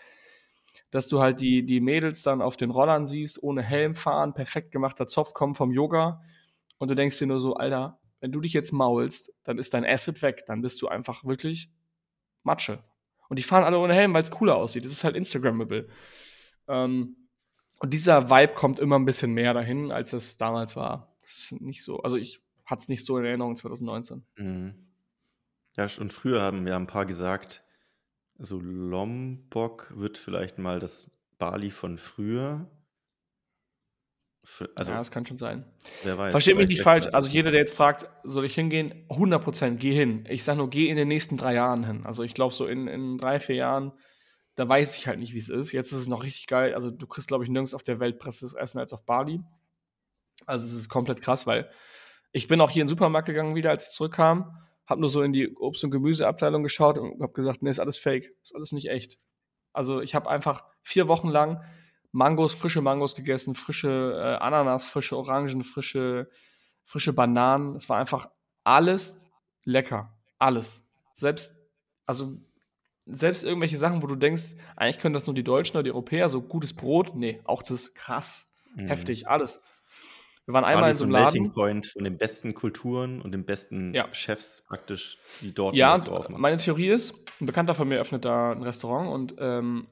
dass 0.90 1.08
du 1.08 1.22
halt 1.22 1.40
die, 1.40 1.66
die 1.66 1.80
Mädels 1.80 2.24
dann 2.24 2.42
auf 2.42 2.58
den 2.58 2.72
Rollern 2.72 3.08
siehst, 3.08 3.42
ohne 3.42 3.62
Helm 3.62 3.96
fahren, 3.96 4.34
perfekt 4.34 4.72
gemachter 4.72 5.08
Zopf 5.08 5.34
kommen 5.34 5.56
vom 5.56 5.72
Yoga 5.72 6.22
und 6.78 6.90
du 6.90 6.96
denkst 6.96 7.20
dir 7.20 7.28
nur 7.28 7.40
so, 7.40 7.56
Alter, 7.56 8.00
wenn 8.20 8.32
du 8.32 8.42
dich 8.42 8.54
jetzt 8.54 8.74
maulst, 8.74 9.34
dann 9.44 9.58
ist 9.58 9.74
dein 9.74 9.86
Asset 9.86 10.22
weg, 10.22 10.44
dann 10.46 10.62
bist 10.62 10.82
du 10.82 10.90
einfach 10.90 11.24
wirklich 11.24 11.72
Matsche. 12.44 12.84
Und 13.30 13.40
die 13.40 13.44
fahren 13.44 13.64
alle 13.64 13.80
ohne 13.80 13.94
Helm, 13.94 14.14
weil 14.14 14.24
es 14.24 14.32
cooler 14.32 14.56
aussieht. 14.58 14.84
Das 14.84 14.92
ist 14.92 15.06
halt 15.06 15.16
Instagrammable. 15.16 15.88
Ähm, 16.68 17.16
und 17.82 17.92
dieser 17.92 18.30
Vibe 18.30 18.54
kommt 18.54 18.78
immer 18.78 19.00
ein 19.00 19.06
bisschen 19.06 19.34
mehr 19.34 19.56
dahin, 19.56 19.92
als 19.92 20.14
es 20.14 20.38
damals 20.38 20.76
war. 20.76 21.16
Das 21.22 21.34
ist 21.34 21.62
nicht 21.62 21.84
so, 21.84 22.00
also 22.04 22.16
ich 22.16 22.40
hatte 22.64 22.84
es 22.84 22.90
nicht 22.90 23.04
so 23.04 23.18
in 23.18 23.26
Erinnerung 23.26 23.56
2019. 23.56 24.24
Mhm. 24.38 24.76
Ja, 25.76 25.88
und 26.00 26.14
früher 26.14 26.42
haben 26.42 26.68
ja 26.68 26.76
ein 26.76 26.86
paar 26.86 27.08
gesagt, 27.08 27.64
so 28.38 28.60
Lombok 28.60 29.94
wird 29.96 30.20
vielleicht 30.20 30.60
mal 30.60 30.80
das 30.80 31.10
Bali 31.40 31.72
von 31.72 31.98
früher. 31.98 32.70
Also, 34.76 34.92
ja, 34.92 34.98
das 34.98 35.10
kann 35.10 35.26
schon 35.26 35.40
sein. 35.40 35.66
wer 36.04 36.18
weiß. 36.18 36.32
Versteht 36.32 36.58
mich 36.58 36.68
nicht 36.68 36.82
falsch. 36.84 37.08
Also 37.14 37.30
so. 37.30 37.34
jeder, 37.34 37.50
der 37.50 37.62
jetzt 37.62 37.76
fragt, 37.76 38.08
soll 38.24 38.46
ich 38.46 38.54
hingehen? 38.54 39.08
100% 39.10 39.78
geh 39.78 39.94
hin. 39.94 40.26
Ich 40.30 40.44
sage 40.44 40.58
nur, 40.58 40.70
geh 40.70 40.88
in 40.88 40.98
den 40.98 41.08
nächsten 41.08 41.38
drei 41.38 41.56
Jahren 41.56 41.84
hin. 41.84 42.06
Also 42.06 42.22
ich 42.22 42.36
glaube 42.36 42.54
so 42.54 42.68
in, 42.68 42.88
in 42.88 43.18
drei, 43.18 43.40
vier 43.40 43.56
Jahren, 43.56 43.92
da 44.56 44.68
weiß 44.68 44.98
ich 44.98 45.08
halt 45.08 45.20
nicht, 45.20 45.34
wie 45.34 45.40
es 45.40 45.50
ist. 45.50 45.72
Jetzt 45.72 45.92
ist 45.92 46.00
es 46.00 46.08
noch 46.08 46.24
richtig 46.24 46.48
geil. 46.48 46.74
Also 46.74 46.92
du 46.92 47.08
kriegst, 47.08 47.28
glaube 47.28 47.44
ich, 47.44 47.50
nirgends 47.50 47.74
auf 47.74 47.84
der 47.84 48.00
Welt 48.00 48.20
besseres 48.20 48.54
Essen 48.54 48.80
als 48.80 48.94
auf 48.94 49.06
Bali. 49.06 49.42
Also 50.46 50.66
es 50.66 50.74
ist 50.74 50.90
komplett 50.90 51.22
krass, 51.22 51.48
weil 51.48 51.70
ich 52.32 52.48
bin 52.48 52.62
auch 52.62 52.70
hier 52.70 52.82
in 52.82 52.88
den 52.88 52.90
Supermarkt 52.90 53.28
gegangen 53.28 53.56
wieder, 53.56 53.70
als 53.70 53.90
ich 53.90 53.94
zurückkam, 53.94 54.58
habe 54.86 55.02
nur 55.02 55.10
so 55.10 55.22
in 55.22 55.34
die 55.34 55.56
Obst- 55.58 55.84
und 55.84 55.92
Gemüseabteilung 55.92 56.64
geschaut 56.64 56.98
und 56.98 57.22
habe 57.22 57.34
gesagt, 57.34 57.62
nee, 57.62 57.70
ist 57.70 57.80
alles 57.80 57.98
fake, 57.98 58.34
ist 58.42 58.56
alles 58.56 58.72
nicht 58.72 58.90
echt. 58.90 59.18
Also 59.74 60.02
ich 60.02 60.16
habe 60.16 60.30
einfach 60.30 60.66
vier 60.82 61.08
Wochen 61.08 61.30
lang 61.30 61.64
Mangos, 62.12 62.54
frische 62.54 62.82
Mangos 62.82 63.16
gegessen, 63.16 63.56
frische 63.56 64.14
äh, 64.18 64.44
Ananas, 64.44 64.86
frische 64.86 65.18
Orangen, 65.18 65.64
frische, 65.64 66.30
frische 66.84 67.14
Bananen. 67.14 67.76
Es 67.76 67.88
war 67.88 67.98
einfach 67.98 68.30
alles 68.64 69.18
lecker. 69.64 70.14
Alles. 70.38 70.86
Selbst, 71.14 71.56
also 72.06 72.34
selbst 73.14 73.44
irgendwelche 73.44 73.78
Sachen, 73.78 74.02
wo 74.02 74.08
du 74.08 74.16
denkst, 74.16 74.56
eigentlich 74.76 75.00
können 75.00 75.14
das 75.14 75.26
nur 75.28 75.34
die 75.34 75.44
Deutschen 75.44 75.76
oder 75.78 75.84
die 75.84 75.92
Europäer, 75.92 76.30
so 76.30 76.42
gutes 76.42 76.74
Brot. 76.74 77.16
Nee, 77.16 77.40
auch 77.46 77.62
das 77.62 77.72
ist 77.72 77.96
krass, 77.96 78.54
Mhm. 78.76 78.88
heftig, 78.88 79.28
alles. 79.28 79.64
Wir 80.46 80.54
waren 80.56 80.64
einmal 80.64 80.86
in 80.86 80.92
ist 80.92 80.98
so 81.00 81.06
ein 81.06 81.14
einem 81.16 81.24
Melting 81.24 81.44
Laden. 81.46 81.54
Point 81.54 81.88
von 81.88 82.04
den 82.04 82.18
besten 82.18 82.54
Kulturen 82.54 83.22
und 83.22 83.32
den 83.32 83.46
besten 83.46 83.94
Ja. 83.94 84.08
Chefs 84.14 84.64
praktisch, 84.68 85.18
die 85.42 85.54
dort 85.54 85.76
Ja, 85.76 86.02
meine 86.30 86.58
Theorie 86.58 86.88
ist, 86.90 87.14
ein 87.40 87.46
Bekannter 87.46 87.76
von 87.76 87.88
mir 87.88 88.00
öffnet 88.00 88.26
da 88.26 88.52
ein 88.52 88.64
Restaurant 88.64 89.10
und 89.14 89.36
ähm, 89.40 89.88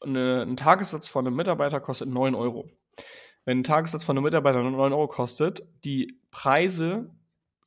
eine, 0.00 0.42
ein 0.42 0.56
Tagessatz 0.56 1.08
von 1.08 1.26
einem 1.26 1.36
Mitarbeiter 1.36 1.80
kostet 1.80 2.08
9 2.08 2.34
Euro. 2.34 2.70
Wenn 3.44 3.60
ein 3.60 3.64
Tagessatz 3.64 4.02
von 4.04 4.16
einem 4.16 4.24
Mitarbeiter 4.24 4.62
9 4.62 4.92
Euro 4.92 5.08
kostet, 5.08 5.62
die 5.84 6.18
Preise 6.30 7.10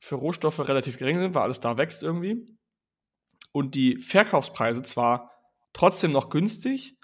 für 0.00 0.16
Rohstoffe 0.16 0.58
relativ 0.60 0.98
gering 0.98 1.18
sind, 1.18 1.34
weil 1.34 1.42
alles 1.42 1.60
da 1.60 1.78
wächst 1.78 2.02
irgendwie, 2.02 2.55
und 3.56 3.74
die 3.74 3.96
Verkaufspreise 4.02 4.82
zwar 4.82 5.30
trotzdem 5.72 6.12
noch 6.12 6.28
günstig, 6.28 6.98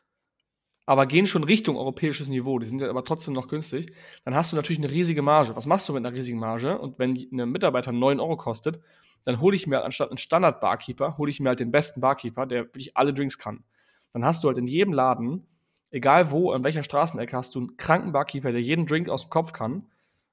aber 0.84 1.06
gehen 1.06 1.26
schon 1.26 1.44
Richtung 1.44 1.78
europäisches 1.78 2.28
Niveau, 2.28 2.58
die 2.58 2.66
sind 2.66 2.82
ja 2.82 2.90
aber 2.90 3.06
trotzdem 3.06 3.32
noch 3.32 3.48
günstig, 3.48 3.94
dann 4.26 4.34
hast 4.34 4.52
du 4.52 4.56
natürlich 4.56 4.78
eine 4.80 4.90
riesige 4.90 5.22
Marge. 5.22 5.56
Was 5.56 5.64
machst 5.64 5.88
du 5.88 5.94
mit 5.94 6.04
einer 6.04 6.14
riesigen 6.14 6.38
Marge? 6.38 6.78
Und 6.78 6.98
wenn 6.98 7.14
die- 7.14 7.30
ein 7.32 7.50
Mitarbeiter 7.50 7.90
9 7.90 8.20
Euro 8.20 8.36
kostet, 8.36 8.80
dann 9.24 9.40
hole 9.40 9.56
ich 9.56 9.66
mir 9.66 9.82
anstatt 9.82 10.10
einen 10.10 10.18
Standard-Barkeeper, 10.18 11.16
hole 11.16 11.30
ich 11.30 11.40
mir 11.40 11.48
halt 11.48 11.60
den 11.60 11.70
besten 11.70 12.02
Barkeeper, 12.02 12.44
der 12.44 12.64
wirklich 12.64 12.98
alle 12.98 13.14
Drinks 13.14 13.38
kann. 13.38 13.64
Dann 14.12 14.22
hast 14.22 14.44
du 14.44 14.48
halt 14.48 14.58
in 14.58 14.66
jedem 14.66 14.92
Laden, 14.92 15.46
egal 15.90 16.30
wo, 16.32 16.50
an 16.52 16.64
welcher 16.64 16.82
Straßenecke, 16.82 17.34
hast 17.34 17.54
du 17.54 17.60
einen 17.60 17.76
kranken 17.78 18.12
Barkeeper, 18.12 18.52
der 18.52 18.60
jeden 18.60 18.84
Drink 18.84 19.08
aus 19.08 19.22
dem 19.22 19.30
Kopf 19.30 19.54
kann 19.54 19.86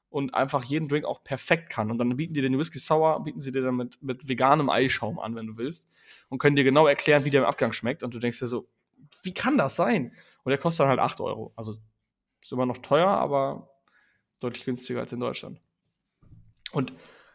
und 0.10 0.34
einfach 0.34 0.64
jeden 0.64 0.88
Drink 0.88 1.06
auch 1.06 1.24
perfekt 1.24 1.70
kann. 1.70 1.92
Und 1.92 1.98
dann 2.00 2.18
bieten 2.18 2.34
die 2.34 2.42
den 2.42 2.58
Whisky 2.58 2.80
Sour, 2.80 3.24
bieten 3.24 3.40
sie 3.40 3.52
dir 3.52 3.62
dann 3.62 3.76
mit, 3.76 4.02
mit 4.02 4.28
veganem 4.28 4.70
Eischaum 4.70 5.20
an, 5.20 5.36
wenn 5.36 5.48
du 5.48 5.58
willst, 5.58 5.88
und 6.30 6.40
können 6.40 6.56
dir 6.56 6.64
genau 6.64 6.88
erklären, 6.88 7.26
wie 7.26 7.30
der 7.30 7.42
im 7.42 7.48
Abgang 7.48 7.72
schmeckt. 7.72 8.04
Und 8.04 8.14
du 8.14 8.20
denkst 8.20 8.40
dir 8.40 8.48
so, 8.48 8.68
wie 9.24 9.34
kann 9.34 9.58
das 9.58 9.76
sein? 9.76 10.14
Und 10.44 10.50
der 10.50 10.58
kostet 10.58 10.82
dann 10.82 10.90
halt 10.90 11.00
8 11.00 11.22
Euro. 11.22 11.54
Also 11.56 11.76
ist 12.42 12.52
immer 12.52 12.66
noch 12.66 12.78
teuer, 12.78 13.08
aber 13.08 13.70
deutlich 14.40 14.66
günstiger 14.66 15.02
als 15.02 15.12
in 15.12 15.20
Deutschland. 15.20 15.62
Und 16.72 16.94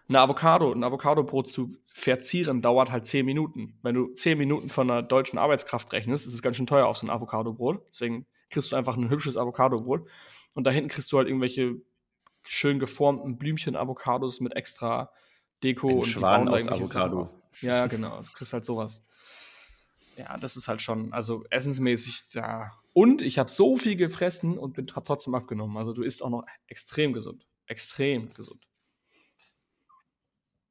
eine 0.09 0.21
Avocado, 0.21 0.73
ein 0.73 0.85
Avocadobrot 0.85 1.49
zu 1.49 1.69
verzieren, 1.85 2.61
dauert 2.61 2.91
halt 2.91 3.07
10 3.07 3.25
Minuten. 3.25 3.79
Wenn 3.83 3.95
du 3.95 4.13
10 4.13 4.37
Minuten 4.37 4.69
von 4.69 4.91
einer 4.91 5.03
deutschen 5.03 5.39
Arbeitskraft 5.39 5.93
rechnest, 5.93 6.27
ist 6.27 6.35
es 6.35 6.43
ganz 6.43 6.57
schön 6.57 6.67
teuer 6.67 6.87
auf 6.87 6.99
so 6.99 7.07
ein 7.07 7.11
Avocadobrot. 7.11 7.87
Deswegen 7.89 8.27
kriegst 8.51 8.73
du 8.73 8.77
einfach 8.77 8.97
ein 8.97 9.09
hübsches 9.09 9.37
Avocadobrot. 9.37 10.09
Und 10.55 10.65
da 10.65 10.71
hinten 10.71 10.91
kriegst 10.91 11.11
du 11.11 11.19
halt 11.19 11.29
irgendwelche 11.29 11.77
schön 12.47 12.79
geformten 12.79 13.37
Blümchen-Avocados 13.39 14.41
mit 14.41 14.55
extra 14.57 15.11
Deko 15.63 15.89
Ein 15.89 15.95
und 15.97 16.05
Schwan 16.07 16.49
aus 16.49 16.67
Avocado. 16.69 17.31
Ja, 17.61 17.87
genau. 17.87 18.23
Du 18.23 18.33
kriegst 18.33 18.53
halt 18.53 18.65
sowas. 18.65 19.03
Ja, 20.17 20.37
das 20.37 20.57
ist 20.57 20.69
halt 20.69 20.81
schon, 20.81 21.13
also 21.13 21.45
essensmäßig, 21.51 22.35
ja. 22.35 22.73
Und 22.93 23.23
ich 23.23 23.39
habe 23.39 23.51
so 23.51 23.77
viel 23.77 23.97
gefressen 23.97 24.59
und 24.59 24.75
bin 24.75 24.87
hab 24.95 25.05
trotzdem 25.05 25.35
abgenommen. 25.35 25.77
Also 25.77 25.93
du 25.93 26.03
isst 26.03 26.23
auch 26.23 26.31
noch 26.31 26.45
extrem 26.69 27.13
gesund. 27.13 27.47
Extrem 27.67 28.33
gesund. 28.33 28.65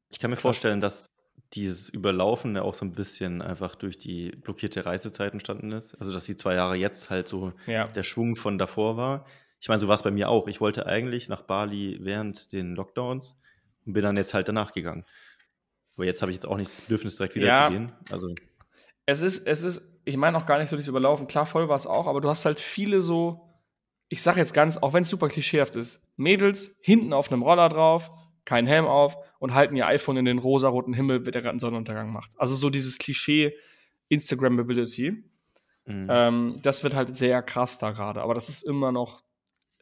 Ich 0.09 0.19
kann 0.19 0.29
mir 0.29 0.37
vorstellen, 0.37 0.79
dass 0.79 1.07
dieses 1.53 1.89
Überlaufen 1.89 2.55
ja 2.55 2.61
auch 2.61 2.73
so 2.73 2.85
ein 2.85 2.93
bisschen 2.93 3.41
einfach 3.41 3.75
durch 3.75 3.97
die 3.97 4.31
blockierte 4.31 4.85
Reisezeit 4.85 5.33
entstanden 5.33 5.71
ist. 5.71 5.95
Also, 5.95 6.13
dass 6.13 6.25
die 6.25 6.35
zwei 6.35 6.55
Jahre 6.55 6.75
jetzt 6.75 7.09
halt 7.09 7.27
so 7.27 7.53
Ja. 7.67 7.87
der 7.87 8.03
Schwung 8.03 8.35
von 8.35 8.57
davor 8.57 8.97
war. 8.97 9.25
Ich 9.63 9.69
meine, 9.69 9.79
so 9.79 9.87
war 9.87 9.95
es 9.95 10.03
bei 10.03 10.11
mir 10.11 10.27
auch. 10.27 10.49
Ich 10.49 10.59
wollte 10.59 10.87
eigentlich 10.87 11.29
nach 11.29 11.43
Bali 11.43 11.97
während 12.01 12.51
den 12.51 12.75
Lockdowns 12.75 13.37
und 13.85 13.93
bin 13.93 14.03
dann 14.03 14.17
jetzt 14.17 14.33
halt 14.33 14.49
danach 14.49 14.73
gegangen. 14.73 15.05
Aber 15.95 16.03
jetzt 16.03 16.21
habe 16.21 16.31
ich 16.31 16.35
jetzt 16.35 16.45
auch 16.45 16.57
nicht 16.57 16.69
das 16.69 16.81
Bedürfnis, 16.81 17.15
direkt 17.15 17.35
wieder 17.35 17.47
Ja. 17.47 17.65
zu 17.67 17.71
gehen. 17.71 17.93
Also, 18.11 18.27
Es 19.05 19.21
ist, 19.21 19.47
es 19.47 19.63
ist, 19.63 19.99
ich 20.03 20.17
meine 20.17 20.37
auch 20.37 20.45
gar 20.45 20.59
nicht 20.59 20.67
so 20.67 20.75
dieses 20.75 20.89
Überlaufen. 20.89 21.27
Klar, 21.27 21.45
voll 21.45 21.69
war 21.69 21.77
es 21.77 21.87
auch, 21.87 22.07
aber 22.07 22.19
du 22.19 22.27
hast 22.27 22.43
halt 22.43 22.59
viele 22.59 23.01
so, 23.01 23.53
ich 24.09 24.21
sag 24.21 24.35
jetzt 24.35 24.53
ganz, 24.53 24.75
auch 24.75 24.91
wenn 24.91 25.03
es 25.03 25.09
super 25.09 25.29
klischeehaft 25.29 25.77
ist, 25.77 26.01
Mädels 26.17 26.75
hinten 26.81 27.13
auf 27.13 27.31
einem 27.31 27.41
Roller 27.41 27.69
drauf, 27.69 28.11
kein 28.43 28.67
Helm 28.67 28.85
auf 28.85 29.15
und 29.39 29.53
halten 29.53 29.77
ihr 29.77 29.87
iPhone 29.87 30.17
in 30.17 30.25
den 30.25 30.39
rosaroten 30.39 30.93
Himmel, 30.93 31.23
der 31.23 31.31
gerade 31.41 31.51
einen 31.51 31.59
Sonnenuntergang 31.59 32.11
macht. 32.11 32.31
Also 32.37 32.53
so 32.55 32.69
dieses 32.69 32.97
Klischee 32.99 33.55
Instagrammability. 34.09 35.23
mh. 35.85 36.27
Ähm, 36.27 36.55
das 36.61 36.83
wird 36.83 36.95
halt 36.95 37.15
sehr 37.15 37.41
krass 37.41 37.77
da 37.77 37.91
gerade. 37.91 38.21
Aber 38.21 38.33
das 38.33 38.49
ist 38.49 38.63
immer 38.63 38.91
noch, 38.91 39.23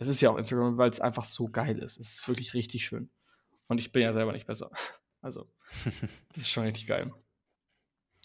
es 0.01 0.07
ist 0.07 0.21
ja 0.21 0.31
auch 0.31 0.37
Instagram, 0.37 0.77
weil 0.77 0.89
es 0.89 0.99
einfach 0.99 1.23
so 1.23 1.47
geil 1.47 1.77
ist. 1.77 1.99
Es 1.99 2.11
ist 2.11 2.27
wirklich 2.27 2.53
richtig 2.53 2.83
schön. 2.83 3.09
Und 3.67 3.79
ich 3.79 3.91
bin 3.91 4.01
ja 4.01 4.13
selber 4.13 4.33
nicht 4.33 4.47
besser. 4.47 4.71
Also, 5.23 5.47
das 6.29 6.37
ist 6.37 6.49
schon 6.49 6.63
richtig 6.63 6.87
geil. 6.87 7.13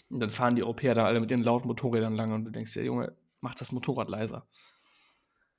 Und 0.09 0.19
dann 0.19 0.31
fahren 0.31 0.55
die 0.55 0.63
Europäer 0.63 0.95
da 0.95 1.05
alle 1.05 1.19
mit 1.19 1.29
ihren 1.29 1.43
lauten 1.43 1.67
Motorrädern 1.67 2.15
lang 2.15 2.31
und 2.31 2.45
du 2.45 2.49
denkst 2.49 2.73
dir, 2.73 2.83
Junge, 2.83 3.15
mach 3.39 3.53
das 3.53 3.71
Motorrad 3.71 4.09
leiser. 4.09 4.47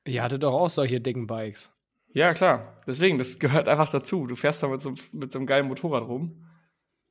Ihr 0.05 0.25
hattet 0.25 0.43
doch 0.43 0.53
auch 0.53 0.69
solche 0.69 1.01
dicken 1.01 1.29
Bikes. 1.29 1.73
Ja, 2.09 2.35
klar. 2.35 2.83
Deswegen, 2.89 3.19
das 3.19 3.39
gehört 3.39 3.69
einfach 3.69 3.89
dazu. 3.89 4.27
Du 4.27 4.35
fährst 4.35 4.65
da 4.65 4.67
mit 4.67 4.81
so, 4.81 4.95
mit 5.13 5.31
so 5.31 5.39
einem 5.39 5.47
geilen 5.47 5.69
Motorrad 5.69 6.09
rum. 6.09 6.45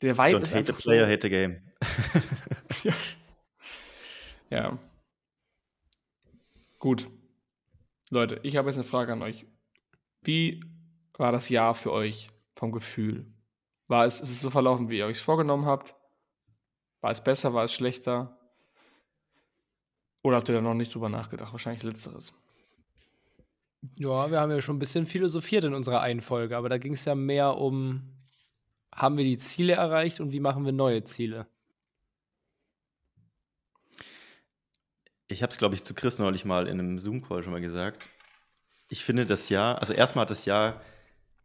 Der 0.02 0.17
Vibe 0.17 0.39
Don't 0.39 0.41
ist 0.41 0.54
hate 0.54 0.65
the 0.65 0.72
einfach 0.72 0.82
so. 0.82 0.89
player, 0.89 1.08
hate 1.08 1.22
the 1.22 1.30
game. 1.30 1.62
Ja. 4.50 4.78
Gut. 6.80 7.10
Leute, 8.10 8.39
ich 8.43 8.56
habe 8.56 8.70
jetzt 8.70 8.78
eine 8.78 8.86
Frage 8.86 9.13
an 9.13 9.22
euch. 9.22 9.46
Wie 10.22 10.63
war 11.17 11.32
das 11.32 11.50
Jahr 11.50 11.76
für 11.76 11.91
euch 11.91 12.30
vom 12.56 12.72
Gefühl? 12.72 13.26
War 13.88 14.06
es, 14.06 14.22
ist 14.22 14.30
es 14.30 14.41
so 14.41 14.50
verlaufen, 14.50 14.89
wie 14.89 14.98
ihr 14.98 15.06
euch 15.06 15.20
vorgenommen 15.20 15.65
habt? 15.65 15.96
War 17.02 17.12
es 17.12 17.24
besser, 17.24 17.54
war 17.54 17.65
es 17.65 17.74
schlechter? 17.74 18.38
Oder 20.24 20.38
habt 20.38 20.50
ihr 20.50 20.56
da 20.56 20.62
noch 20.62 20.74
nicht 20.74 20.93
drüber 20.93 21.10
nachgedacht? 21.10 21.52
Wahrscheinlich 21.52 21.84
letzteres. 21.84 22.34
Ja, 23.98 24.32
wir 24.32 24.39
haben 24.39 24.52
ja 24.52 24.62
schon 24.62 24.78
ein 24.78 24.80
bisschen 24.80 25.06
philosophiert 25.06 25.63
in 25.63 25.74
unserer 25.74 26.02
einen 26.02 26.22
Folge, 26.22 26.58
aber 26.58 26.70
da 26.70 26.78
ging 26.78 26.93
es 26.93 27.06
ja 27.06 27.15
mehr 27.15 27.58
um, 27.58 28.17
haben 28.93 29.17
wir 29.17 29.24
die 29.24 29.38
Ziele 29.38 29.74
erreicht 29.74 30.20
und 30.20 30.32
wie 30.32 30.39
machen 30.39 30.65
wir 30.65 30.72
neue 30.72 31.04
Ziele? 31.04 31.48
Ich 35.28 35.44
habe 35.44 35.52
es, 35.52 35.58
glaube 35.58 35.76
ich, 35.76 35.84
zu 35.84 35.94
Chris 35.94 36.20
neulich 36.20 36.46
mal 36.46 36.68
in 36.68 36.80
einem 36.80 37.00
Zoom-Call 37.00 37.44
schon 37.44 37.54
mal 37.54 37.62
gesagt. 37.62 38.10
Ich 38.90 39.04
finde 39.04 39.26
das 39.26 39.50
Jahr, 39.50 39.80
also 39.80 39.94
erstmal 39.94 40.24
hat 40.24 40.30
das 40.30 40.46
Jahr 40.46 40.82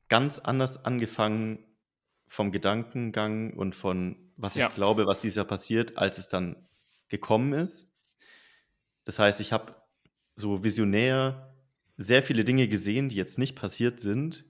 ganz 0.09 0.39
anders 0.39 0.85
angefangen 0.85 1.59
vom 2.27 2.53
Gedankengang 2.53 3.55
und 3.55 3.75
von, 3.75 4.33
was 4.37 4.55
ja. 4.55 4.69
ich 4.69 4.75
glaube, 4.75 5.07
was 5.07 5.21
dieses 5.21 5.37
Jahr 5.37 5.47
passiert, 5.47 5.99
als 5.99 6.19
es 6.19 6.29
dann 6.29 6.69
gekommen 7.09 7.53
ist. 7.53 7.91
Das 9.05 9.19
heißt, 9.19 9.41
ich 9.41 9.53
habe 9.53 9.75
so 10.37 10.63
visionär 10.63 11.55
sehr 11.97 12.23
viele 12.23 12.45
Dinge 12.45 12.69
gesehen, 12.69 13.09
die 13.09 13.17
jetzt 13.17 13.39
nicht 13.39 13.57
passiert 13.57 14.01
sind. 14.01 14.45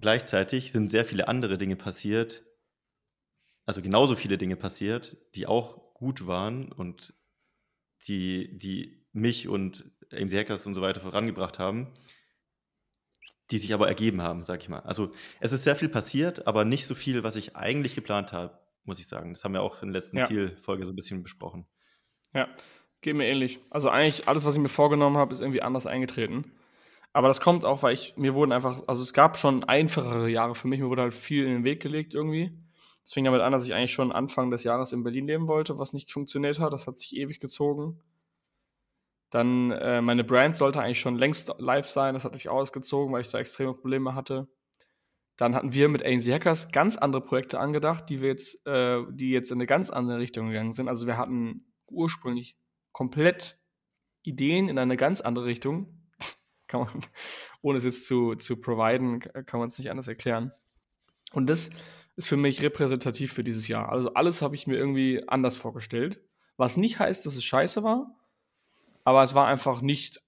Gleichzeitig 0.00 0.72
sind 0.72 0.88
sehr 0.88 1.04
viele 1.04 1.28
andere 1.28 1.58
Dinge 1.58 1.76
passiert, 1.76 2.44
also 3.66 3.80
genauso 3.80 4.14
viele 4.14 4.38
Dinge 4.38 4.56
passiert, 4.56 5.16
die 5.34 5.46
auch 5.46 5.94
gut 5.94 6.26
waren 6.26 6.70
und 6.70 7.14
die, 8.06 8.56
die 8.58 9.06
mich 9.12 9.48
und 9.48 9.90
AMC 10.12 10.32
Hackers 10.32 10.66
und 10.66 10.74
so 10.74 10.82
weiter 10.82 11.00
vorangebracht 11.00 11.58
haben, 11.58 11.92
die 13.50 13.58
sich 13.58 13.74
aber 13.74 13.88
ergeben 13.88 14.22
haben, 14.22 14.42
sag 14.44 14.62
ich 14.62 14.68
mal. 14.68 14.80
Also 14.80 15.10
es 15.40 15.52
ist 15.52 15.64
sehr 15.64 15.76
viel 15.76 15.88
passiert, 15.88 16.46
aber 16.46 16.64
nicht 16.64 16.86
so 16.86 16.94
viel, 16.94 17.22
was 17.22 17.36
ich 17.36 17.56
eigentlich 17.56 17.94
geplant 17.94 18.32
habe, 18.32 18.58
muss 18.84 18.98
ich 18.98 19.06
sagen. 19.06 19.32
Das 19.32 19.44
haben 19.44 19.52
wir 19.52 19.62
auch 19.62 19.82
in 19.82 19.92
der 19.92 20.00
letzten 20.00 20.18
ja. 20.18 20.26
Zielfolge 20.26 20.84
so 20.84 20.92
ein 20.92 20.96
bisschen 20.96 21.22
besprochen. 21.22 21.66
Ja, 22.32 22.48
geht 23.00 23.14
mir 23.14 23.28
ähnlich. 23.28 23.60
Also 23.70 23.90
eigentlich 23.90 24.28
alles, 24.28 24.44
was 24.44 24.54
ich 24.54 24.60
mir 24.60 24.68
vorgenommen 24.68 25.18
habe, 25.18 25.32
ist 25.32 25.40
irgendwie 25.40 25.62
anders 25.62 25.86
eingetreten. 25.86 26.52
Aber 27.12 27.28
das 27.28 27.40
kommt 27.40 27.64
auch, 27.64 27.82
weil 27.84 27.94
ich, 27.94 28.16
mir 28.16 28.34
wurden 28.34 28.50
einfach, 28.50 28.82
also 28.88 29.02
es 29.02 29.12
gab 29.12 29.38
schon 29.38 29.62
einfachere 29.64 30.28
Jahre 30.28 30.56
für 30.56 30.66
mich, 30.66 30.80
mir 30.80 30.88
wurde 30.88 31.02
halt 31.02 31.14
viel 31.14 31.44
in 31.44 31.52
den 31.52 31.64
Weg 31.64 31.80
gelegt 31.80 32.12
irgendwie. 32.12 32.50
Es 33.04 33.12
fing 33.12 33.24
damit 33.24 33.42
an, 33.42 33.52
dass 33.52 33.64
ich 33.64 33.74
eigentlich 33.74 33.92
schon 33.92 34.12
Anfang 34.12 34.50
des 34.50 34.64
Jahres 34.64 34.92
in 34.92 35.02
Berlin 35.04 35.26
leben 35.26 35.46
wollte, 35.46 35.78
was 35.78 35.92
nicht 35.92 36.10
funktioniert 36.10 36.58
hat. 36.58 36.72
Das 36.72 36.86
hat 36.86 36.98
sich 36.98 37.16
ewig 37.16 37.38
gezogen. 37.38 38.00
Dann 39.30 39.72
äh, 39.72 40.00
meine 40.00 40.24
Brand 40.24 40.56
sollte 40.56 40.80
eigentlich 40.80 41.00
schon 41.00 41.16
längst 41.16 41.52
live 41.58 41.88
sein. 41.88 42.14
Das 42.14 42.24
hat 42.24 42.34
sich 42.34 42.48
ausgezogen, 42.48 43.12
weil 43.12 43.20
ich 43.20 43.30
da 43.30 43.38
extreme 43.38 43.74
Probleme 43.74 44.14
hatte. 44.14 44.48
Dann 45.36 45.54
hatten 45.54 45.74
wir 45.74 45.88
mit 45.88 46.04
AMC 46.04 46.32
Hackers 46.32 46.70
ganz 46.70 46.96
andere 46.96 47.20
Projekte 47.20 47.58
angedacht, 47.58 48.08
die 48.08 48.20
wir 48.20 48.28
jetzt, 48.28 48.64
äh, 48.66 49.02
die 49.10 49.30
jetzt 49.30 49.50
in 49.50 49.58
eine 49.58 49.66
ganz 49.66 49.90
andere 49.90 50.18
Richtung 50.18 50.48
gegangen 50.48 50.72
sind. 50.72 50.88
Also 50.88 51.06
wir 51.06 51.16
hatten 51.16 51.72
ursprünglich 51.88 52.56
komplett 52.92 53.58
Ideen 54.22 54.68
in 54.68 54.78
eine 54.78 54.96
ganz 54.96 55.20
andere 55.20 55.44
Richtung. 55.46 56.08
kann 56.68 56.82
man, 56.82 57.04
ohne 57.60 57.78
es 57.78 57.84
jetzt 57.84 58.06
zu, 58.06 58.36
zu 58.36 58.60
providen, 58.60 59.18
kann 59.18 59.58
man 59.58 59.66
es 59.66 59.78
nicht 59.78 59.90
anders 59.90 60.08
erklären. 60.08 60.52
Und 61.32 61.50
das 61.50 61.70
ist 62.16 62.28
für 62.28 62.36
mich 62.36 62.62
repräsentativ 62.62 63.32
für 63.32 63.44
dieses 63.44 63.68
Jahr. 63.68 63.90
Also 63.90 64.14
alles 64.14 64.42
habe 64.42 64.54
ich 64.54 64.66
mir 64.66 64.76
irgendwie 64.76 65.26
anders 65.28 65.56
vorgestellt. 65.56 66.20
Was 66.56 66.76
nicht 66.76 66.98
heißt, 66.98 67.26
dass 67.26 67.34
es 67.34 67.44
scheiße 67.44 67.82
war, 67.82 68.14
aber 69.04 69.22
es 69.22 69.34
war 69.34 69.46
einfach 69.46 69.80
nicht, 69.80 70.22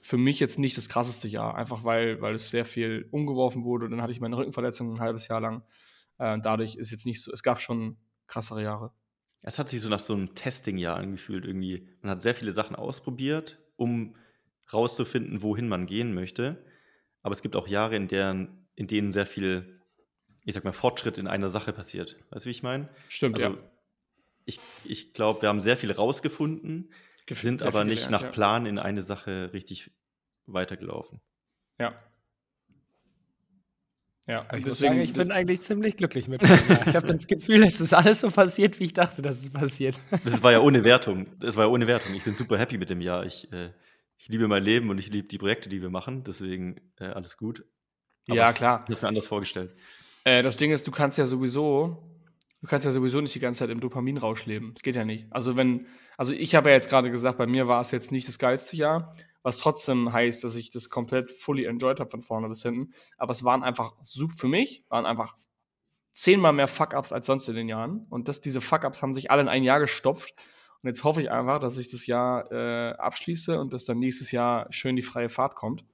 für 0.00 0.16
mich 0.16 0.38
jetzt 0.38 0.58
nicht 0.58 0.76
das 0.76 0.88
krasseste 0.88 1.28
Jahr. 1.28 1.54
Einfach 1.56 1.84
weil, 1.84 2.20
weil 2.20 2.34
es 2.34 2.50
sehr 2.50 2.64
viel 2.64 3.08
umgeworfen 3.10 3.64
wurde. 3.64 3.88
Dann 3.88 4.02
hatte 4.02 4.12
ich 4.12 4.20
meine 4.20 4.36
Rückenverletzung 4.36 4.92
ein 4.92 5.00
halbes 5.00 5.28
Jahr 5.28 5.40
lang. 5.40 5.62
Äh, 6.18 6.38
dadurch 6.40 6.76
ist 6.76 6.90
jetzt 6.90 7.06
nicht 7.06 7.22
so, 7.22 7.32
es 7.32 7.42
gab 7.42 7.60
schon 7.60 7.96
krassere 8.26 8.62
Jahre. 8.62 8.92
Es 9.40 9.58
hat 9.58 9.68
sich 9.68 9.80
so 9.80 9.88
nach 9.88 10.00
so 10.00 10.14
einem 10.14 10.34
Testing-Jahr 10.34 10.96
angefühlt 10.96 11.44
irgendwie. 11.44 11.88
Man 12.00 12.10
hat 12.10 12.22
sehr 12.22 12.34
viele 12.34 12.52
Sachen 12.52 12.76
ausprobiert, 12.76 13.58
um 13.76 14.14
rauszufinden, 14.72 15.42
wohin 15.42 15.68
man 15.68 15.86
gehen 15.86 16.14
möchte. 16.14 16.64
Aber 17.22 17.34
es 17.34 17.42
gibt 17.42 17.56
auch 17.56 17.68
Jahre, 17.68 17.96
in, 17.96 18.08
deren, 18.08 18.68
in 18.74 18.86
denen 18.86 19.10
sehr 19.10 19.26
viel 19.26 19.82
ich 20.44 20.54
sag 20.54 20.64
mal, 20.64 20.72
Fortschritt 20.72 21.18
in 21.18 21.26
einer 21.26 21.48
Sache 21.48 21.72
passiert. 21.72 22.16
Weißt 22.30 22.44
du, 22.44 22.48
wie 22.48 22.52
ich 22.52 22.62
meine? 22.62 22.88
Stimmt, 23.08 23.36
also, 23.36 23.56
ja. 23.56 23.62
Ich, 24.46 24.60
ich 24.84 25.14
glaube, 25.14 25.42
wir 25.42 25.48
haben 25.48 25.60
sehr 25.60 25.76
viel 25.76 25.90
rausgefunden, 25.90 26.90
Gef 27.26 27.40
sind 27.40 27.62
aber 27.62 27.84
nicht 27.84 28.06
gelernt, 28.06 28.24
nach 28.24 28.32
Plan 28.32 28.66
in 28.66 28.78
eine 28.78 29.00
Sache 29.00 29.50
richtig 29.54 29.90
weitergelaufen. 30.46 31.20
Ja. 31.78 31.94
Ja, 34.26 34.40
aber 34.42 34.58
ich 34.58 34.64
muss 34.64 34.78
sagen, 34.78 35.00
ich 35.00 35.12
bin 35.12 35.30
eigentlich 35.30 35.60
ziemlich 35.60 35.96
glücklich 35.96 36.28
mit 36.28 36.40
mir. 36.40 36.58
Ich 36.86 36.96
habe 36.96 37.06
das 37.06 37.26
Gefühl, 37.26 37.62
es 37.62 37.80
ist 37.80 37.92
alles 37.92 38.20
so 38.20 38.30
passiert, 38.30 38.80
wie 38.80 38.84
ich 38.84 38.94
dachte, 38.94 39.20
dass 39.20 39.40
es 39.40 39.50
passiert. 39.50 40.00
Das 40.24 40.42
war 40.42 40.50
ja 40.50 40.60
ohne 40.60 40.82
Wertung. 40.82 41.38
Das 41.40 41.56
war 41.56 41.66
ja 41.66 41.70
ohne 41.70 41.86
Wertung. 41.86 42.14
Ich 42.14 42.24
bin 42.24 42.34
super 42.34 42.58
happy 42.58 42.78
mit 42.78 42.88
dem 42.88 43.02
Jahr. 43.02 43.26
Ich, 43.26 43.52
äh, 43.52 43.70
ich 44.16 44.28
liebe 44.28 44.48
mein 44.48 44.64
Leben 44.64 44.88
und 44.88 44.96
ich 44.96 45.10
liebe 45.10 45.28
die 45.28 45.36
Projekte, 45.36 45.68
die 45.68 45.82
wir 45.82 45.90
machen. 45.90 46.24
Deswegen 46.24 46.80
äh, 46.98 47.04
alles 47.04 47.36
gut. 47.36 47.66
Aber 48.26 48.36
ja, 48.36 48.52
klar. 48.54 48.86
Ich 48.88 48.96
habe 48.96 49.04
mir 49.04 49.08
anders 49.08 49.26
vorgestellt. 49.26 49.74
Äh, 50.24 50.42
das 50.42 50.56
Ding 50.56 50.72
ist, 50.72 50.86
du 50.86 50.90
kannst 50.90 51.18
ja 51.18 51.26
sowieso, 51.26 52.02
du 52.60 52.66
kannst 52.66 52.84
ja 52.84 52.92
sowieso 52.92 53.20
nicht 53.20 53.34
die 53.34 53.40
ganze 53.40 53.60
Zeit 53.60 53.70
im 53.70 53.80
Dopaminrausch 53.80 54.46
leben. 54.46 54.72
Das 54.74 54.82
geht 54.82 54.96
ja 54.96 55.04
nicht. 55.04 55.26
Also 55.30 55.56
wenn, 55.56 55.86
also 56.16 56.32
ich 56.32 56.54
habe 56.54 56.70
ja 56.70 56.74
jetzt 56.74 56.88
gerade 56.88 57.10
gesagt, 57.10 57.38
bei 57.38 57.46
mir 57.46 57.68
war 57.68 57.80
es 57.80 57.90
jetzt 57.90 58.10
nicht 58.10 58.26
das 58.26 58.38
geilste 58.38 58.76
Jahr, 58.76 59.14
was 59.42 59.58
trotzdem 59.58 60.12
heißt, 60.12 60.42
dass 60.42 60.56
ich 60.56 60.70
das 60.70 60.88
komplett 60.88 61.30
fully 61.30 61.66
enjoyed 61.66 62.00
habe 62.00 62.10
von 62.10 62.22
vorne 62.22 62.48
bis 62.48 62.62
hinten. 62.62 62.92
Aber 63.18 63.32
es 63.32 63.44
waren 63.44 63.62
einfach 63.62 63.94
super 64.02 64.34
für 64.34 64.48
mich, 64.48 64.84
waren 64.88 65.04
einfach 65.04 65.36
zehnmal 66.12 66.52
mehr 66.52 66.68
Fuck-Ups 66.68 67.12
als 67.12 67.26
sonst 67.26 67.48
in 67.48 67.56
den 67.56 67.68
Jahren. 67.68 68.06
Und 68.08 68.28
das, 68.28 68.40
diese 68.40 68.62
Fuck-Ups 68.62 69.02
haben 69.02 69.12
sich 69.12 69.30
alle 69.30 69.42
in 69.42 69.48
ein 69.48 69.62
Jahr 69.62 69.80
gestopft. 69.80 70.32
Und 70.82 70.88
jetzt 70.88 71.04
hoffe 71.04 71.20
ich 71.20 71.30
einfach, 71.30 71.58
dass 71.58 71.76
ich 71.76 71.90
das 71.90 72.06
Jahr 72.06 72.50
äh, 72.50 72.92
abschließe 72.92 73.58
und 73.60 73.72
dass 73.72 73.84
dann 73.84 73.98
nächstes 73.98 74.30
Jahr 74.30 74.66
schön 74.70 74.96
die 74.96 75.02
freie 75.02 75.28
Fahrt 75.28 75.56
kommt. 75.56 75.84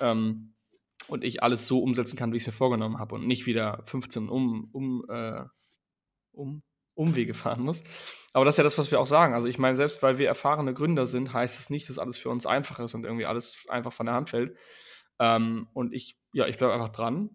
Ähm, 0.00 0.51
und 1.08 1.24
ich 1.24 1.42
alles 1.42 1.66
so 1.66 1.80
umsetzen 1.80 2.16
kann, 2.16 2.32
wie 2.32 2.36
ich 2.36 2.42
es 2.42 2.46
mir 2.46 2.52
vorgenommen 2.52 2.98
habe 2.98 3.14
und 3.14 3.26
nicht 3.26 3.46
wieder 3.46 3.82
15 3.86 4.28
um, 4.28 4.68
um, 4.72 5.04
äh, 5.08 5.44
um, 6.32 6.62
Umwege 6.94 7.34
fahren 7.34 7.62
muss. 7.62 7.82
Aber 8.32 8.44
das 8.44 8.54
ist 8.54 8.58
ja 8.58 8.64
das, 8.64 8.78
was 8.78 8.90
wir 8.90 9.00
auch 9.00 9.06
sagen. 9.06 9.34
Also 9.34 9.48
ich 9.48 9.58
meine, 9.58 9.76
selbst 9.76 10.02
weil 10.02 10.18
wir 10.18 10.28
erfahrene 10.28 10.74
Gründer 10.74 11.06
sind, 11.06 11.32
heißt 11.32 11.54
es 11.54 11.64
das 11.64 11.70
nicht, 11.70 11.88
dass 11.88 11.98
alles 11.98 12.18
für 12.18 12.30
uns 12.30 12.46
einfach 12.46 12.78
ist 12.80 12.94
und 12.94 13.04
irgendwie 13.04 13.26
alles 13.26 13.66
einfach 13.68 13.92
von 13.92 14.06
der 14.06 14.14
Hand 14.14 14.30
fällt. 14.30 14.56
Ähm, 15.18 15.68
und 15.72 15.92
ich, 15.92 16.18
ja, 16.32 16.46
ich 16.46 16.58
bleibe 16.58 16.74
einfach 16.74 16.90
dran. 16.90 17.30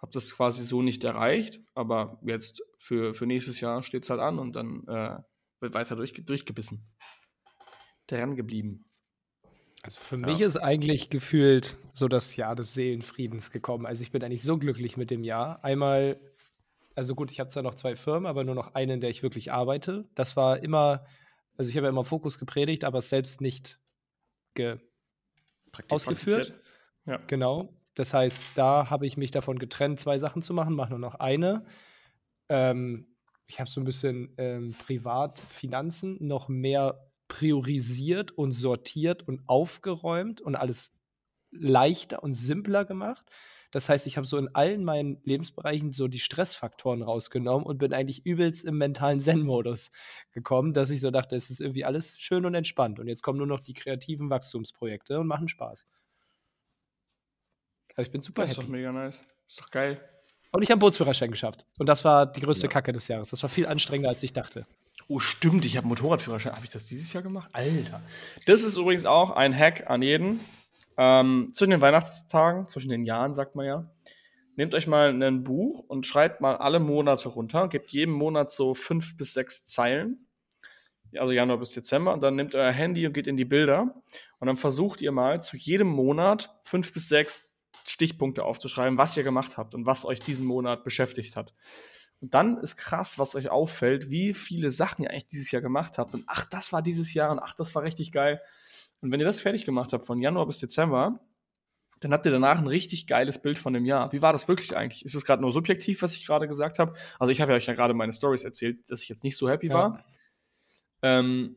Habe 0.00 0.12
das 0.12 0.34
quasi 0.34 0.64
so 0.64 0.80
nicht 0.80 1.04
erreicht, 1.04 1.60
aber 1.74 2.18
jetzt 2.22 2.62
für, 2.78 3.12
für 3.12 3.26
nächstes 3.26 3.60
Jahr 3.60 3.82
steht 3.82 4.04
es 4.04 4.10
halt 4.10 4.20
an 4.20 4.38
und 4.38 4.56
dann 4.56 4.86
äh, 4.88 5.18
wird 5.60 5.74
weiter 5.74 5.94
durch, 5.94 6.12
durchgebissen. 6.12 6.90
Dran 8.06 8.34
geblieben. 8.34 8.89
Also 9.82 9.98
für 9.98 10.16
ja. 10.16 10.26
mich 10.26 10.40
ist 10.40 10.56
eigentlich 10.56 11.08
gefühlt 11.10 11.76
so 11.92 12.08
das 12.08 12.36
Jahr 12.36 12.54
des 12.54 12.74
Seelenfriedens 12.74 13.50
gekommen. 13.50 13.86
Also 13.86 14.02
ich 14.02 14.10
bin 14.10 14.22
eigentlich 14.22 14.42
so 14.42 14.58
glücklich 14.58 14.96
mit 14.96 15.10
dem 15.10 15.24
Jahr. 15.24 15.64
Einmal, 15.64 16.20
also 16.94 17.14
gut, 17.14 17.30
ich 17.30 17.40
habe 17.40 17.50
zwar 17.50 17.62
noch 17.62 17.74
zwei 17.74 17.96
Firmen, 17.96 18.26
aber 18.26 18.44
nur 18.44 18.54
noch 18.54 18.74
eine, 18.74 18.94
in 18.94 19.00
der 19.00 19.10
ich 19.10 19.22
wirklich 19.22 19.52
arbeite. 19.52 20.06
Das 20.14 20.36
war 20.36 20.62
immer, 20.62 21.04
also 21.56 21.70
ich 21.70 21.76
habe 21.76 21.86
ja 21.86 21.90
immer 21.90 22.04
Fokus 22.04 22.38
gepredigt, 22.38 22.84
aber 22.84 23.00
selbst 23.00 23.40
nicht 23.40 23.78
ge 24.54 24.78
ausgeführt. 25.88 26.52
Ja. 27.06 27.16
Genau. 27.26 27.74
Das 27.94 28.12
heißt, 28.12 28.42
da 28.56 28.90
habe 28.90 29.06
ich 29.06 29.16
mich 29.16 29.30
davon 29.30 29.58
getrennt, 29.58 29.98
zwei 29.98 30.18
Sachen 30.18 30.42
zu 30.42 30.52
machen, 30.52 30.74
mache 30.74 30.90
nur 30.90 30.98
noch 30.98 31.14
eine. 31.14 31.64
Ähm, 32.48 33.06
ich 33.46 33.60
habe 33.60 33.68
so 33.68 33.80
ein 33.80 33.84
bisschen 33.84 34.32
ähm, 34.36 34.74
Privatfinanzen 34.86 36.18
noch 36.20 36.48
mehr 36.48 37.09
priorisiert 37.30 38.32
und 38.32 38.50
sortiert 38.50 39.26
und 39.26 39.40
aufgeräumt 39.46 40.40
und 40.40 40.56
alles 40.56 40.92
leichter 41.52 42.22
und 42.22 42.32
simpler 42.32 42.84
gemacht. 42.84 43.30
Das 43.70 43.88
heißt, 43.88 44.08
ich 44.08 44.16
habe 44.16 44.26
so 44.26 44.36
in 44.36 44.52
allen 44.52 44.82
meinen 44.84 45.20
Lebensbereichen 45.22 45.92
so 45.92 46.08
die 46.08 46.18
Stressfaktoren 46.18 47.02
rausgenommen 47.02 47.64
und 47.64 47.78
bin 47.78 47.94
eigentlich 47.94 48.26
übelst 48.26 48.64
im 48.64 48.78
mentalen 48.78 49.20
Zen-Modus 49.20 49.92
gekommen, 50.32 50.72
dass 50.72 50.90
ich 50.90 51.00
so 51.00 51.12
dachte, 51.12 51.36
es 51.36 51.50
ist 51.50 51.60
irgendwie 51.60 51.84
alles 51.84 52.18
schön 52.18 52.44
und 52.44 52.54
entspannt. 52.54 52.98
Und 52.98 53.06
jetzt 53.06 53.22
kommen 53.22 53.38
nur 53.38 53.46
noch 53.46 53.60
die 53.60 53.74
kreativen 53.74 54.28
Wachstumsprojekte 54.28 55.20
und 55.20 55.28
machen 55.28 55.48
Spaß. 55.48 55.86
Also 57.94 58.02
ich 58.02 58.10
bin 58.10 58.22
super 58.22 58.42
das 58.42 58.50
happy. 58.50 58.56
Das 58.56 58.64
ist 58.64 58.68
doch 58.68 58.72
mega 58.72 58.90
nice. 58.92 59.24
Ist 59.48 59.60
doch 59.60 59.70
geil. 59.70 60.00
Und 60.50 60.62
ich 60.62 60.70
habe 60.72 60.80
Bootsführerschein 60.80 61.30
geschafft. 61.30 61.64
Und 61.78 61.88
das 61.88 62.04
war 62.04 62.26
die 62.26 62.40
größte 62.40 62.66
ja. 62.66 62.72
Kacke 62.72 62.92
des 62.92 63.06
Jahres. 63.06 63.30
Das 63.30 63.40
war 63.44 63.50
viel 63.50 63.66
anstrengender, 63.66 64.08
als 64.08 64.24
ich 64.24 64.32
dachte. 64.32 64.66
Oh, 65.10 65.18
stimmt, 65.18 65.64
ich 65.64 65.76
habe 65.76 65.88
Motorradführerschein. 65.88 66.54
Habe 66.54 66.64
ich 66.64 66.70
das 66.70 66.86
dieses 66.86 67.12
Jahr 67.12 67.24
gemacht? 67.24 67.50
Alter. 67.52 68.00
Das 68.46 68.62
ist 68.62 68.76
übrigens 68.76 69.06
auch 69.06 69.32
ein 69.32 69.52
Hack 69.52 69.90
an 69.90 70.02
jeden. 70.02 70.38
Ähm, 70.96 71.50
zwischen 71.52 71.72
den 71.72 71.80
Weihnachtstagen, 71.80 72.68
zwischen 72.68 72.90
den 72.90 73.04
Jahren, 73.04 73.34
sagt 73.34 73.56
man 73.56 73.66
ja. 73.66 73.90
Nehmt 74.54 74.72
euch 74.72 74.86
mal 74.86 75.20
ein 75.20 75.42
Buch 75.42 75.80
und 75.88 76.06
schreibt 76.06 76.40
mal 76.40 76.56
alle 76.56 76.78
Monate 76.78 77.28
runter. 77.28 77.66
Gebt 77.66 77.90
jedem 77.90 78.14
Monat 78.14 78.52
so 78.52 78.72
fünf 78.72 79.16
bis 79.16 79.32
sechs 79.32 79.64
Zeilen. 79.64 80.28
also 81.18 81.32
Januar 81.32 81.58
bis 81.58 81.72
Dezember, 81.72 82.14
und 82.14 82.22
dann 82.22 82.36
nehmt 82.36 82.54
euer 82.54 82.70
Handy 82.70 83.04
und 83.04 83.12
geht 83.12 83.26
in 83.26 83.36
die 83.36 83.44
Bilder 83.44 84.00
und 84.38 84.46
dann 84.46 84.56
versucht 84.56 85.00
ihr 85.00 85.10
mal 85.10 85.40
zu 85.40 85.56
jedem 85.56 85.88
Monat 85.88 86.56
fünf 86.62 86.92
bis 86.92 87.08
sechs 87.08 87.50
Stichpunkte 87.84 88.44
aufzuschreiben, 88.44 88.96
was 88.96 89.16
ihr 89.16 89.24
gemacht 89.24 89.58
habt 89.58 89.74
und 89.74 89.86
was 89.86 90.04
euch 90.04 90.20
diesen 90.20 90.46
Monat 90.46 90.84
beschäftigt 90.84 91.34
hat. 91.34 91.52
Und 92.20 92.34
dann 92.34 92.58
ist 92.58 92.76
krass, 92.76 93.18
was 93.18 93.34
euch 93.34 93.48
auffällt, 93.48 94.10
wie 94.10 94.34
viele 94.34 94.70
Sachen 94.70 95.04
ihr 95.04 95.10
eigentlich 95.10 95.26
dieses 95.28 95.50
Jahr 95.50 95.62
gemacht 95.62 95.96
habt. 95.98 96.14
Und 96.14 96.24
ach, 96.26 96.44
das 96.44 96.72
war 96.72 96.82
dieses 96.82 97.14
Jahr 97.14 97.30
und 97.30 97.38
ach, 97.38 97.54
das 97.54 97.74
war 97.74 97.82
richtig 97.82 98.12
geil. 98.12 98.40
Und 99.00 99.10
wenn 99.10 99.20
ihr 99.20 99.26
das 99.26 99.40
fertig 99.40 99.64
gemacht 99.64 99.92
habt 99.92 100.06
von 100.06 100.20
Januar 100.20 100.46
bis 100.46 100.58
Dezember, 100.58 101.20
dann 102.00 102.12
habt 102.12 102.24
ihr 102.26 102.32
danach 102.32 102.58
ein 102.58 102.66
richtig 102.66 103.06
geiles 103.06 103.40
Bild 103.40 103.58
von 103.58 103.72
dem 103.72 103.84
Jahr. 103.84 104.12
Wie 104.12 104.22
war 104.22 104.32
das 104.32 104.48
wirklich 104.48 104.76
eigentlich? 104.76 105.04
Ist 105.04 105.14
es 105.14 105.24
gerade 105.24 105.42
nur 105.42 105.52
subjektiv, 105.52 106.02
was 106.02 106.14
ich 106.14 106.26
gerade 106.26 106.48
gesagt 106.48 106.78
habe? 106.78 106.94
Also 107.18 107.30
ich 107.30 107.40
habe 107.40 107.52
ja 107.52 107.56
euch 107.56 107.66
ja 107.66 107.74
gerade 107.74 107.94
meine 107.94 108.12
Stories 108.12 108.44
erzählt, 108.44 108.90
dass 108.90 109.02
ich 109.02 109.08
jetzt 109.08 109.24
nicht 109.24 109.36
so 109.36 109.48
happy 109.48 109.68
ja. 109.68 109.74
war. 109.74 110.04
Ähm, 111.02 111.56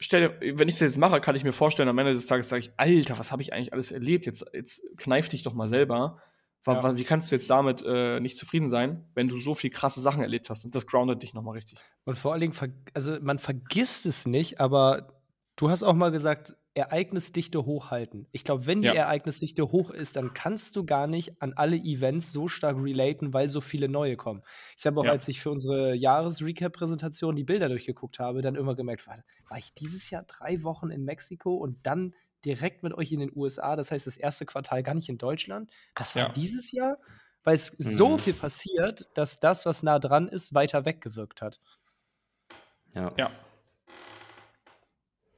stell, 0.00 0.36
wenn 0.40 0.68
ich 0.68 0.74
das 0.74 0.80
jetzt 0.80 0.98
mache, 0.98 1.20
kann 1.20 1.36
ich 1.36 1.44
mir 1.44 1.52
vorstellen, 1.52 1.88
am 1.88 1.98
Ende 1.98 2.12
des 2.12 2.26
Tages 2.26 2.48
sage 2.48 2.60
ich, 2.60 2.72
Alter, 2.76 3.18
was 3.18 3.30
habe 3.30 3.42
ich 3.42 3.52
eigentlich 3.52 3.72
alles 3.72 3.92
erlebt? 3.92 4.26
Jetzt, 4.26 4.44
jetzt 4.52 4.84
kneif 4.96 5.28
dich 5.28 5.44
doch 5.44 5.54
mal 5.54 5.68
selber. 5.68 6.20
Ja. 6.66 6.98
Wie 6.98 7.04
kannst 7.04 7.30
du 7.30 7.34
jetzt 7.34 7.48
damit 7.48 7.82
äh, 7.86 8.20
nicht 8.20 8.36
zufrieden 8.36 8.68
sein, 8.68 9.08
wenn 9.14 9.28
du 9.28 9.38
so 9.38 9.54
viel 9.54 9.70
krasse 9.70 10.00
Sachen 10.00 10.22
erlebt 10.22 10.50
hast? 10.50 10.64
Und 10.64 10.74
das 10.74 10.86
groundet 10.86 11.22
dich 11.22 11.32
nochmal 11.32 11.54
richtig. 11.54 11.78
Und 12.04 12.18
vor 12.18 12.32
allen 12.32 12.42
Dingen, 12.42 12.54
also 12.92 13.16
man 13.22 13.38
vergisst 13.38 14.04
es 14.04 14.26
nicht, 14.26 14.60
aber 14.60 15.14
du 15.56 15.70
hast 15.70 15.82
auch 15.82 15.94
mal 15.94 16.10
gesagt, 16.10 16.54
Ereignisdichte 16.78 17.64
hochhalten. 17.64 18.28
Ich 18.30 18.44
glaube, 18.44 18.66
wenn 18.66 18.80
die 18.80 18.86
ja. 18.86 18.94
Ereignisdichte 18.94 19.72
hoch 19.72 19.90
ist, 19.90 20.14
dann 20.14 20.32
kannst 20.32 20.76
du 20.76 20.86
gar 20.86 21.08
nicht 21.08 21.42
an 21.42 21.52
alle 21.54 21.76
Events 21.76 22.32
so 22.32 22.46
stark 22.46 22.76
relaten, 22.80 23.34
weil 23.34 23.48
so 23.48 23.60
viele 23.60 23.88
neue 23.88 24.16
kommen. 24.16 24.42
Ich 24.76 24.86
habe 24.86 25.00
auch, 25.00 25.04
ja. 25.04 25.10
als 25.10 25.26
ich 25.26 25.40
für 25.40 25.50
unsere 25.50 25.94
Jahresrecap-Präsentation 25.94 27.34
die 27.34 27.42
Bilder 27.42 27.68
durchgeguckt 27.68 28.20
habe, 28.20 28.42
dann 28.42 28.54
immer 28.54 28.76
gemerkt, 28.76 29.06
war, 29.08 29.18
war 29.48 29.58
ich 29.58 29.74
dieses 29.74 30.08
Jahr 30.10 30.22
drei 30.22 30.62
Wochen 30.62 30.90
in 30.90 31.04
Mexiko 31.04 31.54
und 31.54 31.78
dann 31.84 32.14
direkt 32.44 32.82
mit 32.82 32.94
euch 32.94 33.12
in 33.12 33.20
den 33.20 33.32
USA, 33.34 33.76
das 33.76 33.90
heißt 33.90 34.06
das 34.06 34.16
erste 34.16 34.46
Quartal 34.46 34.82
gar 34.82 34.94
nicht 34.94 35.08
in 35.08 35.18
Deutschland. 35.18 35.70
Das 35.94 36.14
war 36.14 36.24
ja. 36.24 36.28
dieses 36.30 36.72
Jahr, 36.72 36.98
weil 37.44 37.54
es 37.54 37.78
mhm. 37.78 37.84
so 37.84 38.18
viel 38.18 38.34
passiert, 38.34 39.08
dass 39.14 39.40
das, 39.40 39.66
was 39.66 39.82
nah 39.82 39.98
dran 39.98 40.28
ist, 40.28 40.54
weiter 40.54 40.84
weggewirkt 40.84 41.42
hat. 41.42 41.60
Ja. 42.94 43.12
ja. 43.16 43.30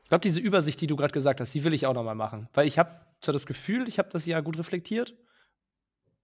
Ich 0.02 0.08
glaube, 0.08 0.22
diese 0.22 0.40
Übersicht, 0.40 0.80
die 0.80 0.86
du 0.86 0.96
gerade 0.96 1.12
gesagt 1.12 1.40
hast, 1.40 1.54
die 1.54 1.62
will 1.64 1.72
ich 1.72 1.86
auch 1.86 1.94
noch 1.94 2.02
mal 2.02 2.14
machen. 2.14 2.48
Weil 2.52 2.66
ich 2.66 2.78
habe 2.78 3.00
zwar 3.20 3.32
das 3.32 3.46
Gefühl, 3.46 3.86
ich 3.88 3.98
habe 3.98 4.08
das 4.08 4.26
Jahr 4.26 4.42
gut 4.42 4.58
reflektiert, 4.58 5.16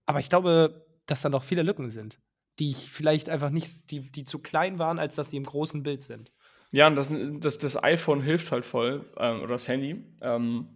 aber 0.06 0.20
ich 0.20 0.28
glaube, 0.28 0.86
dass 1.06 1.22
da 1.22 1.28
noch 1.28 1.44
viele 1.44 1.62
Lücken 1.62 1.90
sind, 1.90 2.20
die 2.58 2.70
ich 2.70 2.90
vielleicht 2.90 3.28
einfach 3.28 3.50
nicht, 3.50 3.90
die, 3.90 4.10
die 4.10 4.24
zu 4.24 4.40
klein 4.40 4.78
waren, 4.78 4.98
als 4.98 5.14
dass 5.14 5.30
sie 5.30 5.36
im 5.36 5.44
großen 5.44 5.82
Bild 5.82 6.02
sind. 6.02 6.32
Ja, 6.72 6.86
und 6.88 6.96
das, 6.96 7.12
das, 7.40 7.58
das 7.58 7.82
iPhone 7.82 8.20
hilft 8.20 8.52
halt 8.52 8.64
voll, 8.64 9.04
ähm, 9.16 9.40
oder 9.40 9.52
das 9.52 9.68
Handy, 9.68 10.04
ähm, 10.20 10.68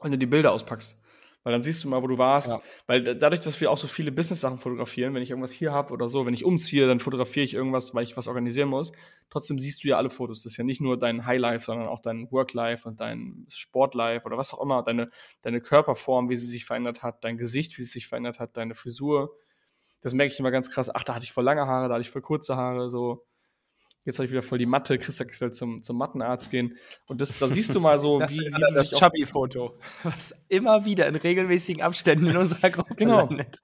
wenn 0.00 0.12
du 0.12 0.18
die 0.18 0.26
Bilder 0.26 0.52
auspackst. 0.52 0.98
Weil 1.44 1.52
dann 1.52 1.62
siehst 1.62 1.82
du 1.82 1.88
mal, 1.88 2.00
wo 2.02 2.06
du 2.06 2.18
warst. 2.18 2.50
Ja. 2.50 2.60
Weil 2.86 3.02
dadurch, 3.02 3.40
dass 3.40 3.60
wir 3.60 3.70
auch 3.70 3.78
so 3.78 3.88
viele 3.88 4.12
Business-Sachen 4.12 4.60
fotografieren, 4.60 5.12
wenn 5.14 5.22
ich 5.22 5.30
irgendwas 5.30 5.50
hier 5.50 5.72
habe 5.72 5.92
oder 5.92 6.08
so, 6.08 6.24
wenn 6.24 6.34
ich 6.34 6.44
umziehe, 6.44 6.86
dann 6.86 7.00
fotografiere 7.00 7.42
ich 7.42 7.54
irgendwas, 7.54 7.94
weil 7.94 8.04
ich 8.04 8.16
was 8.16 8.28
organisieren 8.28 8.68
muss. 8.68 8.92
Trotzdem 9.28 9.58
siehst 9.58 9.82
du 9.82 9.88
ja 9.88 9.96
alle 9.96 10.10
Fotos. 10.10 10.44
Das 10.44 10.52
ist 10.52 10.56
ja 10.56 10.62
nicht 10.64 10.80
nur 10.80 10.98
dein 10.98 11.26
Highlife, 11.26 11.64
sondern 11.64 11.88
auch 11.88 11.98
dein 11.98 12.30
Work-Life 12.30 12.88
und 12.88 13.00
dein 13.00 13.46
Sport-Life 13.48 14.24
oder 14.24 14.38
was 14.38 14.54
auch 14.54 14.62
immer. 14.62 14.84
Deine, 14.84 15.10
deine 15.40 15.60
Körperform, 15.60 16.30
wie 16.30 16.36
sie 16.36 16.46
sich 16.46 16.64
verändert 16.64 17.02
hat, 17.02 17.24
dein 17.24 17.38
Gesicht, 17.38 17.76
wie 17.76 17.82
es 17.82 17.90
sich 17.90 18.06
verändert 18.06 18.38
hat, 18.38 18.56
deine 18.56 18.76
Frisur. 18.76 19.34
Das 20.00 20.14
merke 20.14 20.32
ich 20.32 20.38
immer 20.38 20.52
ganz 20.52 20.70
krass. 20.70 20.94
Ach, 20.94 21.02
da 21.02 21.14
hatte 21.14 21.24
ich 21.24 21.32
voll 21.32 21.44
lange 21.44 21.66
Haare, 21.66 21.88
da 21.88 21.94
hatte 21.94 22.02
ich 22.02 22.10
voll 22.10 22.22
kurze 22.22 22.56
Haare, 22.56 22.88
so 22.88 23.24
jetzt 24.04 24.18
habe 24.18 24.26
ich 24.26 24.32
wieder 24.32 24.42
voll 24.42 24.58
die 24.58 24.66
Matte, 24.66 24.98
Christa 24.98 25.24
soll 25.28 25.52
zum, 25.52 25.82
zum 25.82 25.96
Mattenarzt 25.96 26.50
gehen. 26.50 26.76
Und 27.06 27.20
das, 27.20 27.38
da 27.38 27.48
siehst 27.48 27.74
du 27.74 27.80
mal 27.80 27.98
so, 27.98 28.18
das 28.20 28.30
wie, 28.30 28.40
wie 28.40 28.74
das 28.74 28.90
Chubby-Foto, 28.90 29.78
was 30.02 30.34
immer 30.48 30.84
wieder 30.84 31.06
in 31.06 31.16
regelmäßigen 31.16 31.82
Abständen 31.82 32.26
in 32.26 32.36
unserer 32.36 32.70
Gruppe 32.70 32.94
genau. 32.96 33.26
landet. 33.26 33.62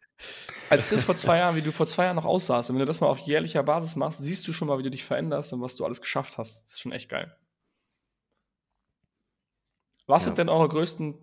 Als 0.71 0.87
Chris 0.87 1.05
vor 1.05 1.17
zwei 1.17 1.39
Jahren, 1.39 1.57
wie 1.57 1.63
du 1.63 1.73
vor 1.73 1.87
zwei 1.87 2.05
Jahren 2.05 2.17
noch 2.17 2.25
aussahst, 2.25 2.71
und 2.71 2.77
wenn 2.77 2.81
du 2.81 2.87
das 2.87 3.01
mal 3.01 3.09
auf 3.09 3.19
jährlicher 3.19 3.63
Basis 3.63 3.97
machst, 3.97 4.21
siehst 4.21 4.47
du 4.47 4.53
schon 4.53 4.69
mal, 4.69 4.79
wie 4.79 4.83
du 4.83 4.91
dich 4.91 5.05
veränderst 5.05 5.53
und 5.53 5.61
was 5.61 5.77
du 5.77 5.85
alles 5.85 6.01
geschafft 6.01 6.39
hast. 6.39 6.65
Das 6.65 6.73
ist 6.73 6.81
schon 6.81 6.93
echt 6.93 7.09
geil. 7.09 7.37
Was 10.07 10.25
ja. 10.25 10.29
sind 10.29 10.39
denn 10.39 10.49
eure 10.49 10.69
größten 10.69 11.17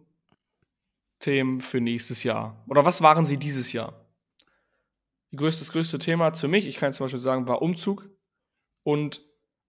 Themen 1.20 1.61
für 1.61 1.82
nächstes 1.82 2.24
Jahr? 2.24 2.63
Oder 2.68 2.86
was 2.86 3.01
waren 3.01 3.26
sie 3.26 3.38
dieses 3.38 3.72
Jahr? 3.74 4.05
Die 5.32 5.38
größte, 5.38 5.61
das 5.61 5.72
größte 5.72 5.99
Thema 5.99 6.34
für 6.34 6.47
mich, 6.47 6.68
ich 6.68 6.78
kann 6.78 6.93
zum 6.93 7.05
Beispiel 7.05 7.20
sagen, 7.20 7.47
war 7.47 7.61
Umzug 7.61 8.09
und 8.86 9.21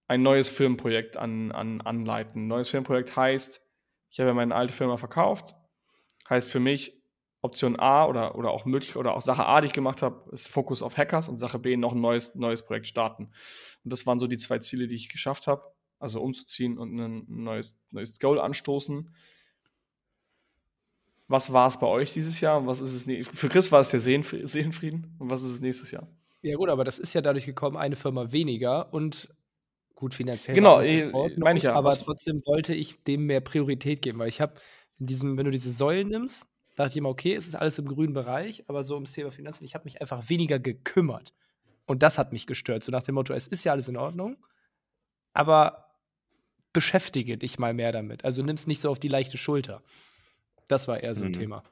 ein 0.07 0.21
neues 0.21 0.47
Firmenprojekt 0.47 1.17
an, 1.17 1.51
an, 1.51 1.81
anleiten. 1.81 2.47
neues 2.47 2.69
Firmenprojekt 2.69 3.15
heißt, 3.15 3.61
ich 4.09 4.19
habe 4.19 4.29
ja 4.29 4.33
meine 4.33 4.55
alte 4.55 4.73
Firma 4.73 4.95
verkauft, 4.95 5.55
heißt 6.29 6.49
für 6.49 6.61
mich 6.61 7.01
Option 7.41 7.79
A 7.79 8.05
oder, 8.05 8.35
oder 8.35 8.51
auch 8.51 8.65
möglich 8.65 8.95
oder 8.95 9.15
auch 9.15 9.21
Sache 9.21 9.45
A, 9.45 9.59
die 9.59 9.67
ich 9.67 9.73
gemacht 9.73 10.01
habe, 10.01 10.29
ist 10.31 10.47
Fokus 10.47 10.81
auf 10.81 10.97
Hackers 10.97 11.29
und 11.29 11.39
Sache 11.39 11.57
B 11.57 11.75
noch 11.77 11.93
ein 11.93 11.99
neues, 11.99 12.35
neues 12.35 12.63
Projekt 12.63 12.87
starten. 12.87 13.31
Und 13.83 13.91
das 13.91 14.05
waren 14.05 14.19
so 14.19 14.27
die 14.27 14.37
zwei 14.37 14.59
Ziele, 14.59 14.87
die 14.87 14.95
ich 14.95 15.09
geschafft 15.09 15.47
habe. 15.47 15.63
Also 15.99 16.21
umzuziehen 16.21 16.77
und 16.77 16.95
ein 16.95 17.25
neues, 17.27 17.79
neues 17.89 18.19
Goal 18.19 18.39
anstoßen. 18.39 19.11
Was 21.27 21.51
war 21.51 21.67
es 21.67 21.79
bei 21.79 21.87
euch 21.87 22.13
dieses 22.13 22.39
Jahr 22.39 22.67
was 22.67 22.81
ist 22.81 22.93
es 22.93 23.27
für 23.35 23.49
Chris 23.49 23.71
war 23.71 23.79
es 23.79 23.89
der 23.89 23.99
Seelenfrieden 23.99 25.15
und 25.17 25.31
was 25.31 25.43
ist 25.43 25.51
es 25.51 25.61
nächstes 25.61 25.89
Jahr? 25.89 26.07
Ja, 26.41 26.55
gut, 26.55 26.69
aber 26.69 26.83
das 26.83 26.99
ist 26.99 27.13
ja 27.13 27.21
dadurch 27.21 27.45
gekommen, 27.45 27.77
eine 27.77 27.95
Firma 27.95 28.31
weniger 28.31 28.93
und 28.93 29.29
gut 29.95 30.13
finanziell. 30.13 30.55
Genau, 30.55 30.79
eh, 30.81 31.11
meine 31.37 31.57
ich 31.57 31.63
ja. 31.63 31.73
Aber 31.73 31.95
trotzdem 31.95 32.45
wollte 32.45 32.73
ich 32.73 33.03
dem 33.03 33.25
mehr 33.25 33.41
Priorität 33.41 34.01
geben, 34.01 34.19
weil 34.19 34.29
ich 34.29 34.39
habe 34.39 34.53
in 34.99 35.07
diesem, 35.07 35.37
wenn 35.37 35.45
du 35.45 35.51
diese 35.51 35.71
Säulen 35.71 36.09
nimmst, 36.09 36.47
dachte 36.75 36.91
ich 36.91 36.97
immer, 36.97 37.09
okay, 37.09 37.33
es 37.33 37.47
ist 37.47 37.55
alles 37.55 37.79
im 37.79 37.87
grünen 37.87 38.13
Bereich, 38.13 38.63
aber 38.67 38.83
so 38.83 38.93
ums 38.93 39.11
Thema 39.11 39.31
Finanzen, 39.31 39.65
ich 39.65 39.73
habe 39.73 39.85
mich 39.85 39.99
einfach 39.99 40.29
weniger 40.29 40.59
gekümmert. 40.59 41.33
Und 41.85 42.03
das 42.03 42.17
hat 42.17 42.33
mich 42.33 42.45
gestört. 42.45 42.83
So 42.83 42.91
nach 42.91 43.03
dem 43.03 43.15
Motto, 43.15 43.33
es 43.33 43.47
ist 43.47 43.63
ja 43.63 43.71
alles 43.71 43.87
in 43.87 43.97
Ordnung, 43.97 44.37
aber 45.33 45.95
beschäftige 46.73 47.37
dich 47.37 47.57
mal 47.57 47.73
mehr 47.73 47.91
damit. 47.91 48.23
Also 48.23 48.43
nimm 48.43 48.55
es 48.55 48.67
nicht 48.67 48.81
so 48.81 48.91
auf 48.91 48.99
die 48.99 49.07
leichte 49.07 49.37
Schulter. 49.37 49.81
Das 50.67 50.87
war 50.87 51.01
eher 51.01 51.15
so 51.15 51.23
ein 51.23 51.29
mhm. 51.29 51.33
Thema. 51.33 51.63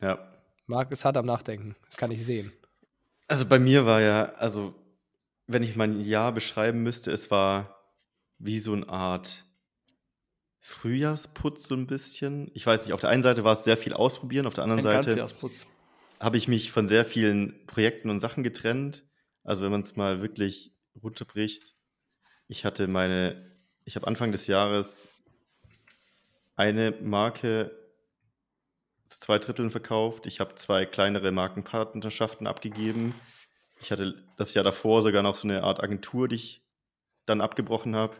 Ja, 0.00 0.33
Marc 0.66 0.90
ist 0.92 1.04
hart 1.04 1.16
am 1.16 1.26
Nachdenken. 1.26 1.76
Das 1.86 1.96
kann 1.96 2.10
ich 2.10 2.24
sehen. 2.24 2.52
Also 3.28 3.46
bei 3.46 3.58
mir 3.58 3.86
war 3.86 4.00
ja, 4.00 4.24
also 4.34 4.74
wenn 5.46 5.62
ich 5.62 5.76
mein 5.76 6.00
Jahr 6.00 6.32
beschreiben 6.32 6.82
müsste, 6.82 7.10
es 7.10 7.30
war 7.30 7.78
wie 8.38 8.58
so 8.58 8.72
eine 8.72 8.88
Art 8.88 9.44
Frühjahrsputz 10.60 11.68
so 11.68 11.74
ein 11.74 11.86
bisschen. 11.86 12.50
Ich 12.54 12.66
weiß 12.66 12.84
nicht, 12.84 12.94
auf 12.94 13.00
der 13.00 13.10
einen 13.10 13.22
Seite 13.22 13.44
war 13.44 13.52
es 13.52 13.64
sehr 13.64 13.76
viel 13.76 13.92
ausprobieren, 13.92 14.46
auf 14.46 14.54
der 14.54 14.64
anderen 14.64 14.78
ein 14.86 15.02
Seite 15.04 15.26
habe 16.20 16.38
ich 16.38 16.48
mich 16.48 16.72
von 16.72 16.86
sehr 16.86 17.04
vielen 17.04 17.66
Projekten 17.66 18.08
und 18.08 18.18
Sachen 18.18 18.42
getrennt. 18.42 19.04
Also 19.42 19.62
wenn 19.62 19.70
man 19.70 19.82
es 19.82 19.96
mal 19.96 20.22
wirklich 20.22 20.74
runterbricht, 21.02 21.76
ich 22.48 22.64
hatte 22.64 22.86
meine, 22.86 23.52
ich 23.84 23.96
habe 23.96 24.06
Anfang 24.06 24.32
des 24.32 24.46
Jahres 24.46 25.10
eine 26.56 26.92
Marke 26.92 27.83
zwei 29.20 29.38
Dritteln 29.38 29.70
verkauft. 29.70 30.26
Ich 30.26 30.40
habe 30.40 30.54
zwei 30.54 30.86
kleinere 30.86 31.32
Markenpartnerschaften 31.32 32.46
abgegeben. 32.46 33.14
Ich 33.80 33.90
hatte 33.90 34.22
das 34.36 34.54
Jahr 34.54 34.64
davor 34.64 35.02
sogar 35.02 35.22
noch 35.22 35.34
so 35.34 35.48
eine 35.48 35.62
Art 35.62 35.82
Agentur, 35.82 36.28
die 36.28 36.36
ich 36.36 36.62
dann 37.26 37.40
abgebrochen 37.40 37.96
habe. 37.96 38.16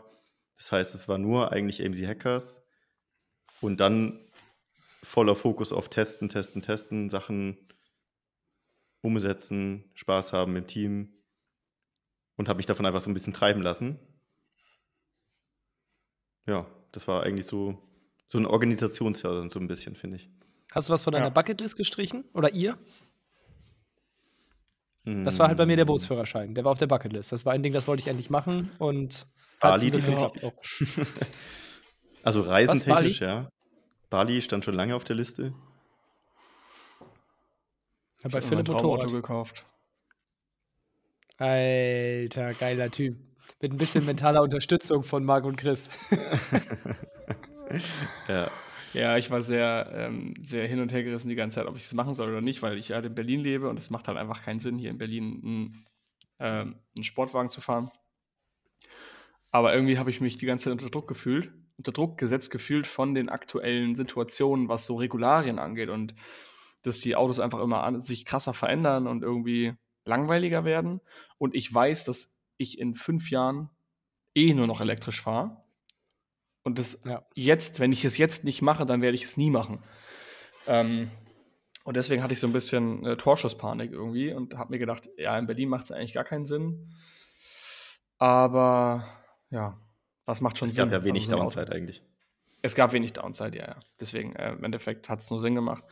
Das 0.57 0.71
heißt, 0.71 0.95
es 0.95 1.07
war 1.07 1.17
nur 1.17 1.51
eigentlich 1.51 1.83
AMC 1.83 2.07
Hackers. 2.07 2.63
Und 3.61 3.79
dann 3.79 4.19
voller 5.03 5.35
Fokus 5.35 5.71
auf 5.71 5.89
Testen, 5.89 6.29
Testen, 6.29 6.61
Testen, 6.61 7.09
Sachen 7.09 7.57
umsetzen, 9.01 9.89
Spaß 9.93 10.33
haben 10.33 10.55
im 10.55 10.67
Team. 10.67 11.13
Und 12.37 12.49
habe 12.49 12.57
mich 12.57 12.65
davon 12.65 12.85
einfach 12.85 13.01
so 13.01 13.09
ein 13.09 13.13
bisschen 13.13 13.33
treiben 13.33 13.61
lassen. 13.61 13.97
Ja, 16.45 16.67
das 16.91 17.07
war 17.07 17.23
eigentlich 17.23 17.45
so, 17.45 17.81
so 18.27 18.37
ein 18.37 18.45
Organisationsjahr, 18.45 19.49
so 19.49 19.59
ein 19.59 19.67
bisschen, 19.67 19.95
finde 19.95 20.17
ich. 20.17 20.29
Hast 20.71 20.89
du 20.89 20.93
was 20.93 21.03
von 21.03 21.13
deiner 21.13 21.27
ja. 21.27 21.29
Bucketlist 21.29 21.75
gestrichen? 21.75 22.25
Oder 22.33 22.53
ihr? 22.53 22.77
Das 25.05 25.37
war 25.37 25.47
halt 25.47 25.57
bei 25.57 25.67
mir 25.67 25.75
der 25.75 25.83
hm. 25.83 25.87
Bootsführerschein. 25.87 26.55
Der 26.55 26.63
war 26.63 26.71
auf 26.71 26.79
der 26.79 26.87
Bucketlist. 26.87 27.31
Das 27.31 27.45
war 27.45 27.53
ein 27.53 27.61
Ding, 27.61 27.73
das 27.73 27.87
wollte 27.87 28.01
ich 28.01 28.07
endlich 28.07 28.31
machen 28.31 28.71
und 28.79 29.27
Bali 29.61 29.91
definitiv. 29.91 30.51
also 32.23 32.41
reisentechnisch, 32.41 33.21
ja. 33.21 33.49
Bali 34.09 34.41
stand 34.41 34.65
schon 34.65 34.73
lange 34.73 34.95
auf 34.95 35.03
der 35.03 35.15
Liste. 35.15 35.53
Ich 38.17 38.25
habe 38.25 38.33
bei 38.33 38.41
Philipp 38.41 38.67
Motorrad 38.67 39.11
gekauft. 39.11 39.65
Alter, 41.37 42.53
geiler 42.53 42.89
Typ. 42.89 43.17
Mit 43.61 43.73
ein 43.73 43.77
bisschen 43.77 44.05
mentaler 44.05 44.41
Unterstützung 44.41 45.03
von 45.03 45.23
Marc 45.23 45.45
und 45.45 45.57
Chris. 45.57 45.89
ja. 48.27 48.49
Ja, 48.93 49.17
ich 49.17 49.29
war 49.31 49.41
sehr, 49.41 49.91
ähm, 49.93 50.33
sehr 50.41 50.67
hin 50.67 50.79
und 50.79 50.91
her 50.91 51.03
gerissen 51.03 51.27
die 51.27 51.35
ganze 51.35 51.55
Zeit, 51.55 51.67
ob 51.67 51.75
ich 51.75 51.83
es 51.83 51.93
machen 51.93 52.13
soll 52.13 52.29
oder 52.29 52.41
nicht, 52.41 52.61
weil 52.61 52.77
ich 52.77 52.89
ja 52.89 52.99
in 52.99 53.15
Berlin 53.15 53.41
lebe 53.41 53.69
und 53.69 53.77
es 53.77 53.89
macht 53.89 54.07
halt 54.07 54.17
einfach 54.17 54.43
keinen 54.43 54.59
Sinn, 54.59 54.77
hier 54.77 54.89
in 54.89 54.97
Berlin 54.97 55.41
ein 55.43 55.85
ähm, 56.39 56.75
einen 56.95 57.03
Sportwagen 57.03 57.49
zu 57.49 57.61
fahren. 57.61 57.89
Aber 59.51 59.73
irgendwie 59.73 59.97
habe 59.97 60.09
ich 60.09 60.21
mich 60.21 60.37
die 60.37 60.45
ganze 60.45 60.65
Zeit 60.65 60.73
unter 60.73 60.89
Druck 60.89 61.07
gefühlt, 61.07 61.51
unter 61.77 61.91
Druck 61.91 62.17
gesetzt 62.17 62.51
gefühlt 62.51 62.87
von 62.87 63.13
den 63.13 63.29
aktuellen 63.29 63.95
Situationen, 63.95 64.67
was 64.67 64.85
so 64.85 64.95
Regularien 64.97 65.59
angeht 65.59 65.89
und 65.89 66.13
dass 66.81 66.99
die 66.99 67.15
Autos 67.15 67.39
einfach 67.39 67.61
immer 67.61 67.83
an, 67.83 67.99
sich 67.99 68.25
krasser 68.25 68.53
verändern 68.53 69.07
und 69.07 69.23
irgendwie 69.23 69.73
langweiliger 70.03 70.65
werden. 70.65 71.01
Und 71.39 71.55
ich 71.55 71.73
weiß, 71.73 72.05
dass 72.05 72.37
ich 72.57 72.79
in 72.79 72.95
fünf 72.95 73.31
Jahren 73.31 73.69
eh 74.35 74.53
nur 74.53 74.67
noch 74.67 74.81
elektrisch 74.81 75.21
fahre. 75.21 75.64
Und 76.65 76.77
das 76.79 76.99
Ja. 77.05 77.25
jetzt, 77.35 77.79
wenn 77.79 77.93
ich 77.93 78.03
es 78.03 78.17
jetzt 78.17 78.43
nicht 78.43 78.61
mache, 78.61 78.85
dann 78.85 79.01
werde 79.01 79.15
ich 79.15 79.23
es 79.23 79.37
nie 79.37 79.49
machen. 79.51 79.81
Ähm, 80.67 81.09
und 81.85 81.95
deswegen 81.95 82.23
hatte 82.23 82.33
ich 82.33 82.39
so 82.39 82.47
ein 82.47 82.53
bisschen 82.53 83.05
äh, 83.05 83.15
Torschusspanik 83.15 83.91
irgendwie 83.91 84.33
und 84.33 84.57
habe 84.57 84.71
mir 84.71 84.79
gedacht, 84.79 85.07
ja, 85.17 85.37
in 85.37 85.45
Berlin 85.45 85.69
macht 85.69 85.85
es 85.85 85.91
eigentlich 85.91 86.13
gar 86.13 86.23
keinen 86.23 86.45
Sinn. 86.47 86.91
Aber 88.17 89.05
ja, 89.51 89.79
was 90.25 90.41
macht 90.41 90.57
schon 90.57 90.69
Es 90.69 90.75
Sinn? 90.75 90.85
gab 90.89 90.91
ja 90.99 91.03
wenig 91.05 91.23
Also 91.25 91.37
Downside 91.37 91.71
eigentlich. 91.71 92.03
es 92.61 92.75
gab 92.75 92.93
wenig 92.93 93.13
Downside, 93.13 93.55
ja, 93.57 93.67
ja. 93.67 93.75
Deswegen, 93.99 94.35
äh, 94.35 94.53
im 94.53 94.63
Endeffekt 94.63 95.09
hat 95.09 95.19
es 95.19 95.29
nur 95.29 95.39
Sinn 95.39 95.55
gemacht. 95.55 95.83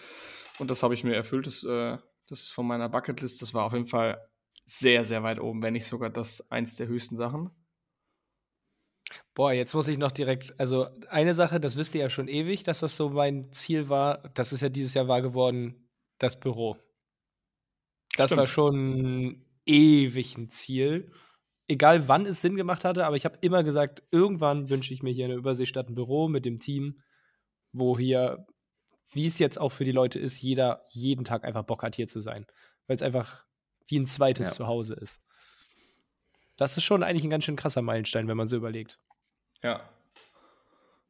Und 0.59 0.71
das 0.71 0.83
habe 0.83 0.93
ich 0.93 1.03
mir 1.03 1.15
erfüllt. 1.15 1.47
Das, 1.47 1.63
äh, 1.63 1.97
das 2.27 2.41
ist 2.41 2.51
von 2.51 2.65
meiner 2.65 2.89
Bucketlist. 2.89 3.41
Das 3.41 3.53
war 3.53 3.65
auf 3.65 3.73
jeden 3.73 3.85
Fall 3.85 4.27
sehr, 4.65 5.03
sehr 5.05 5.23
weit 5.23 5.39
oben, 5.39 5.61
wenn 5.61 5.73
nicht 5.73 5.85
sogar 5.85 6.09
das 6.09 6.49
eins 6.49 6.75
der 6.75 6.87
höchsten 6.87 7.17
Sachen. 7.17 7.51
Boah, 9.33 9.51
jetzt 9.51 9.73
muss 9.73 9.87
ich 9.87 9.97
noch 9.97 10.11
direkt, 10.11 10.53
also 10.59 10.87
eine 11.09 11.33
Sache, 11.33 11.59
das 11.59 11.75
wisst 11.77 11.95
ihr 11.95 12.01
ja 12.01 12.09
schon 12.09 12.27
ewig, 12.27 12.63
dass 12.63 12.79
das 12.79 12.95
so 12.95 13.09
mein 13.09 13.51
Ziel 13.51 13.89
war. 13.89 14.29
Das 14.33 14.53
ist 14.53 14.61
ja 14.61 14.69
dieses 14.69 14.93
Jahr 14.93 15.07
wahr 15.07 15.21
geworden, 15.21 15.89
das 16.19 16.39
Büro. 16.39 16.77
Das 18.15 18.27
Stimmt. 18.27 18.39
war 18.39 18.47
schon 18.47 19.45
ewig 19.65 20.37
ein 20.37 20.49
Ziel. 20.49 21.11
Egal 21.67 22.07
wann 22.07 22.25
es 22.25 22.41
Sinn 22.41 22.55
gemacht 22.55 22.85
hatte, 22.85 23.05
aber 23.05 23.15
ich 23.15 23.25
habe 23.25 23.37
immer 23.41 23.63
gesagt, 23.63 24.03
irgendwann 24.11 24.69
wünsche 24.69 24.93
ich 24.93 25.01
mir 25.01 25.11
hier 25.11 25.25
eine 25.25 25.35
Überseestadt 25.35 25.89
ein 25.89 25.95
Büro 25.95 26.27
mit 26.27 26.45
dem 26.45 26.59
Team, 26.59 27.01
wo 27.71 27.97
hier, 27.97 28.45
wie 29.11 29.25
es 29.25 29.39
jetzt 29.39 29.59
auch 29.59 29.71
für 29.71 29.83
die 29.85 29.91
Leute 29.91 30.19
ist, 30.19 30.41
jeder 30.41 30.83
jeden 30.89 31.23
Tag 31.23 31.43
einfach 31.43 31.63
Bock 31.63 31.83
hat, 31.83 31.95
hier 31.95 32.07
zu 32.07 32.19
sein. 32.19 32.45
Weil 32.85 32.97
es 32.97 33.01
einfach 33.01 33.45
wie 33.87 33.99
ein 33.99 34.05
zweites 34.05 34.49
Ja. 34.49 34.53
Zuhause 34.53 34.93
ist. 34.95 35.23
Das 36.57 36.77
ist 36.77 36.83
schon 36.83 37.03
eigentlich 37.03 37.23
ein 37.23 37.29
ganz 37.29 37.43
schön 37.45 37.55
krasser 37.55 37.81
Meilenstein, 37.81 38.27
wenn 38.27 38.37
man 38.37 38.47
so 38.47 38.57
überlegt. 38.57 38.99
Ja. 39.63 39.81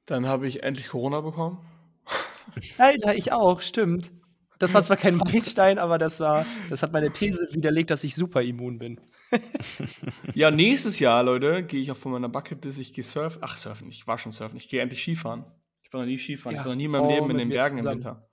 Dann 0.06 0.28
habe 0.28 0.48
ich 0.48 0.64
endlich 0.64 0.90
Corona 0.90 1.22
bekommen. 1.22 1.66
Alter, 2.78 3.16
ich 3.16 3.32
auch, 3.32 3.62
stimmt. 3.62 4.12
Das 4.60 4.74
war 4.74 4.84
zwar 4.84 4.98
kein 4.98 5.16
Meilenstein, 5.18 5.80
aber 5.80 5.98
das 5.98 6.20
war, 6.20 6.46
das 6.70 6.84
hat 6.84 6.94
meine 6.94 7.12
These 7.12 7.48
widerlegt, 7.52 7.90
dass 7.90 8.04
ich 8.04 8.16
super 8.16 8.42
immun 8.42 8.80
bin. 8.80 9.00
Ja, 10.36 10.52
nächstes 10.52 11.00
Jahr, 11.00 11.24
Leute, 11.24 11.64
gehe 11.64 11.82
ich 11.82 11.92
auch 11.92 11.98
von 11.98 12.12
meiner 12.12 12.30
Bucketlist. 12.30 12.78
Ich 12.78 12.94
gehe 12.94 13.04
surfen. 13.04 13.40
Ach, 13.44 13.58
surfen. 13.58 13.90
Ich 13.90 14.06
war 14.06 14.18
schon 14.20 14.32
surfen. 14.32 14.58
Ich 14.58 14.70
gehe 14.70 14.80
endlich 14.82 15.02
Skifahren. 15.02 15.46
Ich 15.82 15.92
war 15.92 16.02
noch 16.02 16.08
nie 16.08 16.18
Skifahren. 16.20 16.56
Ja. 16.56 16.62
Ich 16.62 16.66
war 16.66 16.72
noch 16.74 16.78
nie 16.78 16.86
in 16.86 16.92
meinem 16.92 17.06
Oh, 17.06 17.10
Leben 17.10 17.32
in 17.32 17.38
den 17.40 17.50
Bergen 17.50 17.78
im 17.78 17.84
zusammen. 17.84 18.04
Winter. 18.04 18.30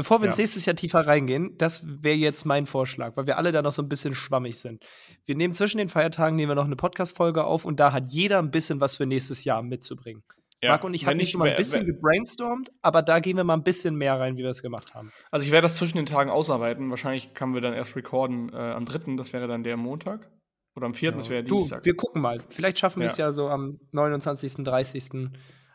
Bevor 0.00 0.22
wir 0.22 0.28
ins 0.28 0.38
Ja. 0.38 0.42
nächstes 0.42 0.64
Jahr 0.64 0.76
tiefer 0.76 1.06
reingehen, 1.06 1.58
das 1.58 1.82
wäre 1.84 2.16
jetzt 2.16 2.46
mein 2.46 2.64
Vorschlag, 2.64 3.16
weil 3.18 3.26
wir 3.26 3.36
alle 3.36 3.52
da 3.52 3.60
noch 3.60 3.72
so 3.72 3.82
ein 3.82 3.88
bisschen 3.90 4.14
schwammig 4.14 4.58
sind. 4.58 4.82
Wir 5.26 5.34
nehmen 5.36 5.52
zwischen 5.52 5.76
den 5.76 5.90
Feiertagen 5.90 6.36
nehmen 6.36 6.50
wir 6.52 6.54
noch 6.54 6.64
eine 6.64 6.76
Podcast-Folge 6.76 7.44
auf 7.44 7.66
und 7.66 7.78
da 7.80 7.92
hat 7.92 8.06
jeder 8.06 8.38
ein 8.38 8.50
bisschen 8.50 8.80
was 8.80 8.96
für 8.96 9.04
nächstes 9.04 9.44
Jahr 9.44 9.62
mitzubringen. 9.62 10.22
Ja, 10.62 10.70
Marc 10.70 10.84
und 10.84 10.94
ich 10.94 11.06
haben 11.06 11.18
nicht 11.18 11.26
ich- 11.26 11.32
schon 11.32 11.40
mal 11.40 11.50
ein 11.50 11.56
bisschen 11.56 11.84
gebrainstormt, 11.84 12.70
aber 12.80 13.02
da 13.02 13.20
gehen 13.20 13.36
wir 13.36 13.44
mal 13.44 13.54
ein 13.54 13.62
bisschen 13.62 13.94
mehr 13.94 14.18
rein, 14.18 14.36
wie 14.38 14.42
wir 14.42 14.48
es 14.50 14.62
gemacht 14.62 14.94
haben. 14.94 15.10
Also 15.30 15.44
ich 15.44 15.52
werde 15.52 15.66
das 15.66 15.76
zwischen 15.76 15.98
den 15.98 16.06
Tagen 16.06 16.30
ausarbeiten. 16.30 16.88
Wahrscheinlich 16.88 17.34
können 17.34 17.52
wir 17.52 17.60
dann 17.60 17.74
erst 17.74 17.94
recorden 17.94 18.50
äh, 18.54 18.56
am 18.56 18.86
3., 18.86 19.16
das 19.16 19.32
wäre 19.34 19.48
dann 19.48 19.62
der 19.64 19.76
Montag. 19.76 20.30
Oder 20.76 20.86
am 20.86 20.94
4., 20.94 21.12
das 21.12 21.28
wäre 21.28 21.44
Du, 21.44 21.56
Dienstag. 21.56 21.84
wir 21.84 21.94
gucken 21.94 22.22
mal. 22.22 22.40
Vielleicht 22.48 22.78
schaffen 22.78 23.00
wir 23.00 23.06
es 23.10 23.16
Ja. 23.18 23.26
ja 23.26 23.32
so 23.32 23.48
am 23.48 23.80
29., 23.92 24.64
30. 24.64 25.08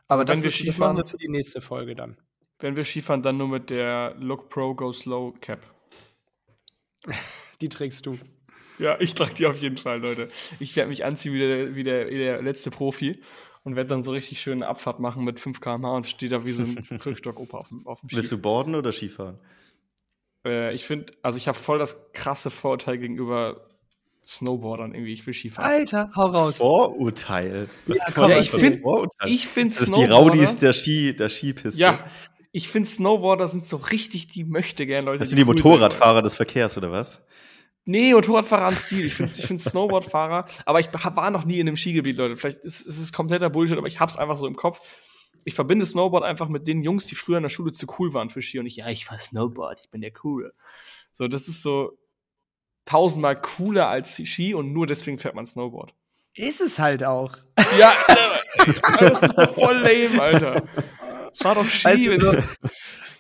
Aber 0.08 0.22
Also 0.22 0.24
das, 0.24 0.42
wir 0.42 0.50
ist, 0.50 0.68
das 0.68 0.78
machen 0.78 0.98
wir 0.98 1.06
für 1.06 1.18
die 1.18 1.30
nächste 1.30 1.62
Folge 1.62 1.94
dann. 1.96 2.18
Wenn 2.60 2.76
wir 2.76 2.84
Skifahren, 2.86 3.22
dann 3.22 3.38
nur 3.38 3.48
mit 3.50 3.70
der 3.70 4.16
Look 4.20 4.50
Pro 4.50 4.74
Go 4.76 4.92
Slow 4.94 5.34
Cap. 5.42 5.60
Die 7.62 7.70
trägst 7.70 8.06
du. 8.06 8.18
Ja, 8.78 8.98
ich 9.00 9.16
trage 9.16 9.34
die 9.34 9.46
auf 9.46 9.56
jeden 9.58 9.78
Fall, 9.78 10.02
Leute. 10.02 10.28
Ich 10.60 10.76
werde 10.76 10.90
mich 10.90 11.06
anziehen 11.06 11.34
wie 11.34 11.40
der, 11.40 11.76
wie, 11.76 11.84
der, 11.84 12.10
wie 12.10 12.18
der 12.18 12.42
letzte 12.42 12.72
Profi 12.72 13.22
und 13.64 13.78
werde 13.78 13.88
dann 13.90 14.04
so 14.04 14.12
richtig 14.12 14.42
schön 14.42 14.62
eine 14.62 14.68
Abfahrt 14.68 15.00
machen 15.00 15.24
mit 15.24 15.40
5 15.40 15.62
km/h 15.62 15.96
und 15.96 16.06
steht 16.06 16.34
da 16.34 16.46
wie 16.46 16.52
so 16.52 16.64
ein 16.64 16.76
Krückstock-Opa 17.00 17.58
auf, 17.60 17.70
dem- 17.70 17.88
auf 17.88 18.02
dem 18.02 18.12
Willst 18.12 18.28
Ski. 18.28 18.36
du 18.36 18.42
boarden 18.42 18.76
oder 18.76 18.92
Skifahren? 18.92 19.40
Äh, 20.46 20.74
ich 20.76 20.84
finde, 20.86 21.14
also 21.22 21.38
ich 21.38 21.48
habe 21.48 21.58
voll 21.58 21.80
das 21.80 22.12
krasse 22.12 22.52
Vorurteil 22.52 22.98
gegenüber 22.98 23.66
Snowboardern 24.28 24.94
irgendwie. 24.94 25.14
Ich 25.14 25.26
will 25.26 25.34
Skifahren. 25.34 25.72
Alter, 25.72 26.12
hau 26.14 26.26
raus. 26.26 26.58
Vorurteil. 26.58 27.70
Was 27.88 27.98
Ja, 27.98 28.06
komm, 28.14 28.30
ja, 28.32 28.40
ich 28.40 28.52
find- 28.52 28.82
Vorurteil? 28.82 29.30
Ich 29.30 29.48
finde 29.48 29.74
das 29.74 29.84
ist 29.88 29.96
die 29.96 30.04
Raudis 30.04 30.58
der 30.58 30.74
Ski, 30.74 31.16
der 31.16 31.30
Skipiste. 31.30 31.80
Ja, 31.80 32.06
ich 32.56 32.70
finde 32.70 32.88
Snowboarder 32.88 33.50
sind 33.50 33.66
so 33.66 33.76
richtig 33.76 34.28
die 34.28 34.46
möchte 34.46 34.86
gern 34.86 35.04
Leute. 35.04 35.20
Das 35.20 35.28
sind 35.30 35.38
die 35.38 35.44
cool 35.44 35.58
sein 35.58 35.64
Motorradfahrer 35.64 36.22
des 36.22 36.38
Verkehrs, 36.38 36.78
oder 36.78 36.90
was? 36.90 37.22
Nee, 37.84 38.14
Motorradfahrer 38.14 38.68
am 38.68 38.78
Stil. 38.78 39.08
Ich 39.08 39.16
finde 39.16 39.34
ich 39.38 39.46
find 39.46 39.60
Snowboardfahrer, 39.60 40.46
aber 40.66 40.80
ich 40.80 40.88
war 40.94 41.32
noch 41.32 41.44
nie 41.44 41.60
in 41.60 41.68
einem 41.68 41.76
Skigebiet, 41.76 42.16
Leute. 42.16 42.38
Vielleicht 42.38 42.60
ist 42.60 42.88
ist 42.88 42.98
es 42.98 43.12
kompletter 43.12 43.50
Bullshit, 43.50 43.78
aber 43.78 43.88
ich 43.88 44.00
hab's 44.00 44.16
einfach 44.16 44.38
so 44.38 44.48
im 44.48 44.56
Kopf. 44.56 44.80
Ich 45.44 45.54
verbinde 45.54 45.86
Snowboard 45.86 46.24
einfach 46.24 46.48
mit 46.48 46.66
den 46.66 46.82
Jungs, 46.82 47.08
die 47.08 47.16
früher 47.16 47.38
in 47.38 47.44
der 47.44 47.50
Schule 47.50 47.74
zu 47.74 47.88
cool 48.00 48.14
waren 48.14 48.30
für 48.30 48.42
Ski 48.42 48.60
und 48.60 48.68
ich, 48.68 48.78
ja, 48.78 48.88
ich 48.88 49.04
fahr 49.04 49.20
Snowboard, 49.20 49.82
ich 49.84 49.90
bin 49.90 50.00
der 50.00 50.12
Coole. 50.12 50.54
So, 51.12 51.28
das 51.28 51.50
ist 51.50 51.62
so 51.62 51.98
tausendmal 52.86 53.36
cooler 53.36 53.90
als 53.90 54.16
Ski 54.16 54.54
und 54.54 54.72
nur 54.72 54.88
deswegen 54.88 55.18
fährt 55.18 55.36
man 55.36 55.46
Snowboard. 55.46 55.94
Ist 56.34 56.62
es 56.62 56.80
halt 56.80 57.04
auch. 57.04 57.36
Ja, 57.78 57.94
das 59.00 59.24
ist 59.24 59.36
doch 59.38 59.54
voll 59.54 59.78
lame, 59.78 60.22
Alter. 60.22 60.64
Fahr 61.36 61.56
doch 61.56 61.66
Ski. 61.66 61.86
Weißt 61.86 62.06
du, 62.06 62.20
so, 62.20 62.38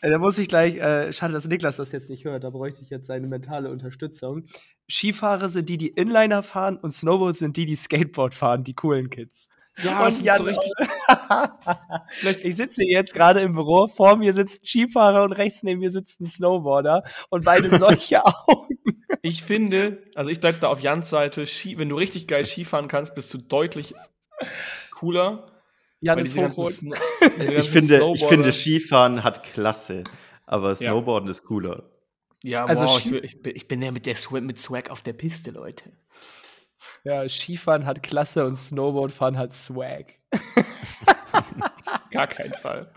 äh, 0.01 0.11
da 0.11 0.17
muss 0.17 0.37
ich 0.37 0.47
gleich, 0.47 0.77
äh, 0.77 1.11
schade, 1.13 1.33
dass 1.33 1.47
Niklas 1.47 1.77
das 1.77 1.91
jetzt 1.91 2.09
nicht 2.09 2.25
hört, 2.25 2.43
da 2.43 2.49
bräuchte 2.49 2.83
ich 2.83 2.89
jetzt 2.89 3.07
seine 3.07 3.27
mentale 3.27 3.71
Unterstützung. 3.71 4.45
Skifahrer 4.89 5.49
sind 5.49 5.67
die, 5.67 5.77
die 5.77 5.87
Inliner 5.87 6.43
fahren 6.43 6.77
und 6.77 6.91
Snowboard 6.91 7.37
sind 7.37 7.57
die, 7.57 7.65
die 7.65 7.75
Skateboard 7.75 8.35
fahren, 8.35 8.63
die 8.63 8.75
coolen 8.75 9.09
Kids. 9.09 9.47
ja, 9.81 10.03
das 10.03 10.15
und 10.15 10.19
ist 10.19 10.25
Jan, 10.25 10.37
so 10.37 10.43
richtig. 10.43 10.71
Vielleicht 12.11 12.39
ich 12.45 12.55
sitze 12.55 12.83
jetzt 12.83 13.13
gerade 13.15 13.41
im 13.41 13.53
Büro, 13.53 13.87
vor 13.87 14.15
mir 14.15 14.31
sitzt 14.33 14.61
ein 14.61 14.65
Skifahrer 14.65 15.23
und 15.23 15.33
rechts 15.33 15.63
neben 15.63 15.79
mir 15.79 15.89
sitzt 15.89 16.21
ein 16.21 16.27
Snowboarder 16.27 17.03
und 17.29 17.43
beide 17.43 17.69
solche 17.77 18.23
Augen. 18.23 18.77
Ich 19.23 19.43
finde, 19.43 20.03
also 20.13 20.29
ich 20.29 20.39
bleib 20.39 20.59
da 20.59 20.67
auf 20.67 20.81
Jans 20.81 21.09
Seite. 21.09 21.47
Ski, 21.47 21.79
wenn 21.79 21.89
du 21.89 21.95
richtig 21.95 22.27
geil 22.27 22.45
Skifahren 22.45 22.87
kannst, 22.87 23.15
bist 23.15 23.33
du 23.33 23.39
deutlich 23.39 23.95
cooler. 24.91 25.54
Jan 26.05 26.17
weil 26.17 26.25
ist 26.25 26.35
diese 26.35 26.41
ganzen 26.41 26.57
hochrot. 26.61 26.73
Sno- 26.73 26.95
diese 27.41 27.53
Ich 27.55 27.69
finde, 27.69 28.11
ich 28.13 28.25
finde, 28.25 28.51
Skifahren 28.51 29.23
hat 29.23 29.43
Klasse, 29.43 30.03
aber 30.45 30.69
Ja. 30.69 30.75
Snowboarden 30.75 31.29
ist 31.29 31.43
cooler. 31.43 31.89
Ja, 32.43 32.65
Also 32.65 32.85
wow, 32.85 32.99
ich, 32.99 33.11
ich, 33.11 33.41
bin, 33.41 33.55
ich 33.55 33.67
bin 33.67 33.81
ja 33.81 33.91
mit 33.91 34.05
der 34.05 34.15
Swag, 34.15 34.43
mit 34.43 34.59
Swag 34.59 34.91
auf 34.91 35.01
der 35.01 35.13
Piste, 35.13 35.49
Leute. 35.51 35.91
Ja, 37.03 37.27
Skifahren 37.27 37.85
hat 37.87 38.03
Klasse 38.03 38.45
und 38.45 38.55
Snowboardfahren 38.55 39.37
hat 39.37 39.53
Swag. 39.53 40.13
Gar 42.11 42.27
keinen 42.27 42.53
Fall. 42.53 42.91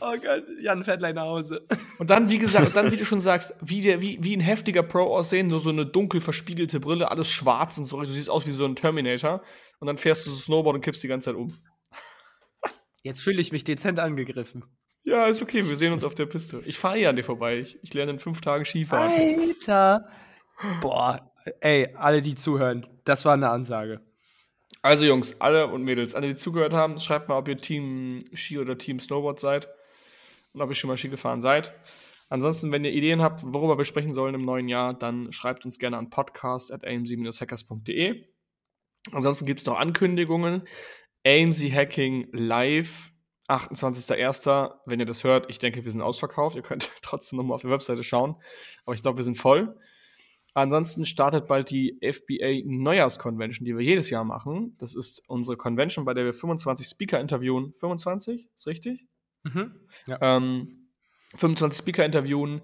Oh 0.00 0.12
Gott, 0.20 0.44
Jan 0.60 0.84
fährt 0.84 0.98
gleich 0.98 1.14
nach 1.14 1.22
Hause. 1.24 1.66
Und 1.98 2.10
dann, 2.10 2.28
wie 2.28 2.38
gesagt, 2.38 2.76
dann, 2.76 2.90
wie 2.92 2.96
du 2.96 3.04
schon 3.06 3.20
sagst, 3.22 3.54
wie, 3.62 3.80
der, 3.80 4.00
wie, 4.02 4.18
wie 4.22 4.36
ein 4.36 4.40
heftiger 4.40 4.82
Pro 4.82 5.16
aussehen, 5.16 5.46
nur 5.46 5.60
so 5.60 5.70
eine 5.70 5.86
dunkel 5.86 6.20
verspiegelte 6.20 6.80
Brille, 6.80 7.10
alles 7.10 7.30
schwarz 7.30 7.78
und 7.78 7.86
so, 7.86 7.98
du 8.00 8.06
siehst 8.06 8.28
aus 8.28 8.46
wie 8.46 8.52
so 8.52 8.66
ein 8.66 8.76
Terminator. 8.76 9.42
Und 9.78 9.86
dann 9.86 9.96
fährst 9.96 10.26
du 10.26 10.30
so 10.30 10.36
Snowboard 10.36 10.76
und 10.76 10.80
kippst 10.84 11.02
die 11.02 11.08
ganze 11.08 11.30
Zeit 11.30 11.36
um. 11.36 11.56
Jetzt 13.04 13.22
fühle 13.22 13.40
ich 13.40 13.52
mich 13.52 13.62
dezent 13.64 14.00
angegriffen. 14.00 14.64
Ja, 15.02 15.26
ist 15.26 15.42
okay, 15.42 15.68
wir 15.68 15.76
sehen 15.76 15.92
uns 15.92 16.02
auf 16.02 16.14
der 16.14 16.24
Piste. 16.24 16.62
Ich 16.64 16.78
fahre 16.78 16.98
eh 16.98 17.06
an 17.06 17.16
dir 17.16 17.22
vorbei. 17.22 17.58
Ich, 17.58 17.78
ich 17.82 17.92
lerne 17.92 18.12
in 18.12 18.18
fünf 18.18 18.40
Tagen 18.40 18.64
Skifahren. 18.64 19.38
Alter. 19.38 20.08
Boah, 20.80 21.30
ey, 21.60 21.94
alle, 21.94 22.22
die 22.22 22.34
zuhören, 22.34 22.86
das 23.04 23.26
war 23.26 23.34
eine 23.34 23.50
Ansage. 23.50 24.00
Also 24.80 25.04
Jungs, 25.04 25.42
alle 25.42 25.66
und 25.66 25.82
Mädels, 25.82 26.14
alle, 26.14 26.28
die 26.28 26.36
zugehört 26.36 26.72
haben, 26.72 26.96
schreibt 26.98 27.28
mal, 27.28 27.36
ob 27.36 27.46
ihr 27.48 27.58
Team 27.58 28.24
Ski 28.32 28.58
oder 28.58 28.78
Team 28.78 28.98
Snowboard 28.98 29.38
seid 29.38 29.68
und 30.54 30.62
ob 30.62 30.70
ihr 30.70 30.74
schon 30.74 30.88
mal 30.88 30.96
Ski 30.96 31.10
gefahren 31.10 31.42
seid. 31.42 31.74
Ansonsten, 32.30 32.72
wenn 32.72 32.86
ihr 32.86 32.92
Ideen 32.92 33.20
habt, 33.20 33.42
worüber 33.44 33.76
wir 33.76 33.84
sprechen 33.84 34.14
sollen 34.14 34.34
im 34.34 34.46
neuen 34.46 34.68
Jahr, 34.68 34.94
dann 34.94 35.30
schreibt 35.32 35.66
uns 35.66 35.78
gerne 35.78 35.98
an 35.98 36.08
podcast.amc-hackers.de. 36.08 38.24
Ansonsten 39.12 39.44
gibt 39.44 39.60
es 39.60 39.66
noch 39.66 39.78
Ankündigungen. 39.78 40.62
AMC 41.26 41.72
Hacking 41.72 42.28
Live, 42.32 43.12
28.01. 43.48 44.74
Wenn 44.86 45.00
ihr 45.00 45.06
das 45.06 45.24
hört, 45.24 45.50
ich 45.50 45.58
denke, 45.58 45.84
wir 45.84 45.90
sind 45.90 46.02
ausverkauft. 46.02 46.56
Ihr 46.56 46.62
könnt 46.62 46.90
trotzdem 47.02 47.38
nochmal 47.38 47.56
auf 47.56 47.62
der 47.62 47.70
Webseite 47.70 48.02
schauen. 48.02 48.36
Aber 48.84 48.94
ich 48.94 49.02
glaube, 49.02 49.18
wir 49.18 49.24
sind 49.24 49.36
voll. 49.36 49.76
Ansonsten 50.54 51.04
startet 51.04 51.48
bald 51.48 51.70
die 51.70 51.98
FBA 52.00 52.62
Neujahrskonvention, 52.64 53.66
die 53.66 53.76
wir 53.76 53.84
jedes 53.84 54.08
Jahr 54.10 54.24
machen. 54.24 54.76
Das 54.78 54.94
ist 54.94 55.22
unsere 55.26 55.56
Convention, 55.56 56.04
bei 56.04 56.14
der 56.14 56.24
wir 56.24 56.32
25 56.32 56.86
Speaker 56.86 57.20
interviewen. 57.20 57.74
25? 57.74 58.48
Ist 58.54 58.66
richtig? 58.68 59.04
Mhm. 59.42 59.74
Ähm, 60.20 60.88
25 61.36 61.78
Speaker 61.78 62.04
interviewen 62.04 62.62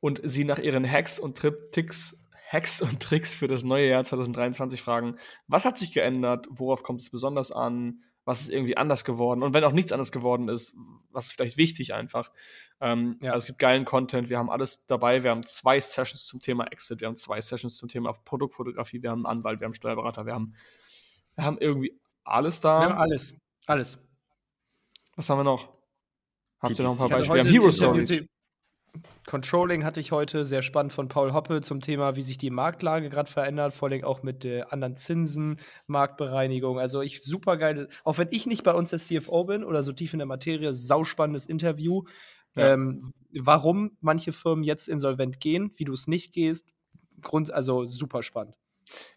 und 0.00 0.20
sie 0.24 0.44
nach 0.44 0.58
ihren 0.58 0.90
Hacks 0.90 1.18
und 1.18 1.36
Trip 1.36 1.72
Ticks, 1.72 2.25
Hacks 2.48 2.80
und 2.80 3.00
Tricks 3.02 3.34
für 3.34 3.48
das 3.48 3.64
neue 3.64 3.88
Jahr 3.88 4.04
2023 4.04 4.80
fragen. 4.80 5.16
Was 5.48 5.64
hat 5.64 5.76
sich 5.76 5.92
geändert? 5.92 6.46
Worauf 6.50 6.82
kommt 6.82 7.00
es 7.00 7.10
besonders 7.10 7.50
an? 7.50 8.02
Was 8.24 8.42
ist 8.42 8.50
irgendwie 8.50 8.76
anders 8.76 9.04
geworden? 9.04 9.42
Und 9.42 9.54
wenn 9.54 9.64
auch 9.64 9.72
nichts 9.72 9.92
anders 9.92 10.12
geworden 10.12 10.48
ist, 10.48 10.76
was 11.10 11.26
ist 11.26 11.32
vielleicht 11.32 11.56
wichtig 11.56 11.94
einfach? 11.94 12.32
Ähm, 12.80 13.18
ja. 13.22 13.32
also 13.32 13.44
es 13.44 13.46
gibt 13.46 13.58
geilen 13.58 13.84
Content, 13.84 14.28
wir 14.28 14.38
haben 14.38 14.50
alles 14.50 14.86
dabei. 14.86 15.22
Wir 15.22 15.30
haben 15.30 15.44
zwei 15.46 15.80
Sessions 15.80 16.26
zum 16.26 16.40
Thema 16.40 16.66
Exit, 16.66 17.00
wir 17.00 17.08
haben 17.08 17.16
zwei 17.16 17.40
Sessions 17.40 17.76
zum 17.76 17.88
Thema 17.88 18.12
Produktfotografie, 18.12 19.02
wir 19.02 19.10
haben 19.10 19.26
einen 19.26 19.38
Anwalt, 19.38 19.60
wir 19.60 19.64
haben 19.64 19.72
einen 19.72 19.74
Steuerberater, 19.74 20.26
wir 20.26 20.34
haben, 20.34 20.54
wir 21.36 21.44
haben 21.44 21.58
irgendwie 21.58 21.98
alles 22.24 22.60
da. 22.60 22.80
Wir 22.80 22.88
haben 22.90 22.98
alles. 22.98 23.34
Alles. 23.66 23.98
Was 25.16 25.30
haben 25.30 25.38
wir 25.38 25.44
noch? 25.44 25.68
Habt 26.60 26.78
ihr 26.78 26.84
noch 26.84 26.92
ein 26.92 26.98
paar 26.98 27.08
Beispiele? 27.08 27.44
Wir 27.44 27.44
haben 27.44 27.50
Hero 27.50 27.72
Stories. 27.72 28.26
Controlling 29.26 29.84
hatte 29.84 30.00
ich 30.00 30.12
heute 30.12 30.44
sehr 30.44 30.62
spannend 30.62 30.92
von 30.92 31.08
Paul 31.08 31.32
Hoppe 31.32 31.60
zum 31.60 31.80
Thema, 31.80 32.16
wie 32.16 32.22
sich 32.22 32.38
die 32.38 32.50
Marktlage 32.50 33.08
gerade 33.08 33.30
verändert, 33.30 33.74
vor 33.74 33.88
allem 33.88 34.04
auch 34.04 34.22
mit 34.22 34.44
äh, 34.44 34.62
anderen 34.62 34.96
Zinsen, 34.96 35.58
Marktbereinigung. 35.86 36.78
Also 36.78 37.02
ich 37.02 37.22
super 37.22 37.56
geil, 37.56 37.88
auch 38.04 38.18
wenn 38.18 38.28
ich 38.30 38.46
nicht 38.46 38.62
bei 38.62 38.72
uns 38.72 38.90
der 38.90 38.98
CFO 38.98 39.44
bin 39.44 39.64
oder 39.64 39.82
so 39.82 39.92
tief 39.92 40.12
in 40.12 40.18
der 40.18 40.26
Materie, 40.26 40.72
sauspannendes 40.72 41.46
Interview. 41.46 42.04
Ja. 42.54 42.72
Ähm, 42.72 43.12
warum 43.32 43.96
manche 44.00 44.32
Firmen 44.32 44.64
jetzt 44.64 44.88
insolvent 44.88 45.40
gehen, 45.40 45.72
wie 45.76 45.84
du 45.84 45.92
es 45.92 46.06
nicht 46.06 46.32
gehst, 46.32 46.66
Grund, 47.22 47.52
also 47.52 47.84
super 47.84 48.22
spannend. 48.22 48.54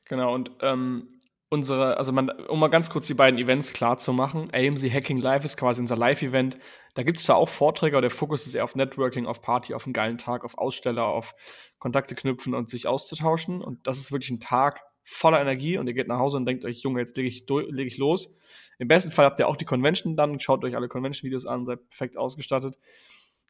Genau, 0.05 0.33
und 0.33 0.51
ähm, 0.61 1.18
unsere, 1.49 1.97
also 1.97 2.11
man, 2.11 2.29
um 2.29 2.59
mal 2.59 2.67
ganz 2.67 2.89
kurz 2.89 3.07
die 3.07 3.13
beiden 3.13 3.39
Events 3.39 3.73
klar 3.73 3.97
zu 3.97 4.13
machen, 4.13 4.49
AMC 4.53 4.91
Hacking 4.91 5.17
Live 5.17 5.45
ist 5.45 5.57
quasi 5.57 5.81
unser 5.81 5.97
Live-Event. 5.97 6.57
Da 6.93 7.03
gibt 7.03 7.17
es 7.17 7.25
zwar 7.25 7.37
auch 7.37 7.49
Vorträge, 7.49 7.95
aber 7.95 8.01
der 8.01 8.11
Fokus 8.11 8.45
ist 8.45 8.53
eher 8.53 8.63
auf 8.63 8.75
Networking, 8.75 9.25
auf 9.25 9.41
Party, 9.41 9.73
auf 9.73 9.85
einen 9.85 9.93
geilen 9.93 10.17
Tag, 10.17 10.45
auf 10.45 10.57
Aussteller, 10.57 11.05
auf 11.05 11.33
Kontakte 11.79 12.15
knüpfen 12.15 12.53
und 12.53 12.69
sich 12.69 12.87
auszutauschen. 12.87 13.61
Und 13.61 13.87
das 13.87 13.97
ist 13.97 14.11
wirklich 14.11 14.29
ein 14.29 14.39
Tag 14.39 14.81
voller 15.03 15.41
Energie 15.41 15.77
und 15.77 15.87
ihr 15.87 15.93
geht 15.93 16.07
nach 16.07 16.19
Hause 16.19 16.37
und 16.37 16.45
denkt 16.45 16.65
euch, 16.65 16.81
Junge, 16.83 16.99
jetzt 16.99 17.17
lege 17.17 17.27
ich, 17.27 17.45
leg 17.47 17.87
ich 17.87 17.97
los. 17.97 18.35
Im 18.77 18.87
besten 18.87 19.11
Fall 19.11 19.25
habt 19.25 19.39
ihr 19.39 19.47
auch 19.47 19.57
die 19.57 19.65
Convention 19.65 20.15
dann, 20.15 20.39
schaut 20.39 20.63
euch 20.63 20.75
alle 20.75 20.87
Convention-Videos 20.87 21.45
an, 21.47 21.65
seid 21.65 21.89
perfekt 21.89 22.15
ausgestattet. 22.15 22.77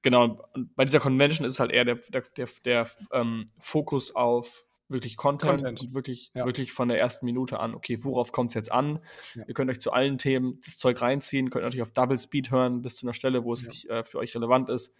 Genau, 0.01 0.47
und 0.53 0.73
bei 0.75 0.85
dieser 0.85 1.01
Convention 1.01 1.45
ist 1.45 1.59
halt 1.59 1.71
eher 1.71 1.83
der, 1.83 1.95
der, 1.95 2.23
der, 2.37 2.47
der 2.63 2.89
ähm, 3.11 3.45
Fokus 3.59 4.15
auf 4.15 4.65
wirklich 4.89 5.17
Content, 5.17 5.61
Content. 5.61 5.81
und 5.81 5.93
wirklich, 5.93 6.31
ja. 6.33 6.45
wirklich 6.45 6.71
von 6.71 6.87
der 6.87 6.99
ersten 6.99 7.25
Minute 7.25 7.59
an, 7.59 7.75
okay, 7.75 8.03
worauf 8.03 8.31
kommt 8.31 8.51
es 8.51 8.55
jetzt 8.55 8.71
an? 8.71 8.99
Ja. 9.35 9.43
Ihr 9.47 9.53
könnt 9.53 9.69
euch 9.69 9.79
zu 9.79 9.93
allen 9.93 10.17
Themen 10.17 10.59
das 10.65 10.77
Zeug 10.77 11.01
reinziehen, 11.01 11.49
könnt 11.49 11.63
natürlich 11.63 11.83
auf 11.83 11.91
Double 11.91 12.17
Speed 12.17 12.51
hören, 12.51 12.81
bis 12.81 12.95
zu 12.95 13.05
einer 13.05 13.13
Stelle, 13.13 13.43
wo 13.43 13.53
es 13.53 13.83
ja. 13.83 13.99
äh, 13.99 14.03
für 14.03 14.17
euch 14.17 14.35
relevant 14.35 14.69
ist. 14.69 14.93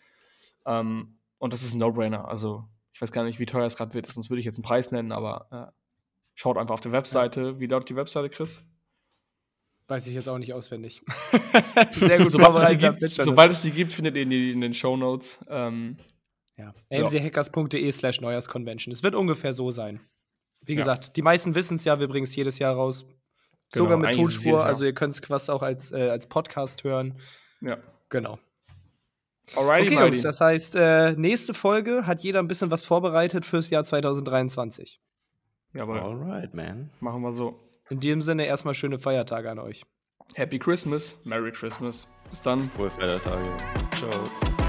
Ähm, 0.66 1.18
und 1.38 1.54
das 1.54 1.64
ist 1.64 1.74
ein 1.74 1.80
No-Brainer. 1.80 2.28
Also, 2.28 2.68
ich 2.94 3.02
weiß 3.02 3.12
gar 3.12 3.24
nicht, 3.24 3.40
wie 3.40 3.46
teuer 3.46 3.66
es 3.66 3.76
gerade 3.76 3.94
wird, 3.94 4.08
sonst 4.08 4.30
würde 4.30 4.40
ich 4.40 4.46
jetzt 4.46 4.58
einen 4.58 4.64
Preis 4.64 4.92
nennen, 4.92 5.12
aber 5.12 5.48
äh, 5.52 5.72
schaut 6.36 6.58
einfach 6.58 6.74
auf 6.74 6.82
der 6.82 6.92
Webseite. 6.92 7.60
Wie 7.60 7.68
lautet 7.68 7.90
die 7.90 7.96
Webseite, 7.96 8.30
Chris? 8.30 8.64
Weiß 9.88 10.06
ich 10.06 10.14
jetzt 10.14 10.30
auch 10.30 10.38
nicht 10.38 10.54
auswendig. 10.54 11.02
Sehr 11.92 12.20
gut 12.20 12.30
sobald, 12.30 12.58
es 12.58 12.68
die 12.68 12.78
gibt, 12.78 13.00
sobald 13.00 13.52
es 13.52 13.62
die 13.64 13.72
gibt, 13.72 13.92
findet 13.92 14.16
ihr 14.18 14.26
die 14.28 14.52
in 14.52 14.62
den 14.62 14.76
Show 14.76 14.96
Notes. 14.96 15.44
Ähm, 15.50 15.98
ja. 16.60 16.74
amchackers.de 16.92 17.92
slash 17.92 18.22
Neujahrsconvention. 18.22 18.92
Es 18.92 19.04
wird 19.04 19.16
ungefähr 19.16 19.54
so 19.54 19.72
sein. 19.72 20.02
Wie 20.62 20.74
ja. 20.74 20.80
gesagt, 20.80 21.16
die 21.16 21.22
meisten 21.22 21.56
wissen 21.56 21.76
es 21.76 21.86
ja, 21.86 22.00
wir 22.00 22.08
bringen 22.08 22.26
es 22.26 22.36
jedes 22.36 22.60
Jahr 22.60 22.76
raus. 22.76 23.06
Genau, 23.72 23.86
Sogar 23.86 23.98
mit 23.98 24.16
Tonspur, 24.16 24.66
also 24.66 24.84
ihr 24.84 24.94
könnt 24.94 25.14
es 25.14 25.22
quasi 25.22 25.52
auch 25.52 25.62
als, 25.62 25.92
äh, 25.92 26.10
als 26.10 26.28
Podcast 26.28 26.84
hören. 26.84 27.20
Ja. 27.62 27.78
Genau. 28.10 28.40
Alrighty, 29.56 29.96
okay, 29.96 30.06
Jungs, 30.06 30.22
das 30.22 30.42
heißt, 30.42 30.76
äh, 30.76 31.14
nächste 31.14 31.54
Folge 31.54 32.06
hat 32.06 32.22
jeder 32.22 32.40
ein 32.40 32.48
bisschen 32.48 32.70
was 32.72 32.84
vorbereitet 32.84 33.46
fürs 33.46 33.70
Jahr 33.70 33.84
2023. 33.84 35.00
Jawohl. 35.74 36.00
Alright, 36.00 36.54
man. 36.54 36.92
Machen 37.00 37.22
wir 37.22 37.34
so. 37.34 37.60
In 37.90 38.00
diesem 38.00 38.22
Sinne 38.22 38.46
erstmal 38.46 38.74
schöne 38.74 39.00
Feiertage 39.00 39.50
an 39.50 39.60
euch. 39.60 39.84
Happy 40.36 40.60
Christmas, 40.60 41.20
Merry 41.26 41.52
Christmas. 41.52 42.08
Bis 42.30 42.42
dann. 42.42 42.70
Frohe 42.72 42.92
Feiertage. 42.92 43.50
Ciao. 43.96 44.69